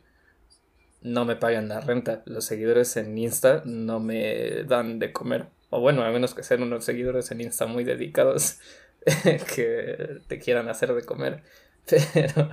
no 1.03 1.25
me 1.25 1.37
pagan 1.37 1.69
la 1.69 1.81
renta, 1.81 2.23
los 2.27 2.45
seguidores 2.45 2.97
en 2.97 3.17
Insta 3.17 3.63
no 3.65 4.01
me 4.01 4.65
dan 4.65 4.99
de 4.99 5.13
comer. 5.13 5.47
O 5.71 5.81
bueno, 5.81 6.03
a 6.03 6.11
menos 6.11 6.35
que 6.35 6.43
sean 6.43 6.63
unos 6.63 6.85
seguidores 6.85 7.31
en 7.31 7.41
Insta 7.41 7.67
muy 7.67 7.85
dedicados 7.85 8.59
que 9.55 10.21
te 10.27 10.39
quieran 10.39 10.69
hacer 10.69 10.95
de 10.95 11.05
comer. 11.05 11.43
Pero 12.15 12.51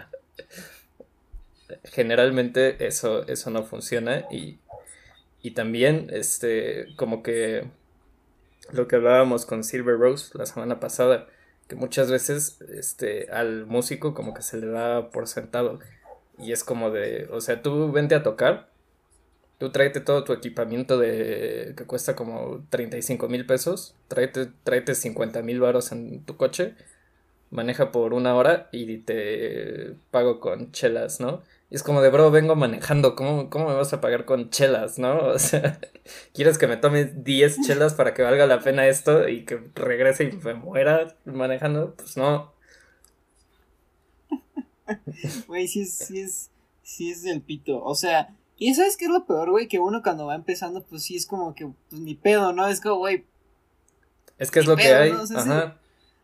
generalmente 1.84 2.86
eso, 2.86 3.26
eso 3.28 3.50
no 3.50 3.64
funciona 3.64 4.26
y, 4.32 4.60
y 5.42 5.52
también 5.52 6.08
este 6.12 6.88
como 6.96 7.24
que 7.24 7.68
lo 8.72 8.88
que 8.88 8.96
hablábamos 8.96 9.46
con 9.46 9.64
Silver 9.64 9.98
Rose 9.98 10.38
la 10.38 10.46
semana 10.46 10.80
pasada, 10.80 11.28
que 11.68 11.76
muchas 11.76 12.12
veces 12.12 12.60
este, 12.70 13.30
al 13.32 13.66
músico 13.66 14.14
como 14.14 14.34
que 14.34 14.42
se 14.42 14.58
le 14.58 14.68
da 14.68 15.10
por 15.10 15.28
sentado. 15.28 15.80
Y 16.38 16.52
es 16.52 16.64
como 16.64 16.92
de, 16.92 17.28
o 17.32 17.42
sea, 17.42 17.62
tú 17.62 17.92
vente 17.92 18.16
a 18.16 18.24
tocar, 18.24 18.70
tú 19.58 19.72
tráete 19.72 20.02
todo 20.02 20.24
tu 20.24 20.34
equipamiento 20.34 20.98
de 20.98 21.74
que 21.78 21.86
cuesta 21.86 22.16
como 22.16 22.66
35 22.70 23.28
mil 23.30 23.46
pesos, 23.46 23.96
tráete, 24.08 24.48
tráete 24.64 24.96
50 24.96 25.42
mil 25.44 25.60
varos 25.60 25.92
en 25.92 26.24
tu 26.26 26.38
coche, 26.38 26.76
maneja 27.52 27.92
por 27.92 28.14
una 28.14 28.36
hora 28.36 28.70
y 28.72 28.98
te 29.00 29.96
pago 30.12 30.40
con 30.40 30.72
chelas, 30.72 31.20
¿no? 31.20 31.44
Y 31.76 31.78
es 31.78 31.84
como 31.84 32.02
de, 32.02 32.10
bro, 32.10 32.32
vengo 32.32 32.56
manejando, 32.56 33.18
¿cómo, 33.18 33.50
¿cómo 33.50 33.68
me 33.68 33.74
vas 33.74 33.92
a 33.92 34.00
pagar 34.00 34.24
con 34.24 34.50
chelas, 34.50 34.98
no? 34.98 35.18
O 35.34 35.40
sea, 35.40 35.78
¿quieres 36.34 36.58
que 36.58 36.68
me 36.68 36.78
tome 36.78 37.04
10 37.04 37.68
chelas 37.68 37.96
para 37.96 38.14
que 38.14 38.22
valga 38.22 38.48
la 38.48 38.62
pena 38.62 38.88
esto 38.88 39.28
y 39.28 39.44
que 39.44 39.60
regrese 39.76 40.24
y 40.24 40.32
me 40.38 40.54
muera 40.54 41.18
manejando? 41.26 41.94
Pues 41.98 42.16
no. 42.16 42.54
Güey, 45.48 45.68
sí 45.68 45.82
es, 45.82 45.98
sí 45.98 46.22
es, 46.22 46.50
sí 46.82 47.12
es 47.12 47.24
del 47.24 47.42
pito. 47.42 47.84
O 47.84 47.94
sea, 47.94 48.34
y 48.58 48.74
¿sabes 48.74 48.96
qué 48.96 49.04
es 49.04 49.12
lo 49.12 49.26
peor, 49.26 49.52
güey? 49.52 49.68
Que 49.68 49.80
uno 49.80 50.02
cuando 50.02 50.28
va 50.28 50.36
empezando, 50.36 50.82
pues 50.82 51.04
sí 51.04 51.18
es 51.18 51.26
como 51.26 51.54
que, 51.56 51.70
pues 51.90 52.02
ni 52.02 52.16
pedo, 52.16 52.54
¿no? 52.54 52.68
Es 52.68 52.80
como, 52.80 53.00
güey. 53.00 53.26
Es 54.38 54.50
que 54.50 54.60
es 54.60 54.66
lo 54.66 54.78
que 54.78 54.96
hay. 54.96 55.12
ajá. 55.12 55.78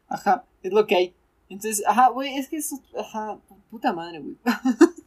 ajá, 0.08 0.46
es 0.64 0.72
lo 0.72 0.88
que 0.88 0.96
hay. 0.96 1.14
Entonces, 1.50 1.84
ajá, 1.86 2.08
güey, 2.08 2.38
es 2.38 2.48
que 2.48 2.56
es, 2.56 2.74
ajá, 2.98 3.38
puta 3.70 3.92
madre, 3.92 4.20
güey. 4.20 4.38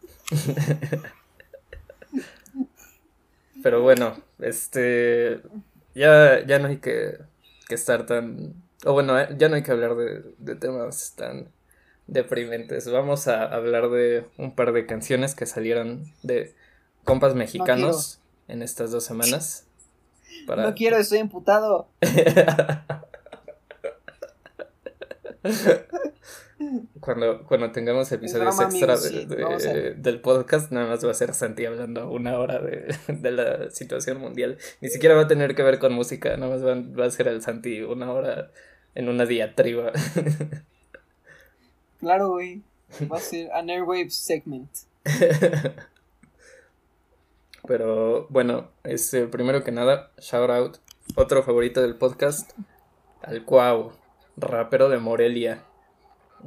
Pero 3.63 3.83
bueno, 3.83 4.17
este. 4.39 5.41
Ya, 5.95 6.45
ya 6.45 6.59
no 6.59 6.69
hay 6.69 6.79
que, 6.79 7.19
que 7.69 7.75
estar 7.75 8.07
tan. 8.07 8.55
O 8.85 8.93
bueno, 8.93 9.19
eh, 9.19 9.29
ya 9.39 9.49
no 9.49 9.57
hay 9.57 9.63
que 9.63 9.73
hablar 9.73 9.95
de, 9.95 10.23
de 10.39 10.57
temas 10.57 11.15
tan 11.17 11.49
deprimentes. 12.07 12.91
Vamos 12.91 13.29
a 13.29 13.45
hablar 13.45 13.91
de 13.91 14.27
un 14.37 14.55
par 14.55 14.73
de 14.73 14.87
canciones 14.87 15.35
que 15.35 15.47
salieron 15.47 16.05
de 16.23 16.55
compas 17.05 17.35
mexicanos 17.35 18.21
en 18.49 18.63
estas 18.63 18.91
dos 18.91 19.05
semanas. 19.05 19.67
No 20.47 20.75
quiero, 20.75 20.99
estoy 20.99 21.19
emputado. 21.19 21.89
Cuando, 27.01 27.45
cuando 27.45 27.73
tengamos 27.73 28.11
episodios 28.13 28.59
extra 28.61 28.97
del 28.97 30.21
podcast, 30.21 30.71
nada 30.71 30.87
más 30.87 31.05
va 31.05 31.11
a 31.11 31.15
ser 31.15 31.35
Santi 31.35 31.65
hablando 31.67 32.11
una 32.11 32.39
hora 32.39 32.61
de, 33.09 33.31
la 33.31 33.71
situación 33.71 34.19
mundial. 34.21 34.59
Ni 34.81 34.89
siquiera 34.89 35.15
va 35.15 35.23
a 35.23 35.29
tener 35.29 35.55
que 35.55 35.63
ver 35.63 35.79
con 35.79 35.93
música, 35.93 36.37
nada 36.37 36.53
más 36.53 36.65
va, 36.65 37.07
a 37.07 37.11
ser 37.11 37.29
el 37.29 37.43
Santi 37.43 37.83
una 37.83 38.13
hora 38.13 38.51
en 38.95 39.09
una 39.09 39.27
diatriba. 39.27 39.93
Claro, 42.01 42.33
güey. 42.33 42.61
Va 43.11 43.17
a 43.17 43.21
ser 43.21 43.51
an 43.53 43.71
airwaves 43.71 44.15
segment. 44.15 44.69
Pero 47.67 48.27
bueno, 48.29 48.69
este, 48.83 49.27
primero 49.27 49.65
que 49.65 49.73
nada, 49.73 50.11
shout 50.19 50.51
out, 50.51 50.77
otro 51.15 51.43
favorito 51.43 51.81
del 51.81 51.97
podcast, 51.97 52.51
al 53.23 53.47
Cuau, 53.47 53.93
rapero 54.37 54.91
de 54.91 54.99
Morelia 54.99 55.65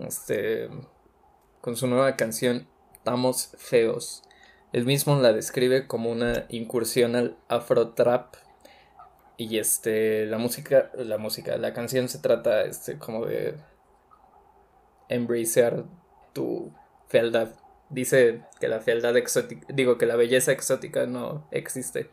este, 0.05 0.69
con 1.61 1.75
su 1.75 1.87
nueva 1.87 2.15
canción 2.15 2.67
Estamos 3.07 3.51
Feos. 3.57 4.21
Él 4.73 4.83
mismo 4.83 5.15
la 5.15 5.31
describe 5.31 5.87
como 5.87 6.11
una 6.11 6.45
incursión 6.49 7.15
al 7.15 7.37
afro 7.47 7.93
trap. 7.93 8.35
Y 9.37 9.59
este, 9.59 10.25
la 10.25 10.37
música, 10.37 10.91
la 10.97 11.17
música, 11.17 11.55
la 11.57 11.73
canción 11.73 12.09
se 12.09 12.19
trata 12.19 12.63
este, 12.63 12.97
como 12.97 13.25
de 13.25 13.55
embracear 15.07 15.85
tu 16.33 16.73
fealdad. 17.07 17.51
Dice 17.89 18.41
que 18.59 18.67
la 18.67 18.81
fealdad 18.81 19.15
exótica, 19.15 19.65
digo 19.73 19.97
que 19.97 20.05
la 20.05 20.17
belleza 20.17 20.51
exótica 20.51 21.05
no 21.05 21.47
existe, 21.51 22.09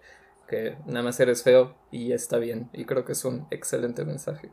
que 0.47 0.77
nada 0.87 1.03
más 1.03 1.19
eres 1.19 1.43
feo 1.43 1.75
y 1.91 2.13
está 2.13 2.39
bien. 2.39 2.71
Y 2.73 2.85
creo 2.85 3.05
que 3.05 3.13
es 3.13 3.25
un 3.25 3.49
excelente 3.51 4.05
mensaje. 4.05 4.53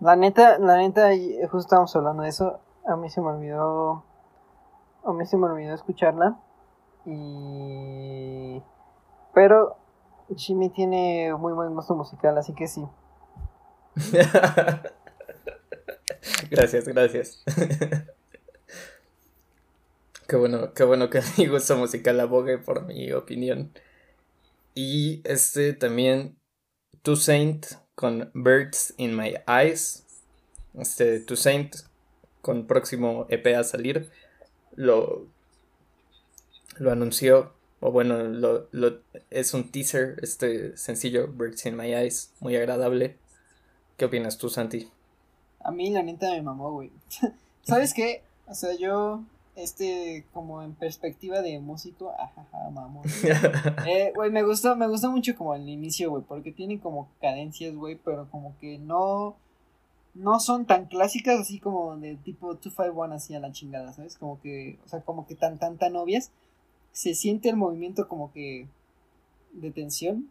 La 0.00 0.16
neta, 0.16 0.58
la 0.58 0.76
neta, 0.76 1.10
justo 1.42 1.58
estábamos 1.58 1.94
hablando 1.96 2.22
de 2.22 2.28
eso. 2.28 2.60
A 2.86 2.96
mí 2.96 3.08
se 3.10 3.20
me 3.20 3.28
olvidó. 3.28 4.04
A 5.04 5.12
mí 5.12 5.24
se 5.26 5.36
me 5.36 5.46
olvidó 5.46 5.74
escucharla. 5.74 6.38
Y. 7.06 8.62
Pero 9.34 9.76
Jimmy 10.36 10.70
tiene 10.70 11.34
muy 11.34 11.52
buen 11.52 11.74
gusto 11.74 11.94
musical, 11.94 12.38
así 12.38 12.54
que 12.54 12.66
sí. 12.66 12.86
gracias, 16.50 16.88
gracias. 16.88 17.44
qué 20.28 20.36
bueno, 20.36 20.72
qué 20.72 20.84
bueno 20.84 21.10
que 21.10 21.20
mi 21.38 21.46
gusto 21.46 21.76
musical 21.76 22.20
abogue 22.20 22.58
por 22.58 22.84
mi 22.84 23.12
opinión. 23.12 23.72
Y 24.74 25.22
este 25.24 25.72
también, 25.72 26.36
To 27.02 27.16
Saint 27.16 27.66
con 27.94 28.30
Birds 28.34 28.94
in 28.96 29.16
My 29.16 29.34
Eyes. 29.46 30.04
Este, 30.78 31.20
To 31.20 31.36
Saint, 31.36 31.76
con 32.40 32.66
próximo 32.66 33.26
EP 33.28 33.46
a 33.56 33.64
salir, 33.64 34.10
lo, 34.74 35.26
lo 36.78 36.92
anunció. 36.92 37.52
O 37.80 37.92
bueno, 37.92 38.22
lo, 38.22 38.68
es 39.30 39.52
un 39.52 39.70
teaser, 39.70 40.16
este 40.22 40.76
sencillo, 40.76 41.28
Birds 41.28 41.66
in 41.66 41.76
My 41.76 41.92
Eyes, 41.94 42.32
muy 42.40 42.56
agradable. 42.56 43.16
¿Qué 43.96 44.06
opinas 44.06 44.38
tú, 44.38 44.48
Santi? 44.48 44.90
A 45.60 45.70
mí 45.70 45.90
la 45.90 46.02
neta 46.02 46.30
me 46.30 46.42
mamó, 46.42 46.72
güey. 46.72 46.90
¿Sabes 47.62 47.94
qué? 47.94 48.22
O 48.46 48.54
sea, 48.54 48.74
yo 48.74 49.22
este, 49.56 50.26
como 50.32 50.62
en 50.62 50.74
perspectiva 50.74 51.40
de 51.40 51.60
músico, 51.60 52.12
ajaja, 52.18 52.70
mamón. 52.70 53.04
eh, 53.86 54.12
güey, 54.14 54.30
me 54.30 54.42
gustó, 54.42 54.76
me 54.76 54.88
gustó 54.88 55.10
mucho 55.10 55.36
como 55.36 55.54
el 55.54 55.68
inicio, 55.68 56.10
güey, 56.10 56.24
porque 56.24 56.52
tienen 56.52 56.78
como 56.78 57.08
cadencias, 57.20 57.74
güey, 57.74 57.96
pero 57.96 58.28
como 58.30 58.56
que 58.58 58.78
no, 58.78 59.36
no 60.14 60.40
son 60.40 60.66
tan 60.66 60.86
clásicas 60.86 61.40
así 61.40 61.60
como 61.60 61.96
de 61.96 62.16
tipo 62.16 62.48
251 62.48 63.14
así 63.14 63.34
a 63.34 63.40
la 63.40 63.52
chingada, 63.52 63.92
¿sabes? 63.92 64.16
Como 64.16 64.40
que, 64.40 64.78
o 64.84 64.88
sea, 64.88 65.02
como 65.02 65.26
que 65.26 65.34
tan, 65.34 65.58
tan, 65.58 65.78
tan 65.78 65.94
obvias. 65.96 66.32
Se 66.92 67.14
siente 67.14 67.48
el 67.48 67.56
movimiento 67.56 68.08
como 68.08 68.32
que 68.32 68.68
de 69.52 69.70
tensión, 69.72 70.30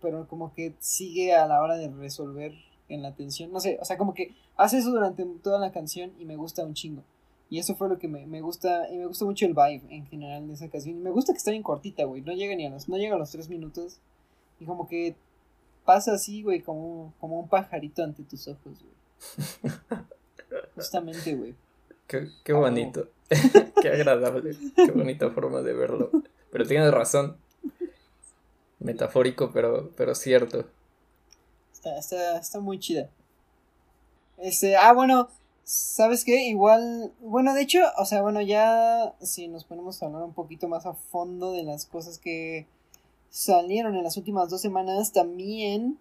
pero 0.00 0.26
como 0.26 0.52
que 0.52 0.74
sigue 0.80 1.34
a 1.34 1.46
la 1.46 1.62
hora 1.62 1.76
de 1.76 1.88
resolver 1.88 2.52
en 2.88 3.02
la 3.02 3.14
tensión, 3.14 3.52
no 3.52 3.60
sé, 3.60 3.78
o 3.80 3.84
sea, 3.84 3.98
como 3.98 4.14
que 4.14 4.34
hace 4.56 4.78
eso 4.78 4.90
durante 4.90 5.24
toda 5.42 5.58
la 5.58 5.72
canción 5.72 6.12
y 6.18 6.24
me 6.24 6.36
gusta 6.36 6.64
un 6.64 6.74
chingo. 6.74 7.02
Y 7.50 7.58
eso 7.58 7.74
fue 7.76 7.88
lo 7.88 7.98
que 7.98 8.08
me, 8.08 8.26
me, 8.26 8.40
gusta, 8.40 8.88
y 8.90 8.98
me 8.98 9.06
gusta 9.06 9.24
mucho 9.24 9.46
el 9.46 9.54
vibe 9.54 9.82
en 9.88 10.06
general 10.06 10.46
de 10.46 10.54
esa 10.54 10.68
canción. 10.68 10.96
Y 10.96 11.00
me 11.00 11.10
gusta 11.10 11.32
que 11.32 11.38
está 11.38 11.50
bien 11.50 11.62
cortita, 11.62 12.04
güey, 12.04 12.20
no 12.22 12.32
llega 12.32 12.54
ni 12.54 12.66
a 12.66 12.70
los, 12.70 12.88
no 12.88 12.96
llega 12.96 13.14
a 13.14 13.18
los 13.18 13.30
tres 13.30 13.48
minutos. 13.48 13.98
Y 14.60 14.66
como 14.66 14.86
que 14.86 15.16
pasa 15.84 16.12
así, 16.12 16.42
güey, 16.42 16.60
como, 16.60 17.14
como 17.18 17.40
un 17.40 17.48
pajarito 17.48 18.04
ante 18.04 18.22
tus 18.22 18.48
ojos, 18.48 18.78
güey. 18.82 19.74
Justamente, 20.74 21.34
güey. 21.34 21.54
Qué, 22.06 22.28
qué 22.44 22.52
bonito, 22.52 23.08
qué 23.82 23.88
agradable, 23.88 24.56
qué 24.74 24.90
bonita 24.90 25.30
forma 25.30 25.62
de 25.62 25.74
verlo. 25.74 26.10
Pero 26.50 26.66
tienes 26.66 26.90
razón, 26.90 27.36
metafórico, 28.78 29.50
pero, 29.52 29.90
pero 29.96 30.14
cierto. 30.14 30.66
Está, 31.72 31.98
está, 31.98 32.38
está 32.38 32.60
muy 32.60 32.78
chida. 32.78 33.10
Este, 34.38 34.76
ah, 34.76 34.92
bueno, 34.92 35.28
¿Sabes 35.68 36.24
qué? 36.24 36.46
Igual, 36.46 37.12
bueno, 37.20 37.52
de 37.52 37.60
hecho, 37.60 37.80
o 37.98 38.06
sea, 38.06 38.22
bueno, 38.22 38.40
ya 38.40 39.14
si 39.20 39.48
nos 39.48 39.64
ponemos 39.66 40.02
a 40.02 40.06
hablar 40.06 40.22
un 40.22 40.32
poquito 40.32 40.66
más 40.66 40.86
a 40.86 40.94
fondo 40.94 41.52
de 41.52 41.62
las 41.62 41.84
cosas 41.84 42.18
que 42.18 42.66
salieron 43.28 43.94
en 43.94 44.02
las 44.02 44.16
últimas 44.16 44.48
dos 44.48 44.62
semanas, 44.62 45.12
también... 45.12 45.98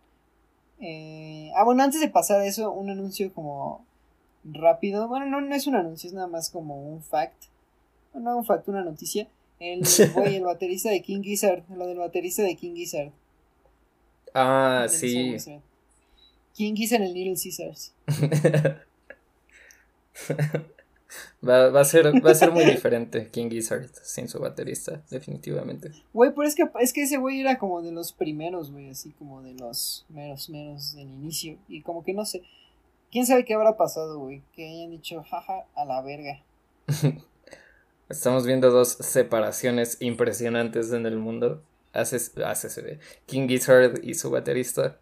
Eh, 0.80 1.52
ah, 1.54 1.66
bueno, 1.66 1.84
antes 1.84 2.00
de 2.00 2.08
pasar 2.08 2.40
a 2.40 2.46
eso, 2.46 2.72
un 2.72 2.90
anuncio 2.90 3.34
como 3.34 3.84
rápido. 4.46 5.10
Bueno, 5.10 5.26
no, 5.26 5.42
no 5.42 5.54
es 5.54 5.68
un 5.68 5.76
anuncio, 5.76 6.08
es 6.08 6.14
nada 6.14 6.28
más 6.28 6.50
como 6.50 6.82
un 6.82 7.04
fact. 7.04 7.48
No 8.14 8.38
un 8.38 8.46
fact, 8.46 8.70
una 8.70 8.86
noticia. 8.86 9.28
El, 9.60 9.82
güey, 10.16 10.38
el 10.38 10.46
baterista 10.46 10.92
de 10.92 11.02
King 11.02 11.24
Gizzard, 11.24 11.70
lo 11.76 11.88
del 11.88 11.98
baterista 11.98 12.42
de 12.42 12.56
King 12.56 12.76
Gizzard. 12.76 13.12
Ah, 14.34 14.86
sí. 14.88 15.36
King 16.54 16.74
Gizzard 16.74 17.02
en 17.02 17.14
Little 17.14 17.36
Caesars. 17.36 17.94
va, 21.48 21.70
va, 21.70 21.82
a 21.82 21.86
ser, 21.86 22.26
va 22.26 22.32
a 22.32 22.36
ser 22.36 22.52
muy 22.52 22.66
diferente 22.66 23.30
King 23.30 23.50
Gizzard 23.50 23.90
sin 24.04 24.28
su 24.28 24.40
baterista, 24.40 25.02
definitivamente. 25.10 25.92
Güey, 26.14 26.32
pero 26.34 26.48
es 26.48 26.56
que, 26.56 26.70
es 26.80 26.94
que 26.94 27.04
ese 27.04 27.18
güey 27.18 27.42
era 27.42 27.58
como 27.58 27.82
de 27.82 27.92
los 27.92 28.12
primeros, 28.12 28.72
güey, 28.72 28.90
así 28.90 29.12
como 29.12 29.42
de 29.42 29.54
los 29.54 30.06
meros, 30.10 30.50
meros 30.50 30.96
del 30.96 31.08
inicio. 31.08 31.58
Y 31.68 31.82
como 31.82 32.04
que 32.04 32.14
no 32.14 32.26
sé. 32.26 32.44
¿Quién 33.12 33.26
sabe 33.26 33.46
qué 33.46 33.54
habrá 33.54 33.78
pasado, 33.78 34.20
güey? 34.20 34.42
Que 34.54 34.68
hayan 34.68 34.92
dicho, 34.92 35.24
jaja, 35.24 35.66
a 35.76 35.86
la 35.86 36.02
verga. 36.02 36.42
Estamos 38.10 38.46
viendo 38.46 38.70
dos 38.72 38.90
separaciones 38.90 39.98
impresionantes 40.02 40.92
en 40.92 41.06
el 41.06 41.18
mundo. 41.18 41.62
Hace, 41.94 42.18
hace 42.44 43.00
King 43.26 43.48
Gizzard 43.48 44.04
y 44.04 44.14
su 44.14 44.30
baterista. 44.30 44.98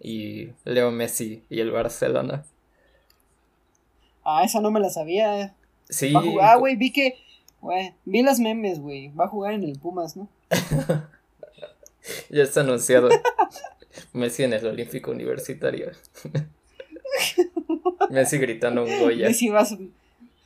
y 0.00 0.52
Leo 0.64 0.90
Messi 0.90 1.44
y 1.50 1.60
el 1.60 1.70
Barcelona. 1.70 2.44
Ah, 4.24 4.44
esa 4.44 4.60
no 4.60 4.70
me 4.70 4.80
la 4.80 4.90
sabía. 4.90 5.54
Sí. 5.88 6.12
Va 6.12 6.20
a 6.20 6.22
jugar, 6.22 6.48
ah, 6.50 6.56
güey, 6.56 6.76
vi 6.76 6.92
que. 6.92 7.16
Güey, 7.60 7.94
vi 8.04 8.22
las 8.22 8.38
memes, 8.40 8.80
güey. 8.80 9.08
Va 9.08 9.24
a 9.24 9.28
jugar 9.28 9.54
en 9.54 9.64
el 9.64 9.78
Pumas, 9.78 10.16
¿no? 10.16 10.28
ya 12.30 12.42
está 12.42 12.60
anunciado. 12.60 13.08
Messi 14.12 14.44
en 14.44 14.52
el 14.52 14.66
Olímpico 14.66 15.10
Universitario. 15.10 15.90
Messi 18.10 18.38
gritando 18.38 18.84
un 18.84 18.98
Goya. 18.98 19.28
Messi 19.28 19.48
va 19.48 19.60
a 19.60 19.66
subir. 19.66 19.90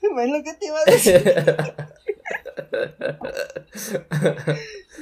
Es 0.02 0.30
lo 0.30 0.42
que 0.42 0.52
te 0.54 0.66
iba 0.66 0.78
a 0.78 0.84
decir. 0.84 1.34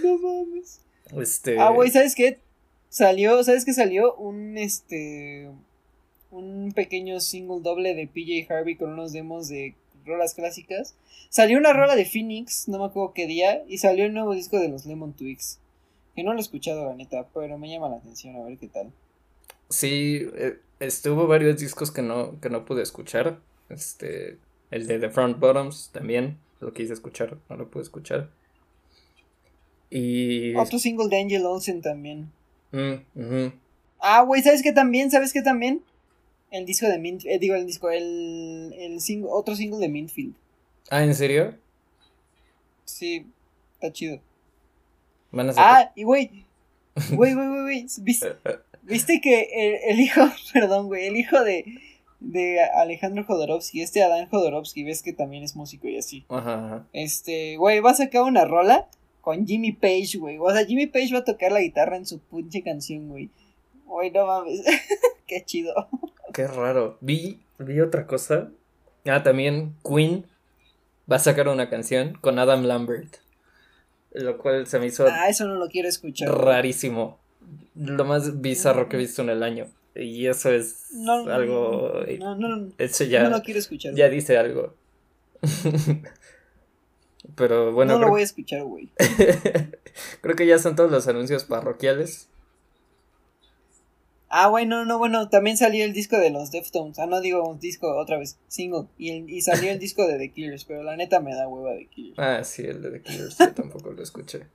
no 0.03 0.18
mames. 0.18 0.81
Este. 1.16 1.59
Ah, 1.59 1.70
güey, 1.70 1.91
¿sabes 1.91 2.14
qué? 2.14 2.39
Salió, 2.89 3.43
¿sabes 3.43 3.64
qué 3.64 3.73
salió? 3.73 4.14
Un 4.14 4.59
este. 4.59 5.51
Un 6.33 6.72
pequeño 6.74 7.20
single 7.20 7.61
doble 7.61 7.95
de 7.95 8.09
PJ 8.09 8.53
Harvey 8.53 8.74
con 8.76 8.93
unos 8.93 9.12
demos 9.12 9.49
de 9.49 9.74
rolas 10.07 10.35
clásicas. 10.35 10.95
Salió 11.28 11.59
una 11.59 11.72
rola 11.72 11.95
de 11.95 12.07
Phoenix, 12.07 12.68
no 12.68 12.78
me 12.78 12.87
acuerdo 12.87 13.12
qué 13.14 13.26
día, 13.26 13.62
y 13.68 13.78
salió 13.78 14.07
el 14.07 14.14
nuevo 14.14 14.33
disco 14.33 14.59
de 14.59 14.68
los 14.68 14.87
Lemon 14.87 15.12
Twigs. 15.12 15.59
Que 16.16 16.24
no 16.24 16.33
lo 16.33 16.39
he 16.39 16.43
escuchado, 16.43 16.87
la 16.87 16.95
neta, 16.95 17.26
pero 17.35 17.59
me 17.59 17.70
llama 17.70 17.89
la 17.89 17.97
atención, 17.97 18.35
a 18.37 18.45
ver 18.45 18.59
qué 18.59 18.68
tal. 18.68 18.91
Sí, 19.68 20.26
eh, 20.35 20.59
estuvo 20.80 21.26
varios 21.26 21.59
discos 21.59 21.91
que 21.91 22.03
no, 22.03 22.41
que 22.41 22.51
no 22.51 22.64
pude 22.64 22.83
escuchar. 22.83 23.39
Este, 23.68 24.39
el 24.70 24.87
de 24.87 24.99
The 24.99 25.11
Front 25.11 25.39
Bottoms 25.39 25.91
también, 25.93 26.39
lo 26.61 26.72
quise 26.72 26.95
escuchar, 26.95 27.37
no 27.49 27.57
lo 27.57 27.68
pude 27.68 27.83
escuchar. 27.83 28.30
Y... 29.91 30.55
Otro 30.55 30.78
single 30.78 31.09
de 31.09 31.20
Angel 31.20 31.45
Olsen 31.45 31.83
también. 31.83 32.30
Mm, 32.72 33.49
ah, 34.01 34.22
güey, 34.22 34.43
¿sabes 34.43 34.62
qué 34.62 34.72
también? 34.72 35.11
¿Sabes 35.11 35.33
qué 35.35 35.43
también? 35.43 35.83
El 36.53 36.67
disco 36.67 36.87
de 36.87 36.99
Mint, 36.99 37.25
eh, 37.25 37.39
digo 37.39 37.55
el 37.55 37.67
disco, 37.67 37.91
el, 37.91 38.75
el 38.79 39.01
single, 39.01 39.31
otro 39.33 39.57
single 39.57 39.81
de 39.81 39.89
Mintfield. 39.89 40.35
Ah, 40.91 41.03
¿en 41.03 41.15
serio? 41.15 41.57
Sí, 42.85 43.27
está 43.73 43.91
chido. 43.91 44.21
Van 45.31 45.49
a 45.49 45.55
ah, 45.57 45.93
y 45.97 46.03
güey, 46.05 46.45
güey, 47.13 47.33
güey, 47.33 47.49
güey, 47.49 47.87
¿viste, 48.03 48.37
¿viste 48.83 49.21
que 49.23 49.81
el, 49.89 49.99
hijo, 49.99 50.21
perdón, 50.53 50.89
güey, 50.89 51.07
el 51.07 51.17
hijo 51.17 51.43
de, 51.43 51.65
de 52.21 52.61
Alejandro 52.61 53.25
Jodorowsky, 53.25 53.81
este 53.81 54.03
Adán 54.03 54.29
Jodorowsky, 54.29 54.85
ves 54.85 55.03
que 55.03 55.15
también 55.15 55.45
es 55.45 55.57
músico 55.57 55.89
y 55.89 55.97
así. 55.97 56.27
Ajá, 56.29 56.87
Este, 56.93 57.57
güey, 57.57 57.81
va 57.81 57.93
a 57.93 57.95
sacar 57.95 58.25
una 58.25 58.45
rola 58.45 58.89
con 59.23 59.47
Jimmy 59.47 59.73
Page, 59.73 60.19
güey. 60.19 60.37
O 60.39 60.51
sea, 60.51 60.67
Jimmy 60.67 60.87
Page 60.87 61.15
va 61.15 61.21
a 61.21 61.25
tocar 61.25 61.51
la 61.51 61.63
guitarra 61.63 61.97
en 61.97 62.05
su 62.05 62.19
pinche 62.19 62.63
canción, 62.63 63.09
güey. 63.09 63.31
Güey, 63.87 64.11
no 64.11 64.27
mames. 64.27 64.63
Qué 65.27 65.43
chido. 65.47 65.89
Qué 66.33 66.47
raro. 66.47 66.99
Vi, 67.01 67.41
vi 67.59 67.80
otra 67.80 68.07
cosa. 68.07 68.51
Ah, 69.07 69.22
también 69.22 69.74
Queen 69.85 70.26
va 71.11 71.16
a 71.16 71.20
sacar 71.20 71.49
una 71.49 71.68
canción 71.68 72.14
con 72.20 72.39
Adam 72.39 72.64
Lambert. 72.64 73.16
Lo 74.12 74.39
cual 74.39 74.66
se 74.66 74.78
me 74.78 74.87
hizo. 74.87 75.07
Ah, 75.07 75.28
eso 75.28 75.47
no 75.47 75.55
lo 75.55 75.68
quiero 75.68 75.89
escuchar. 75.89 76.28
Rarísimo. 76.28 77.18
Lo 77.74 78.05
más 78.05 78.41
bizarro 78.41 78.89
que 78.89 78.97
he 78.97 79.01
visto 79.01 79.22
en 79.22 79.30
el 79.30 79.43
año. 79.43 79.68
Y 79.95 80.26
eso 80.26 80.51
es 80.51 80.91
algo. 81.28 82.05
No, 82.18 82.37
no, 82.37 82.72
eso 82.78 83.05
ya. 83.05 83.24
No 83.24 83.30
lo 83.30 83.43
quiero 83.43 83.59
escuchar. 83.61 83.95
Ya 83.95 84.09
dice 84.09 84.39
algo. 84.39 84.74
Pero 87.37 87.72
bueno. 87.72 87.95
No 87.95 88.01
lo 88.01 88.09
voy 88.11 88.20
a 88.22 88.24
escuchar, 88.24 88.62
güey. 88.64 88.91
creo 90.20 90.37
que 90.37 90.47
ya 90.47 90.59
son 90.59 90.76
todos 90.76 90.91
los 90.91 91.09
anuncios 91.09 91.45
parroquiales. 91.45 92.28
Ah, 94.35 94.49
bueno, 94.49 94.87
no, 94.87 94.97
bueno, 94.97 95.28
también 95.28 95.59
salió 95.59 95.85
el 95.85 95.93
disco 95.93 96.16
de 96.16 96.30
los 96.30 96.51
Deftones. 96.51 96.99
Ah, 96.99 97.05
no 97.05 97.20
digo 97.20 97.47
un 97.47 97.61
disco 97.61 97.95
otra 97.99 98.16
vez, 98.16 98.39
single. 98.49 98.87
Y, 98.97 99.12
y 99.30 99.43
salió 99.43 99.70
el 99.70 99.78
disco 99.78 100.07
de 100.07 100.16
The 100.16 100.33
Killers, 100.33 100.64
pero 100.64 100.83
la 100.83 100.97
neta 100.97 101.20
me 101.20 101.35
da 101.35 101.47
hueva 101.47 101.74
de 101.74 101.87
Killers. 101.87 102.18
Ah, 102.18 102.43
sí, 102.43 102.62
el 102.62 102.80
de 102.80 102.93
The 102.93 103.03
Killers, 103.03 103.37
yo 103.37 103.53
tampoco 103.53 103.91
lo 103.91 104.03
escuché. 104.03 104.47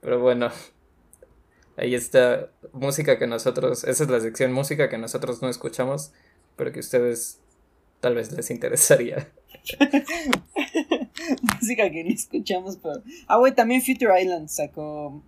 Pero 0.00 0.20
bueno, 0.20 0.52
ahí 1.76 1.96
está 1.96 2.48
música 2.72 3.18
que 3.18 3.26
nosotros, 3.26 3.82
esa 3.82 4.04
es 4.04 4.08
la 4.08 4.20
sección 4.20 4.52
música 4.52 4.88
que 4.88 4.98
nosotros 4.98 5.42
no 5.42 5.48
escuchamos, 5.48 6.12
pero 6.54 6.70
que 6.70 6.78
a 6.78 6.80
ustedes 6.80 7.40
tal 7.98 8.14
vez 8.14 8.30
les 8.30 8.52
interesaría. 8.52 9.32
música 11.60 11.90
que 11.90 12.04
ni 12.04 12.12
escuchamos, 12.12 12.76
pero... 12.80 13.02
Ah, 13.26 13.38
güey, 13.38 13.52
también 13.52 13.82
Future 13.82 14.22
Island 14.22 14.48
sacó 14.48 15.24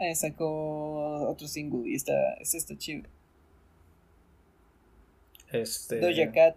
eh, 0.00 0.14
sacó 0.14 1.28
otro 1.28 1.48
single 1.48 1.88
y 1.88 1.94
está, 1.94 2.12
este 2.40 2.58
está 2.58 2.76
chido. 2.76 3.08
Este... 5.52 6.00
Doja 6.00 6.32
Cat. 6.32 6.56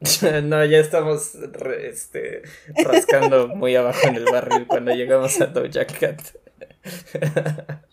no, 0.44 0.64
ya 0.64 0.78
estamos 0.78 1.34
este, 1.34 2.42
rascando 2.84 3.48
muy 3.56 3.76
abajo 3.76 4.08
en 4.08 4.16
el 4.16 4.24
barril 4.24 4.66
cuando 4.66 4.92
llegamos 4.92 5.40
a 5.40 5.46
Doja 5.46 5.86
Cat. 5.86 6.22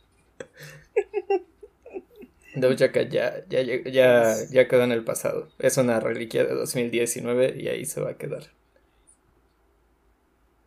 Doja 2.56 2.92
Cat 2.92 3.10
ya, 3.10 3.44
ya, 3.50 3.62
ya, 3.62 4.36
ya 4.50 4.68
quedó 4.68 4.84
en 4.84 4.92
el 4.92 5.04
pasado. 5.04 5.50
Es 5.60 5.78
una 5.78 6.00
reliquia 6.00 6.46
de 6.46 6.54
2019 6.54 7.56
y 7.60 7.68
ahí 7.68 7.86
se 7.86 8.02
va 8.02 8.12
a 8.12 8.18
quedar. 8.18 8.57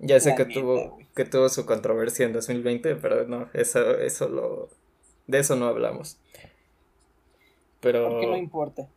Ya 0.01 0.19
sé 0.19 0.35
que 0.35 0.47
tuvo, 0.47 0.99
que 1.15 1.25
tuvo 1.27 1.49
su 1.51 1.67
controversia 1.67 2.25
en 2.25 2.33
2020, 2.33 2.97
pero 2.97 3.27
no, 3.27 3.51
eso, 3.53 3.99
eso 3.99 4.29
lo, 4.29 4.71
de 5.27 5.39
eso 5.39 5.57
no 5.57 5.67
hablamos. 5.67 6.19
Pero... 7.81 8.09
Porque 8.09 8.27
no 8.27 8.37
importa. 8.37 8.89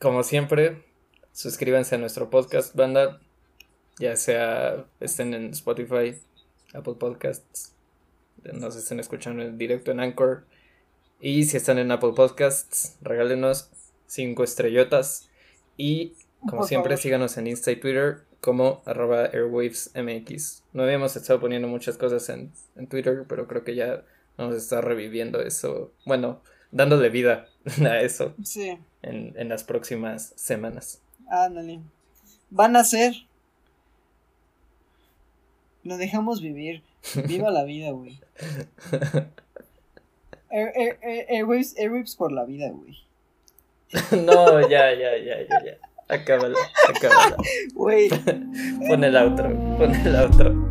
Como 0.00 0.22
siempre, 0.22 0.84
suscríbanse 1.32 1.96
a 1.96 1.98
nuestro 1.98 2.30
podcast, 2.30 2.74
banda, 2.76 3.20
ya 3.98 4.14
sea 4.14 4.86
estén 5.00 5.34
en 5.34 5.50
Spotify, 5.50 6.16
Apple 6.72 6.94
Podcasts, 6.94 7.74
nos 8.52 8.76
estén 8.76 9.00
escuchando 9.00 9.42
en 9.42 9.58
directo 9.58 9.90
en 9.90 10.00
Anchor. 10.00 10.44
Y 11.20 11.44
si 11.44 11.56
están 11.56 11.78
en 11.78 11.90
Apple 11.90 12.12
Podcasts, 12.14 12.96
regálenos 13.00 13.70
cinco 14.06 14.44
estrellotas. 14.44 15.28
Y 15.76 16.14
como 16.48 16.62
siempre, 16.62 16.96
síganos 16.96 17.36
en 17.38 17.48
Insta 17.48 17.72
y 17.72 17.76
Twitter 17.76 18.27
como 18.40 18.82
arroba 18.84 19.24
airwavesmx. 19.26 20.62
No 20.72 20.82
habíamos 20.82 21.16
estado 21.16 21.40
poniendo 21.40 21.68
muchas 21.68 21.96
cosas 21.98 22.28
en, 22.28 22.52
Twitter, 22.88 23.24
pero 23.28 23.46
creo 23.46 23.64
que 23.64 23.74
ya 23.74 24.04
vamos 24.36 24.54
a 24.54 24.58
estar 24.58 24.84
reviviendo 24.84 25.40
eso. 25.40 25.92
Bueno, 26.04 26.40
dándole 26.70 27.08
vida 27.08 27.48
a 27.84 28.00
eso. 28.00 28.34
Sí. 28.42 28.78
En, 29.02 29.34
en 29.36 29.48
las 29.48 29.64
próximas 29.64 30.32
semanas. 30.36 31.02
Ándale. 31.28 31.80
Van 32.50 32.76
a 32.76 32.84
ser. 32.84 33.14
Lo 35.84 35.96
dejamos 35.96 36.40
vivir. 36.40 36.82
Viva 37.26 37.50
la 37.50 37.64
vida, 37.64 37.90
güey. 37.90 38.20
Airwaves, 40.50 41.76
Airwaves 41.78 42.16
por 42.16 42.32
la 42.32 42.44
vida, 42.44 42.70
güey. 42.70 42.96
no, 44.24 44.60
ya, 44.68 44.92
ya, 44.92 45.16
ya, 45.16 45.42
ya, 45.42 45.64
ya. 45.64 45.78
Acábala, 46.08 46.56
acábala. 46.88 47.36
Güey. 47.74 48.08
pon 48.88 49.04
el 49.04 49.16
outro, 49.16 49.48
pon 49.76 49.94
el 49.94 50.16
outro. 50.16 50.67